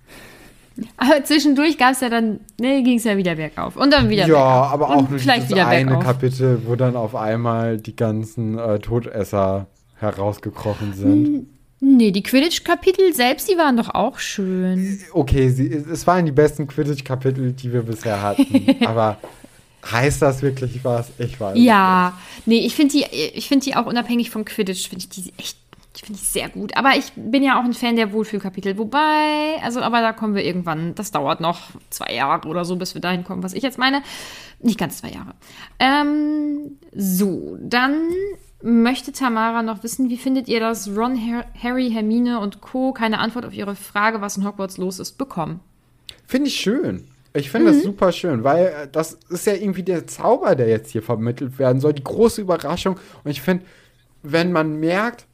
Aber 0.98 1.24
zwischendurch 1.24 1.78
gab 1.78 1.94
es 1.94 2.02
ja 2.02 2.10
dann, 2.10 2.40
ne, 2.60 2.84
ging 2.84 2.98
es 2.98 3.04
ja 3.04 3.18
wieder 3.18 3.36
bergauf. 3.36 3.76
Und 3.76 3.92
dann 3.92 4.10
wieder 4.10 4.28
Ja, 4.28 4.34
bergauf. 4.36 4.74
aber 4.74 4.90
auch 4.90 5.10
nur 5.10 5.20
vielleicht 5.20 5.50
dieses 5.50 5.64
eine 5.64 5.86
bergauf. 5.92 6.04
Kapitel, 6.04 6.62
wo 6.66 6.76
dann 6.76 6.96
auf 6.96 7.16
einmal 7.16 7.78
die 7.78 7.96
ganzen 7.96 8.58
äh, 8.58 8.80
Todesser 8.80 9.68
herausgekrochen 9.96 10.94
sind. 10.94 11.48
Nee, 11.82 12.12
die 12.12 12.24
Quidditch-Kapitel 12.24 13.14
selbst, 13.14 13.50
die 13.50 13.58
waren 13.58 13.78
doch 13.78 13.90
auch 13.94 14.20
schön. 14.20 15.00
Okay, 15.14 15.50
sie, 15.50 15.72
es 15.72 16.06
waren 16.08 16.26
die 16.26 16.32
besten 16.34 16.68
Quidditch-Kapitel, 16.68 17.54
die 17.54 17.72
wir 17.72 17.84
bisher 17.84 18.22
hatten. 18.22 18.76
aber 18.86 19.18
heißt 19.90 20.22
das 20.22 20.42
wirklich 20.42 20.84
was? 20.84 21.10
Ich 21.20 21.40
weiß. 21.40 21.58
Ja, 21.58 22.18
nee, 22.46 22.60
ich 22.66 22.76
finde 22.76 22.98
die, 22.98 23.06
ich 23.34 23.48
finde 23.48 23.64
die 23.64 23.76
auch 23.76 23.86
unabhängig 23.86 24.30
vom 24.30 24.44
Quidditch, 24.44 24.90
finde 24.90 25.06
ich 25.06 25.10
die 25.10 25.34
echt, 25.38 25.58
finde 26.06 26.20
ich 26.22 26.28
sehr 26.30 26.50
gut. 26.50 26.76
Aber 26.78 26.92
ich 26.98 27.12
bin 27.16 27.44
ja 27.44 27.60
auch 27.60 27.64
ein 27.64 27.74
Fan 27.74 27.96
der 27.96 28.12
Wohlfühlkapitel. 28.14 28.78
Wobei, 28.78 29.56
also, 29.64 29.82
aber 29.82 30.02
da 30.02 30.14
kommen 30.14 30.36
wir 30.36 30.44
irgendwann, 30.44 30.96
das 30.96 31.12
dauert 31.12 31.42
noch 31.42 31.70
zwei 31.90 32.14
Jahre 32.14 32.48
oder 32.48 32.66
so, 32.66 32.76
bis 32.76 32.94
wir 32.94 33.02
dahin 33.02 33.24
kommen, 33.24 33.44
was 33.44 33.54
ich 33.54 33.64
jetzt 33.64 33.78
meine. 33.78 34.02
Nicht 34.62 34.80
ganz 34.80 34.98
zwei 35.00 35.10
Jahre. 35.10 35.34
Ähm, 35.80 36.78
so, 36.96 37.58
dann 37.62 38.10
möchte 38.62 39.12
Tamara 39.14 39.64
noch 39.64 39.84
wissen, 39.84 40.10
wie 40.10 40.18
findet 40.18 40.48
ihr 40.50 40.60
das 40.60 40.90
Ron, 40.90 41.16
Har 41.16 41.46
Harry, 41.62 41.90
Hermine 41.92 42.40
und 42.40 42.60
Co. 42.62 42.92
keine 42.92 43.20
Antwort 43.20 43.46
auf 43.46 43.54
ihre 43.54 43.76
Frage, 43.76 44.20
was 44.22 44.36
in 44.38 44.46
Hogwarts 44.46 44.78
los 44.78 45.00
ist, 45.00 45.18
bekommen? 45.18 45.62
Finde 46.28 46.48
ich 46.50 46.56
schön. 46.56 47.06
Ich 47.34 47.52
finde 47.52 47.72
Mhm. 47.72 47.76
das 47.76 47.84
super 47.84 48.12
schön, 48.12 48.44
weil 48.44 48.66
äh, 48.66 48.88
das 48.92 49.14
ist 49.30 49.46
ja 49.48 49.54
irgendwie 49.54 49.84
der 49.84 50.08
Zauber, 50.08 50.56
der 50.56 50.68
jetzt 50.68 50.92
hier 50.92 51.02
vermittelt 51.04 51.58
werden 51.60 51.80
soll, 51.80 51.94
die 51.94 52.04
große 52.04 52.42
Überraschung. 52.42 53.00
Und 53.24 53.32
ich 53.32 53.42
finde, 53.42 53.64
wenn 54.24 54.52
man 54.52 54.80
merkt, 54.80 55.26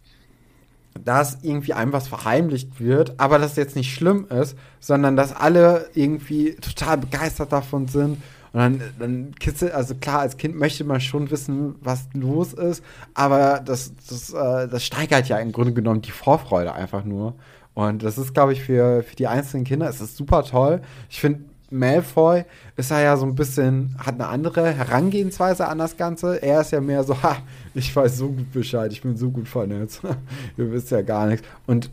dass 1.03 1.39
irgendwie 1.41 1.73
einem 1.73 1.93
was 1.93 2.07
verheimlicht 2.07 2.79
wird, 2.79 3.19
aber 3.19 3.37
das 3.37 3.55
jetzt 3.55 3.75
nicht 3.75 3.93
schlimm 3.93 4.27
ist, 4.27 4.57
sondern 4.79 5.15
dass 5.15 5.35
alle 5.35 5.89
irgendwie 5.93 6.55
total 6.55 6.97
begeistert 6.97 7.51
davon 7.51 7.87
sind. 7.87 8.21
Und 8.53 8.61
dann, 8.61 8.81
dann 8.97 9.35
kitzelt, 9.35 9.73
also 9.73 9.95
klar, 9.95 10.19
als 10.19 10.37
Kind 10.37 10.55
möchte 10.55 10.85
man 10.85 11.01
schon 11.01 11.29
wissen, 11.29 11.75
was 11.81 12.07
los 12.13 12.53
ist, 12.53 12.81
aber 13.13 13.61
das, 13.63 13.91
das, 14.09 14.31
äh, 14.31 14.69
das 14.69 14.85
steigert 14.85 15.27
ja 15.27 15.37
im 15.39 15.51
Grunde 15.51 15.73
genommen 15.73 16.01
die 16.01 16.11
Vorfreude 16.11 16.73
einfach 16.73 17.03
nur. 17.03 17.35
Und 17.73 18.03
das 18.03 18.17
ist, 18.17 18.33
glaube 18.33 18.53
ich, 18.53 18.63
für, 18.63 19.03
für 19.03 19.15
die 19.17 19.27
einzelnen 19.27 19.65
Kinder, 19.65 19.89
es 19.89 19.99
ist 19.99 20.15
super 20.15 20.43
toll. 20.43 20.81
Ich 21.09 21.19
finde, 21.19 21.41
Malfoy 21.71 22.45
ist 22.77 22.91
er 22.91 23.01
ja 23.01 23.17
so 23.17 23.25
ein 23.25 23.35
bisschen, 23.35 23.95
hat 23.97 24.15
eine 24.15 24.27
andere 24.27 24.71
Herangehensweise 24.71 25.67
an 25.67 25.77
das 25.77 25.97
Ganze. 25.97 26.41
Er 26.41 26.61
ist 26.61 26.71
ja 26.71 26.81
mehr 26.81 27.03
so, 27.03 27.21
ha, 27.23 27.37
ich 27.73 27.95
weiß 27.95 28.17
so 28.17 28.29
gut 28.29 28.51
Bescheid, 28.53 28.91
ich 28.91 29.01
bin 29.01 29.17
so 29.17 29.29
gut 29.31 29.47
vernetzt. 29.47 30.01
Ihr 30.57 30.71
wisst 30.71 30.91
ja 30.91 31.01
gar 31.01 31.27
nichts. 31.27 31.47
Und 31.65 31.89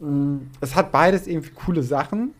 mh, 0.00 0.40
es 0.60 0.74
hat 0.74 0.92
beides 0.92 1.26
irgendwie 1.26 1.50
coole 1.50 1.82
Sachen. 1.82 2.34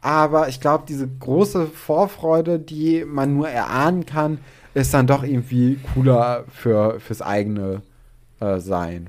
Aber 0.00 0.48
ich 0.48 0.60
glaube, 0.60 0.84
diese 0.86 1.08
große 1.08 1.66
Vorfreude, 1.66 2.58
die 2.58 3.04
man 3.04 3.34
nur 3.34 3.48
erahnen 3.48 4.06
kann, 4.06 4.38
ist 4.74 4.94
dann 4.94 5.06
doch 5.06 5.22
irgendwie 5.22 5.80
cooler 5.94 6.44
für, 6.48 7.00
fürs 7.00 7.22
eigene 7.22 7.82
äh, 8.40 8.58
Sein. 8.58 9.08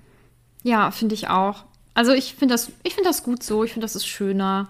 Ja, 0.63 0.91
finde 0.91 1.13
ich 1.13 1.29
auch. 1.29 1.65
Also 1.93 2.13
ich 2.13 2.35
finde 2.35 2.53
das, 2.53 2.71
ich 2.83 2.93
finde 2.93 3.09
das 3.09 3.23
gut 3.23 3.43
so. 3.43 3.63
Ich 3.63 3.73
finde, 3.73 3.85
das 3.85 3.95
ist 3.95 4.07
schöner. 4.07 4.69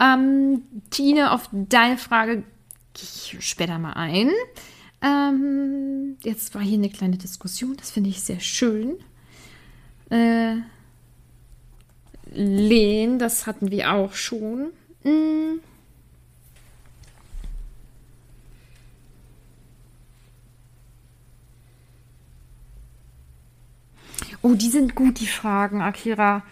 Ähm, 0.00 0.62
Tine, 0.90 1.32
auf 1.32 1.48
deine 1.52 1.98
Frage 1.98 2.44
gehe 2.94 3.04
ich 3.04 3.36
später 3.40 3.78
mal 3.78 3.92
ein. 3.92 4.30
Ähm, 5.02 6.16
jetzt 6.22 6.54
war 6.54 6.62
hier 6.62 6.78
eine 6.78 6.90
kleine 6.90 7.18
Diskussion. 7.18 7.76
Das 7.76 7.90
finde 7.90 8.10
ich 8.10 8.22
sehr 8.22 8.40
schön. 8.40 8.96
Äh, 10.10 10.56
Lehn, 12.34 13.18
das 13.18 13.46
hatten 13.46 13.70
wir 13.70 13.92
auch 13.92 14.14
schon. 14.14 14.72
Mm. 15.04 15.60
Oh, 24.40 24.54
die 24.54 24.70
sind 24.70 24.94
gut, 24.94 25.20
die 25.20 25.26
Fragen, 25.26 25.82
Akira. 25.82 26.42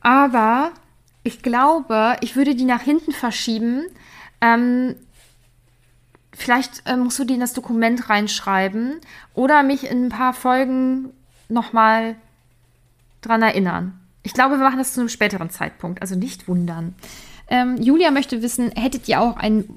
Aber 0.00 0.72
ich 1.28 1.42
glaube, 1.42 2.16
ich 2.22 2.36
würde 2.36 2.54
die 2.54 2.64
nach 2.64 2.80
hinten 2.80 3.12
verschieben. 3.12 3.84
Ähm, 4.40 4.96
vielleicht 6.32 6.82
äh, 6.86 6.96
musst 6.96 7.18
du 7.18 7.24
die 7.24 7.34
in 7.34 7.40
das 7.40 7.52
Dokument 7.52 8.08
reinschreiben 8.08 8.98
oder 9.34 9.62
mich 9.62 9.90
in 9.90 10.06
ein 10.06 10.08
paar 10.08 10.32
Folgen 10.32 11.10
nochmal 11.50 12.16
dran 13.20 13.42
erinnern. 13.42 14.00
Ich 14.22 14.32
glaube, 14.32 14.56
wir 14.56 14.64
machen 14.64 14.78
das 14.78 14.94
zu 14.94 15.00
einem 15.00 15.10
späteren 15.10 15.50
Zeitpunkt, 15.50 16.00
also 16.00 16.14
nicht 16.14 16.48
wundern. 16.48 16.94
Ähm, 17.48 17.76
Julia 17.76 18.10
möchte 18.10 18.40
wissen, 18.40 18.70
hättet 18.72 19.06
ihr 19.06 19.20
auch 19.20 19.36
ein, 19.36 19.68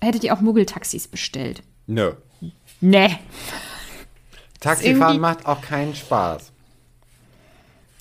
hättet 0.00 0.24
ihr 0.24 0.34
auch 0.34 0.40
Muggeltaxis 0.40 1.06
bestellt? 1.06 1.62
Nö. 1.86 2.14
Nee. 2.80 3.16
Taxifahren 4.58 5.20
macht 5.20 5.46
auch 5.46 5.62
keinen 5.62 5.94
Spaß. 5.94 6.50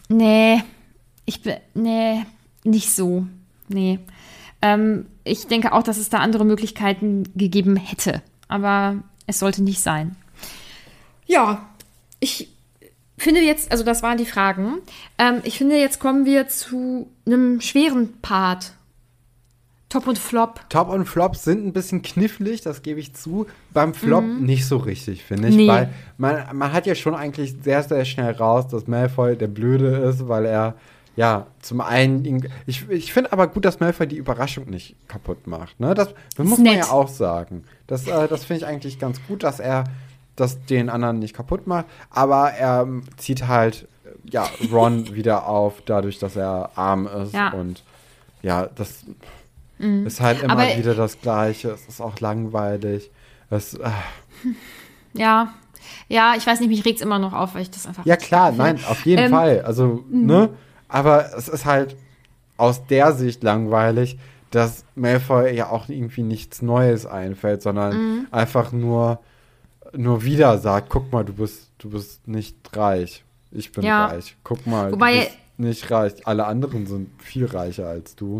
Nee, 0.08 0.64
ich 1.26 1.44
bin, 1.44 1.58
nee, 1.76 2.26
nicht 2.70 2.91
so. 2.91 3.26
Nee. 3.67 3.99
Ähm, 4.61 5.05
ich 5.24 5.47
denke 5.47 5.74
auch, 5.74 5.84
dass 5.84 5.97
es 5.97 6.09
da 6.09 6.20
andere 6.20 6.45
Möglichkeiten 6.45 7.24
gegeben 7.36 7.76
hätte. 7.76 8.22
Aber 8.47 8.97
es 9.28 9.39
sollte 9.39 9.63
nicht 9.63 9.82
sein. 9.82 10.15
Ja, 11.26 11.70
ich 12.20 12.49
finde 13.17 13.41
jetzt, 13.41 13.72
also 13.72 13.84
das 13.84 14.01
waren 14.01 14.17
die 14.17 14.26
Fragen. 14.26 14.80
Ähm, 15.17 15.41
ich 15.43 15.57
finde, 15.57 15.78
jetzt 15.78 15.99
kommen 15.99 16.26
wir 16.26 16.47
zu 16.47 17.07
einem 17.26 17.61
schweren 17.61 18.20
Part. 18.22 18.74
Top 19.89 20.05
und 20.05 20.20
Flop. 20.20 20.61
Top 20.70 20.89
und 20.89 21.05
Flop 21.05 21.36
sind 21.36 21.65
ein 21.65 21.74
bisschen 21.74 22.03
knifflig, 22.03 22.61
das 22.61 22.84
gebe 22.84 22.99
ich 22.99 23.15
zu. 23.15 23.47
Beim 23.74 23.95
Flop 23.95 24.24
nicht 24.24 24.67
so 24.67 24.78
richtig, 24.78 25.24
finde 25.24 25.49
ich. 25.49 25.55
Nee. 25.55 25.67
Weil 25.67 25.93
man, 26.17 26.43
man 26.53 26.74
hat 26.74 26.86
ja 26.86 26.93
schon 26.93 27.15
eigentlich 27.15 27.55
sehr, 27.63 27.82
sehr 27.82 28.05
schnell 28.05 28.34
raus, 28.34 28.67
dass 28.67 28.86
Malfoy 28.86 29.36
der 29.36 29.47
Blöde 29.47 29.88
ist, 29.97 30.28
weil 30.28 30.45
er, 30.45 30.76
ja, 31.20 31.47
zum 31.59 31.82
einen. 31.82 32.47
Ich, 32.65 32.88
ich 32.89 33.11
finde 33.11 33.34
aber 33.34 33.47
gut, 33.47 33.65
dass 33.65 33.82
Malfoy 33.82 34.07
die 34.07 34.15
Überraschung 34.15 34.70
nicht 34.70 34.95
kaputt 35.09 35.47
macht. 35.47 35.78
Ne? 35.80 35.93
Das, 35.93 36.13
das 36.38 36.45
muss 36.47 36.59
man 36.59 36.74
nett. 36.76 36.86
ja 36.86 36.91
auch 36.91 37.09
sagen. 37.09 37.65
Das, 37.88 38.07
äh, 38.07 38.28
das 38.30 38.45
finde 38.45 38.61
ich 38.61 38.65
eigentlich 38.65 38.99
ganz 38.99 39.20
gut, 39.28 39.43
dass 39.43 39.59
er 39.59 39.84
das 40.38 40.63
den 40.65 40.89
anderen 40.89 41.20
nicht 41.20 41.36
kaputt 41.36 41.67
macht. 41.67 41.86
Aber 42.09 42.51
er 42.51 42.84
ähm, 42.84 43.03
zieht 43.17 43.47
halt, 43.47 43.86
äh, 44.05 44.09
ja, 44.32 44.47
Ron 44.72 45.13
wieder 45.13 45.45
auf, 45.47 45.82
dadurch, 45.86 46.20
dass 46.20 46.38
er 46.38 46.72
arm 46.76 47.05
ist. 47.07 47.34
Ja. 47.34 47.49
Und 47.49 47.84
ja, 48.41 48.67
das 48.67 49.03
ist 49.78 50.22
halt 50.22 50.41
immer 50.41 50.55
Mhm. 50.55 50.59
Aber- 50.61 50.78
wieder 50.78 50.95
das 50.95 51.20
Gleiche. 51.20 51.72
Es 51.72 51.86
ist 51.88 51.99
auch 52.01 52.17
langweilig. 52.22 53.11
Es, 53.49 53.74
äh, 53.74 53.89
Ja. 55.13 55.53
Ja, 56.07 56.34
ich 56.38 56.45
weiß 56.47 56.59
nicht, 56.59 56.70
mich 56.70 56.86
regt 56.86 56.97
es 56.99 57.01
immer 57.05 57.20
noch 57.20 57.34
auf, 57.34 57.55
weil 57.55 57.63
ich 57.63 57.72
das 57.72 57.86
einfach. 57.88 58.05
ja, 58.05 58.15
klar, 58.15 58.51
nein, 58.51 58.80
auf 58.89 59.05
jeden 59.05 59.26
Ähm, 59.26 59.32
Fall. 59.32 59.61
Also, 59.65 60.03
ne? 60.09 60.49
Aber 60.90 61.34
es 61.38 61.48
ist 61.48 61.66
halt 61.66 61.96
aus 62.58 62.86
der 62.88 63.14
Sicht 63.14 63.44
langweilig, 63.44 64.18
dass 64.52 64.84
Malfoy 64.96 65.54
ja 65.56 65.70
auch 65.70 65.88
irgendwie 65.88 66.24
nichts 66.24 66.62
Neues 66.62 67.06
einfällt, 67.06 67.62
sondern 67.62 67.94
Mhm. 67.96 68.28
einfach 68.32 68.72
nur, 68.72 69.20
nur 69.94 70.24
wieder 70.24 70.58
sagt: 70.58 70.90
guck 70.90 71.12
mal, 71.12 71.24
du 71.24 71.34
bist, 71.34 71.70
du 71.78 71.90
bist 71.92 72.28
nicht 72.28 72.56
reich. 72.76 73.24
Ich 73.52 73.72
bin 73.72 73.84
Ja. 73.86 74.08
reich. 74.08 74.36
Guck 74.44 74.66
mal, 74.68 74.92
Wobei- 74.92 75.30
nicht 75.60 75.91
reich. 75.91 76.26
Alle 76.26 76.45
anderen 76.45 76.88
sind 76.88 77.10
viel 77.22 77.45
reicher 77.45 77.88
als 77.88 78.16
du. 78.16 78.39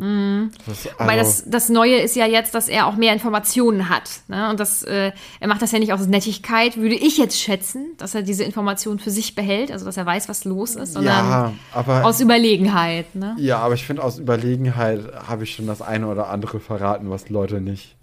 Das, 0.65 0.88
Weil 0.97 1.20
also- 1.20 1.43
das, 1.43 1.49
das 1.49 1.70
Neue 1.70 1.97
ist 1.99 2.15
ja 2.15 2.26
jetzt, 2.26 2.55
dass 2.55 2.67
er 2.70 2.88
auch 2.88 2.95
mehr 2.95 3.13
Informationen 3.13 3.89
hat. 3.89 4.09
Ne? 4.28 4.49
Und 4.49 4.59
das, 4.59 4.84
äh, 4.84 5.11
er 5.39 5.47
macht 5.47 5.61
das 5.61 5.72
ja 5.72 5.80
nicht 5.80 5.93
aus 5.93 6.07
Nettigkeit, 6.07 6.78
würde 6.78 6.95
ich 6.95 7.17
jetzt 7.17 7.39
schätzen, 7.39 7.88
dass 7.97 8.15
er 8.15 8.22
diese 8.24 8.43
Informationen 8.43 8.99
für 8.99 9.11
sich 9.11 9.36
behält, 9.36 9.72
also 9.72 9.86
dass 9.86 9.97
er 9.97 10.05
weiß, 10.05 10.30
was 10.30 10.45
los 10.45 10.76
ist, 10.76 10.93
sondern 10.93 11.13
ja, 11.30 11.53
aber 11.74 12.05
aus 12.05 12.20
Überlegenheit. 12.22 13.13
Ne? 13.15 13.36
Ja, 13.38 13.59
aber 13.59 13.74
ich 13.74 13.86
finde, 13.86 14.03
aus 14.03 14.17
Überlegenheit 14.20 15.01
habe 15.28 15.43
ich 15.43 15.55
schon 15.55 15.67
das 15.67 15.82
eine 15.82 16.07
oder 16.07 16.30
andere 16.30 16.59
verraten, 16.59 17.09
was 17.09 17.30
Leute 17.30 17.61
nicht, 17.61 17.95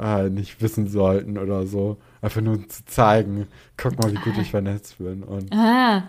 äh, 0.00 0.28
nicht 0.30 0.60
wissen 0.62 0.88
sollten 0.88 1.36
oder 1.38 1.66
so. 1.66 1.98
Einfach 2.20 2.40
nur 2.40 2.54
um 2.54 2.68
zu 2.68 2.84
zeigen, 2.86 3.48
guck 3.76 3.98
mal, 4.02 4.12
wie 4.12 4.16
gut 4.18 4.38
ich 4.40 4.50
vernetzt 4.50 4.98
bin. 4.98 5.22
Und 5.24 5.52
Ah. 5.52 6.04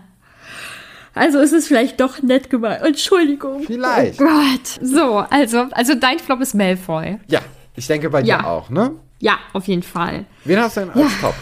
Also 1.14 1.38
ist 1.38 1.52
es 1.52 1.68
vielleicht 1.68 2.00
doch 2.00 2.22
nett 2.22 2.50
gemeint. 2.50 2.82
Entschuldigung. 2.82 3.62
Vielleicht. 3.62 4.20
Oh 4.20 4.24
Gott. 4.24 4.66
So, 4.82 5.18
also, 5.18 5.66
also 5.70 5.94
dein 5.94 6.18
Flop 6.18 6.40
ist 6.40 6.54
Malfoy. 6.54 7.18
ja, 7.28 7.40
ich 7.76 7.86
denke 7.86 8.10
bei 8.10 8.22
dir 8.22 8.28
Ja. 8.28 8.44
auch, 8.44 8.68
ne? 8.70 8.92
Ja, 9.20 9.38
auf 9.52 9.66
jeden 9.68 9.82
Fall. 9.84 10.26
Wen 10.44 10.58
hast 10.58 10.76
du 10.76 10.80
denn 10.80 10.90
als 10.90 11.20
Top? 11.20 11.34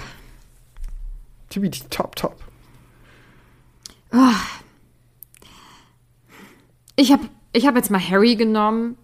Tibi, 1.48 1.70
die 1.70 1.80
Top, 1.90 2.14
Top. 2.16 2.36
Ich 6.96 7.12
habe 7.12 7.22
ich 7.52 7.66
hab 7.66 7.74
jetzt 7.76 7.90
mal 7.90 8.00
Harry 8.00 8.36
genommen, 8.36 8.96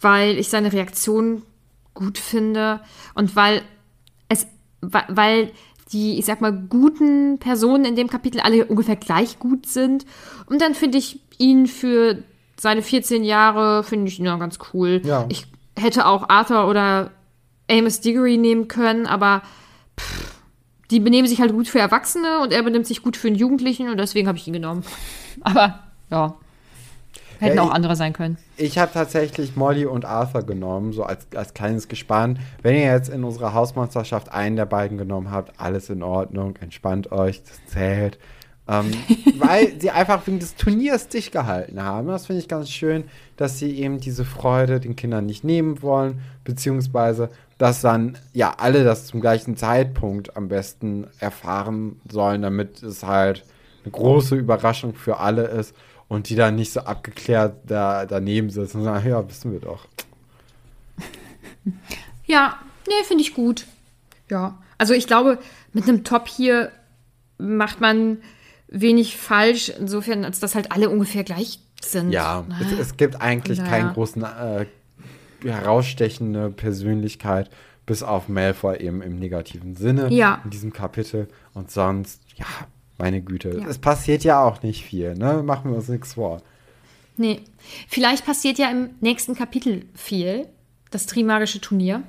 weil 0.00 0.38
ich 0.38 0.48
seine 0.48 0.72
Reaktion 0.72 1.42
gut 1.94 2.18
finde 2.18 2.80
und 3.14 3.36
weil 3.36 3.62
es, 4.28 4.46
weil 4.80 5.50
die, 5.92 6.18
ich 6.18 6.24
sag 6.24 6.40
mal, 6.40 6.52
guten 6.52 7.38
Personen 7.38 7.84
in 7.84 7.96
dem 7.96 8.08
Kapitel 8.08 8.40
alle 8.40 8.66
ungefähr 8.66 8.96
gleich 8.96 9.38
gut 9.38 9.66
sind. 9.66 10.06
Und 10.46 10.60
dann 10.60 10.74
finde 10.74 10.98
ich 10.98 11.20
ihn 11.38 11.66
für 11.66 12.22
seine 12.58 12.82
14 12.82 13.24
Jahre, 13.24 13.82
finde 13.82 14.08
ich 14.08 14.18
ihn 14.18 14.26
ja 14.26 14.36
ganz 14.36 14.58
cool. 14.72 15.00
Ja. 15.04 15.26
Ich 15.28 15.46
hätte 15.76 16.06
auch 16.06 16.28
Arthur 16.28 16.68
oder 16.68 17.10
Amos 17.70 18.00
Diggory 18.00 18.36
nehmen 18.36 18.68
können, 18.68 19.06
aber 19.06 19.42
pff, 19.98 20.34
die 20.90 21.00
benehmen 21.00 21.28
sich 21.28 21.40
halt 21.40 21.52
gut 21.52 21.68
für 21.68 21.78
Erwachsene 21.78 22.40
und 22.40 22.52
er 22.52 22.62
benimmt 22.62 22.86
sich 22.86 23.02
gut 23.02 23.16
für 23.16 23.28
einen 23.28 23.36
Jugendlichen 23.36 23.88
und 23.88 23.96
deswegen 23.96 24.28
habe 24.28 24.38
ich 24.38 24.46
ihn 24.46 24.52
genommen. 24.52 24.84
Aber 25.42 25.80
ja, 26.10 26.36
hätten 27.40 27.56
Ja, 27.56 27.62
auch 27.62 27.68
ich- 27.68 27.74
andere 27.74 27.96
sein 27.96 28.12
können. 28.12 28.36
Ich 28.56 28.78
habe 28.78 28.92
tatsächlich 28.92 29.56
Molly 29.56 29.86
und 29.86 30.04
Arthur 30.04 30.42
genommen, 30.42 30.92
so 30.92 31.02
als, 31.02 31.26
als 31.34 31.54
kleines 31.54 31.88
Gespann. 31.88 32.38
Wenn 32.62 32.74
ihr 32.76 32.84
jetzt 32.92 33.08
in 33.08 33.24
unserer 33.24 33.54
Hausmonsterschaft 33.54 34.32
einen 34.32 34.56
der 34.56 34.66
beiden 34.66 34.98
genommen 34.98 35.30
habt, 35.30 35.58
alles 35.58 35.90
in 35.90 36.02
Ordnung, 36.02 36.56
entspannt 36.60 37.10
euch, 37.12 37.42
das 37.42 37.64
zählt. 37.66 38.18
Ähm, 38.68 38.92
weil 39.38 39.80
sie 39.80 39.90
einfach 39.90 40.24
wegen 40.26 40.38
des 40.38 40.54
Turniers 40.54 41.08
dich 41.08 41.32
gehalten 41.32 41.82
haben. 41.82 42.06
Das 42.08 42.26
finde 42.26 42.40
ich 42.40 42.48
ganz 42.48 42.70
schön, 42.70 43.04
dass 43.36 43.58
sie 43.58 43.72
eben 43.80 43.98
diese 43.98 44.24
Freude 44.24 44.78
den 44.78 44.94
Kindern 44.94 45.26
nicht 45.26 45.42
nehmen 45.42 45.82
wollen, 45.82 46.20
beziehungsweise 46.44 47.30
dass 47.58 47.80
dann 47.80 48.16
ja 48.32 48.54
alle 48.58 48.84
das 48.84 49.06
zum 49.06 49.20
gleichen 49.20 49.56
Zeitpunkt 49.56 50.36
am 50.36 50.48
besten 50.48 51.06
erfahren 51.18 52.00
sollen, 52.10 52.42
damit 52.42 52.82
es 52.82 53.02
halt 53.04 53.44
eine 53.84 53.92
große 53.92 54.36
Überraschung 54.36 54.94
für 54.94 55.18
alle 55.18 55.44
ist 55.44 55.74
und 56.10 56.28
die 56.28 56.34
dann 56.34 56.56
nicht 56.56 56.72
so 56.72 56.80
abgeklärt 56.80 57.54
da, 57.66 58.04
daneben 58.04 58.50
sitzen 58.50 58.78
und 58.78 58.84
sagen, 58.84 59.08
ja, 59.08 59.26
wissen 59.30 59.52
wir 59.52 59.60
doch. 59.60 59.86
Ja, 62.26 62.58
nee, 62.88 63.04
finde 63.04 63.22
ich 63.22 63.32
gut. 63.34 63.66
Ja, 64.28 64.58
also 64.76 64.92
ich 64.92 65.06
glaube, 65.06 65.38
mit 65.72 65.84
einem 65.88 66.04
Top 66.04 66.28
hier 66.28 66.72
macht 67.38 67.80
man 67.80 68.18
wenig 68.68 69.16
falsch, 69.16 69.68
insofern, 69.70 70.24
als 70.24 70.40
dass 70.40 70.54
halt 70.54 70.72
alle 70.72 70.90
ungefähr 70.90 71.24
gleich 71.24 71.60
sind. 71.82 72.10
Ja, 72.12 72.42
Ne? 72.48 72.56
es, 72.60 72.78
es 72.78 72.96
gibt 72.96 73.20
eigentlich 73.20 73.58
Von 73.60 73.68
keinen 73.68 73.92
großen 73.92 74.22
äh, 74.24 74.66
herausstechende 75.44 76.50
Persönlichkeit, 76.50 77.50
bis 77.86 78.02
auf 78.02 78.28
Malfoy 78.28 78.78
eben 78.78 79.00
im 79.02 79.18
negativen 79.18 79.74
Sinne 79.76 80.08
Ja. 80.12 80.40
in 80.44 80.50
diesem 80.50 80.72
Kapitel. 80.72 81.28
Und 81.54 81.70
sonst, 81.70 82.20
ja, 82.36 82.46
meine 83.00 83.20
Güte. 83.20 83.58
Ja. 83.60 83.68
Es 83.68 83.78
passiert 83.78 84.24
ja 84.24 84.42
auch 84.42 84.62
nicht 84.62 84.84
viel, 84.84 85.14
ne? 85.14 85.42
Machen 85.42 85.70
wir 85.70 85.78
uns 85.78 85.88
nichts 85.88 86.14
vor. 86.14 86.42
Nee. 87.16 87.40
Vielleicht 87.88 88.24
passiert 88.24 88.58
ja 88.58 88.70
im 88.70 88.90
nächsten 89.00 89.34
Kapitel 89.34 89.84
viel. 89.94 90.46
Das 90.90 91.06
Trimagische 91.06 91.60
Turnier. 91.60 92.02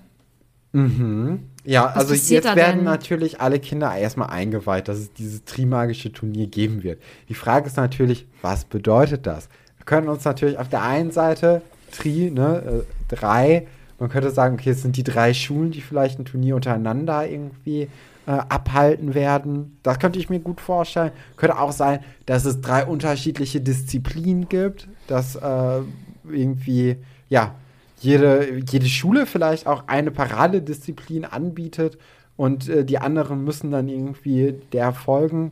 Ja, 1.66 1.88
also 1.88 2.14
passiert 2.14 2.46
jetzt 2.46 2.56
werden 2.56 2.78
denn? 2.78 2.86
natürlich 2.86 3.42
alle 3.42 3.60
Kinder 3.60 3.94
erstmal 3.94 4.30
eingeweiht, 4.30 4.88
dass 4.88 4.98
es 5.00 5.14
dieses 5.14 5.44
Trimagische 5.44 6.14
Turnier 6.14 6.48
geben 6.48 6.84
wird. 6.84 7.02
Die 7.28 7.34
Frage 7.34 7.68
ist 7.68 7.76
natürlich, 7.76 8.26
was 8.42 8.64
bedeutet 8.64 9.28
das? 9.28 9.50
Wir 9.78 9.86
können 9.86 10.08
uns 10.08 10.24
natürlich 10.24 10.58
auf 10.58 10.70
der 10.70 10.82
einen 10.82 11.12
Seite 11.12 11.62
Tri, 11.92 12.32
ne, 12.32 12.84
äh, 12.84 13.14
drei, 13.14 13.68
man 14.00 14.10
könnte 14.10 14.32
sagen, 14.32 14.56
okay, 14.56 14.70
es 14.70 14.82
sind 14.82 14.96
die 14.96 15.04
drei 15.04 15.34
Schulen, 15.34 15.72
die 15.72 15.82
vielleicht 15.82 16.20
ein 16.20 16.26
Turnier 16.26 16.56
untereinander 16.56 17.28
irgendwie 17.30 17.90
äh, 18.28 18.32
abhalten 18.32 19.14
werden. 19.14 19.78
Das 19.84 20.00
könnte 20.00 20.20
ich 20.20 20.30
mir 20.30 20.40
gut 20.40 20.62
vorstellen. 20.62 21.12
Könnte 21.38 21.60
auch 21.60 21.72
sein, 21.72 22.00
dass 22.26 22.46
es 22.46 22.62
drei 22.62 22.86
unterschiedliche 22.86 23.62
Disziplinen 23.62 24.48
gibt, 24.50 24.88
dass 25.08 25.36
äh, 25.36 25.82
irgendwie, 26.30 26.98
ja, 27.30 27.56
jede, 28.00 28.60
jede 28.70 28.88
Schule 28.88 29.26
vielleicht 29.26 29.68
auch 29.68 29.88
eine 29.88 30.12
Paradedisziplin 30.12 31.26
anbietet 31.26 31.98
und 32.36 32.68
äh, 32.70 32.84
die 32.84 32.98
anderen 32.98 33.44
müssen 33.44 33.72
dann 33.72 33.88
irgendwie 33.88 34.56
der 34.74 34.94
folgen. 34.94 35.52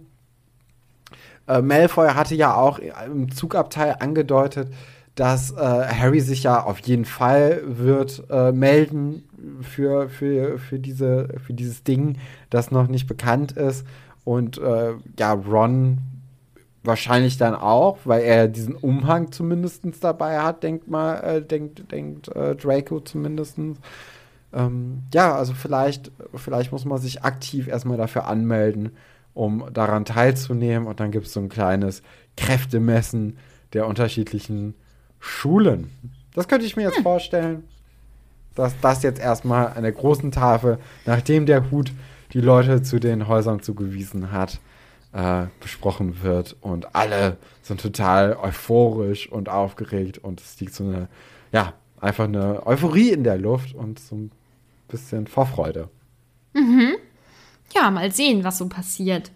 Äh, 1.47 1.61
Malfoy 1.61 2.09
hatte 2.09 2.36
ja 2.36 2.55
auch 2.55 2.80
im 2.80 3.32
Zugabteil 3.32 3.97
angedeutet, 3.99 4.72
dass 5.20 5.51
äh, 5.51 5.57
Harry 5.57 6.22
sich 6.22 6.43
ja 6.43 6.63
auf 6.63 6.80
jeden 6.80 7.03
Fall 7.03 7.61
wird 7.65 8.24
äh, 8.30 8.53
melden 8.53 9.28
für, 9.59 10.07
für, 10.07 10.57
für, 10.59 10.80
diese, 10.80 11.28
für 11.45 11.53
dieses 11.53 11.84
Ding, 11.84 12.17
das 12.49 12.72
noch 12.72 12.88
nicht 12.88 13.05
bekannt 13.05 13.51
ist. 13.51 13.86
Und 14.24 14.59
äh, 14.59 14.93
ja, 15.20 15.34
Ron 15.34 15.97
wahrscheinlich 16.86 17.38
dann 17.38 17.53
auch, 17.53 17.97
weil 18.05 18.22
er 18.22 18.47
diesen 18.47 18.76
Umhang 18.76 19.34
zumindest 19.34 19.84
dabei 19.99 20.39
hat, 20.39 20.63
denkt 20.63 20.88
mal, 20.88 21.15
äh, 21.15 21.41
denkt, 21.41 21.91
denkt 21.91 22.30
äh, 22.30 22.55
Draco 22.55 23.01
zumindest. 23.01 23.57
Ähm, 24.53 25.03
ja, 25.13 25.36
also 25.36 25.53
vielleicht, 25.53 26.13
vielleicht 26.34 26.72
muss 26.72 26.86
man 26.86 26.97
sich 26.97 27.24
aktiv 27.24 27.67
erstmal 27.67 27.97
dafür 27.97 28.26
anmelden, 28.26 28.91
um 29.34 29.65
daran 29.74 30.05
teilzunehmen. 30.05 30.88
Und 30.88 31.01
dann 31.01 31.11
gibt 31.11 31.26
es 31.28 31.34
so 31.34 31.41
ein 31.41 31.49
kleines 31.49 32.03
Kräftemessen 32.38 33.38
der 33.74 33.86
unterschiedlichen 33.86 34.76
Schulen. 35.20 35.89
Das 36.34 36.47
könnte 36.47 36.65
ich 36.65 36.76
mir 36.76 36.84
jetzt 36.84 37.01
vorstellen, 37.01 37.63
dass 38.55 38.80
das 38.82 39.03
jetzt 39.03 39.20
erstmal 39.20 39.67
an 39.67 39.84
der 39.84 39.91
großen 39.91 40.32
Tafel, 40.32 40.80
nachdem 41.05 41.45
der 41.45 41.72
Hut 41.72 41.91
die 42.34 42.41
Leute 42.41 42.82
zu 42.84 42.99
den 42.99 43.28
Häusern 43.28 43.61
zugewiesen 43.61 44.32
hat, 44.32 44.59
äh, 45.13 45.45
besprochen 45.59 46.22
wird. 46.22 46.55
Und 46.61 46.95
alle 46.95 47.38
sind 47.61 47.82
total 47.82 48.36
euphorisch 48.36 49.30
und 49.30 49.49
aufgeregt. 49.49 50.20
Und 50.20 50.41
es 50.41 50.59
liegt 50.59 50.74
so 50.74 50.84
eine, 50.84 51.07
ja, 51.51 51.74
einfach 51.99 52.26
eine 52.26 52.65
Euphorie 52.65 53.09
in 53.11 53.24
der 53.24 53.38
Luft 53.38 53.74
und 53.74 53.99
so 53.99 54.15
ein 54.15 54.32
bisschen 54.88 55.28
Vorfreude. 55.28 55.89
Ja, 57.74 57.91
mal 57.91 58.11
sehen, 58.11 58.43
was 58.43 58.57
so 58.57 58.67
passiert. 58.67 59.32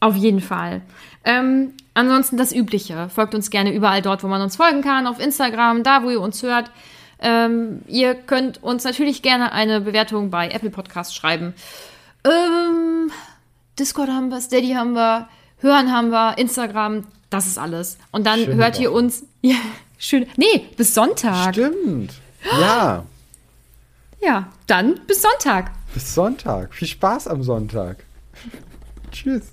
Auf 0.00 0.16
jeden 0.16 0.40
Fall. 0.40 0.82
Ähm, 1.24 1.72
ansonsten 1.94 2.36
das 2.36 2.54
Übliche. 2.54 3.08
Folgt 3.08 3.34
uns 3.34 3.50
gerne 3.50 3.72
überall 3.72 4.02
dort, 4.02 4.22
wo 4.22 4.28
man 4.28 4.42
uns 4.42 4.56
folgen 4.56 4.82
kann. 4.82 5.06
Auf 5.06 5.18
Instagram, 5.18 5.82
da, 5.82 6.02
wo 6.02 6.10
ihr 6.10 6.20
uns 6.20 6.42
hört. 6.42 6.70
Ähm, 7.20 7.80
ihr 7.88 8.14
könnt 8.14 8.62
uns 8.62 8.84
natürlich 8.84 9.22
gerne 9.22 9.52
eine 9.52 9.80
Bewertung 9.80 10.28
bei 10.30 10.50
Apple 10.50 10.68
Podcasts 10.70 11.14
schreiben. 11.14 11.54
Ähm, 12.24 13.10
Discord 13.78 14.08
haben 14.10 14.28
wir, 14.28 14.40
Steady 14.42 14.72
haben 14.74 14.92
wir, 14.92 15.28
Hören 15.58 15.92
haben 15.92 16.10
wir, 16.10 16.36
Instagram, 16.38 17.06
das 17.30 17.46
ist 17.46 17.58
alles. 17.58 17.98
Und 18.10 18.26
dann 18.26 18.40
Schöne 18.40 18.54
hört 18.56 18.78
ihr 18.78 18.90
Woche. 18.90 18.98
uns. 18.98 19.24
Ja, 19.42 19.56
schön. 19.98 20.26
Nee, 20.36 20.68
bis 20.76 20.94
Sonntag. 20.94 21.54
Stimmt. 21.54 22.14
Ja, 22.60 23.04
Ja, 24.20 24.48
dann 24.66 25.00
bis 25.06 25.20
Sonntag. 25.22 25.70
bis 25.94 26.14
Sonntag. 26.14 26.74
Viel 26.74 26.88
Spaß 26.88 27.28
am 27.28 27.42
Sonntag. 27.42 28.04
Tschüss. 29.12 29.52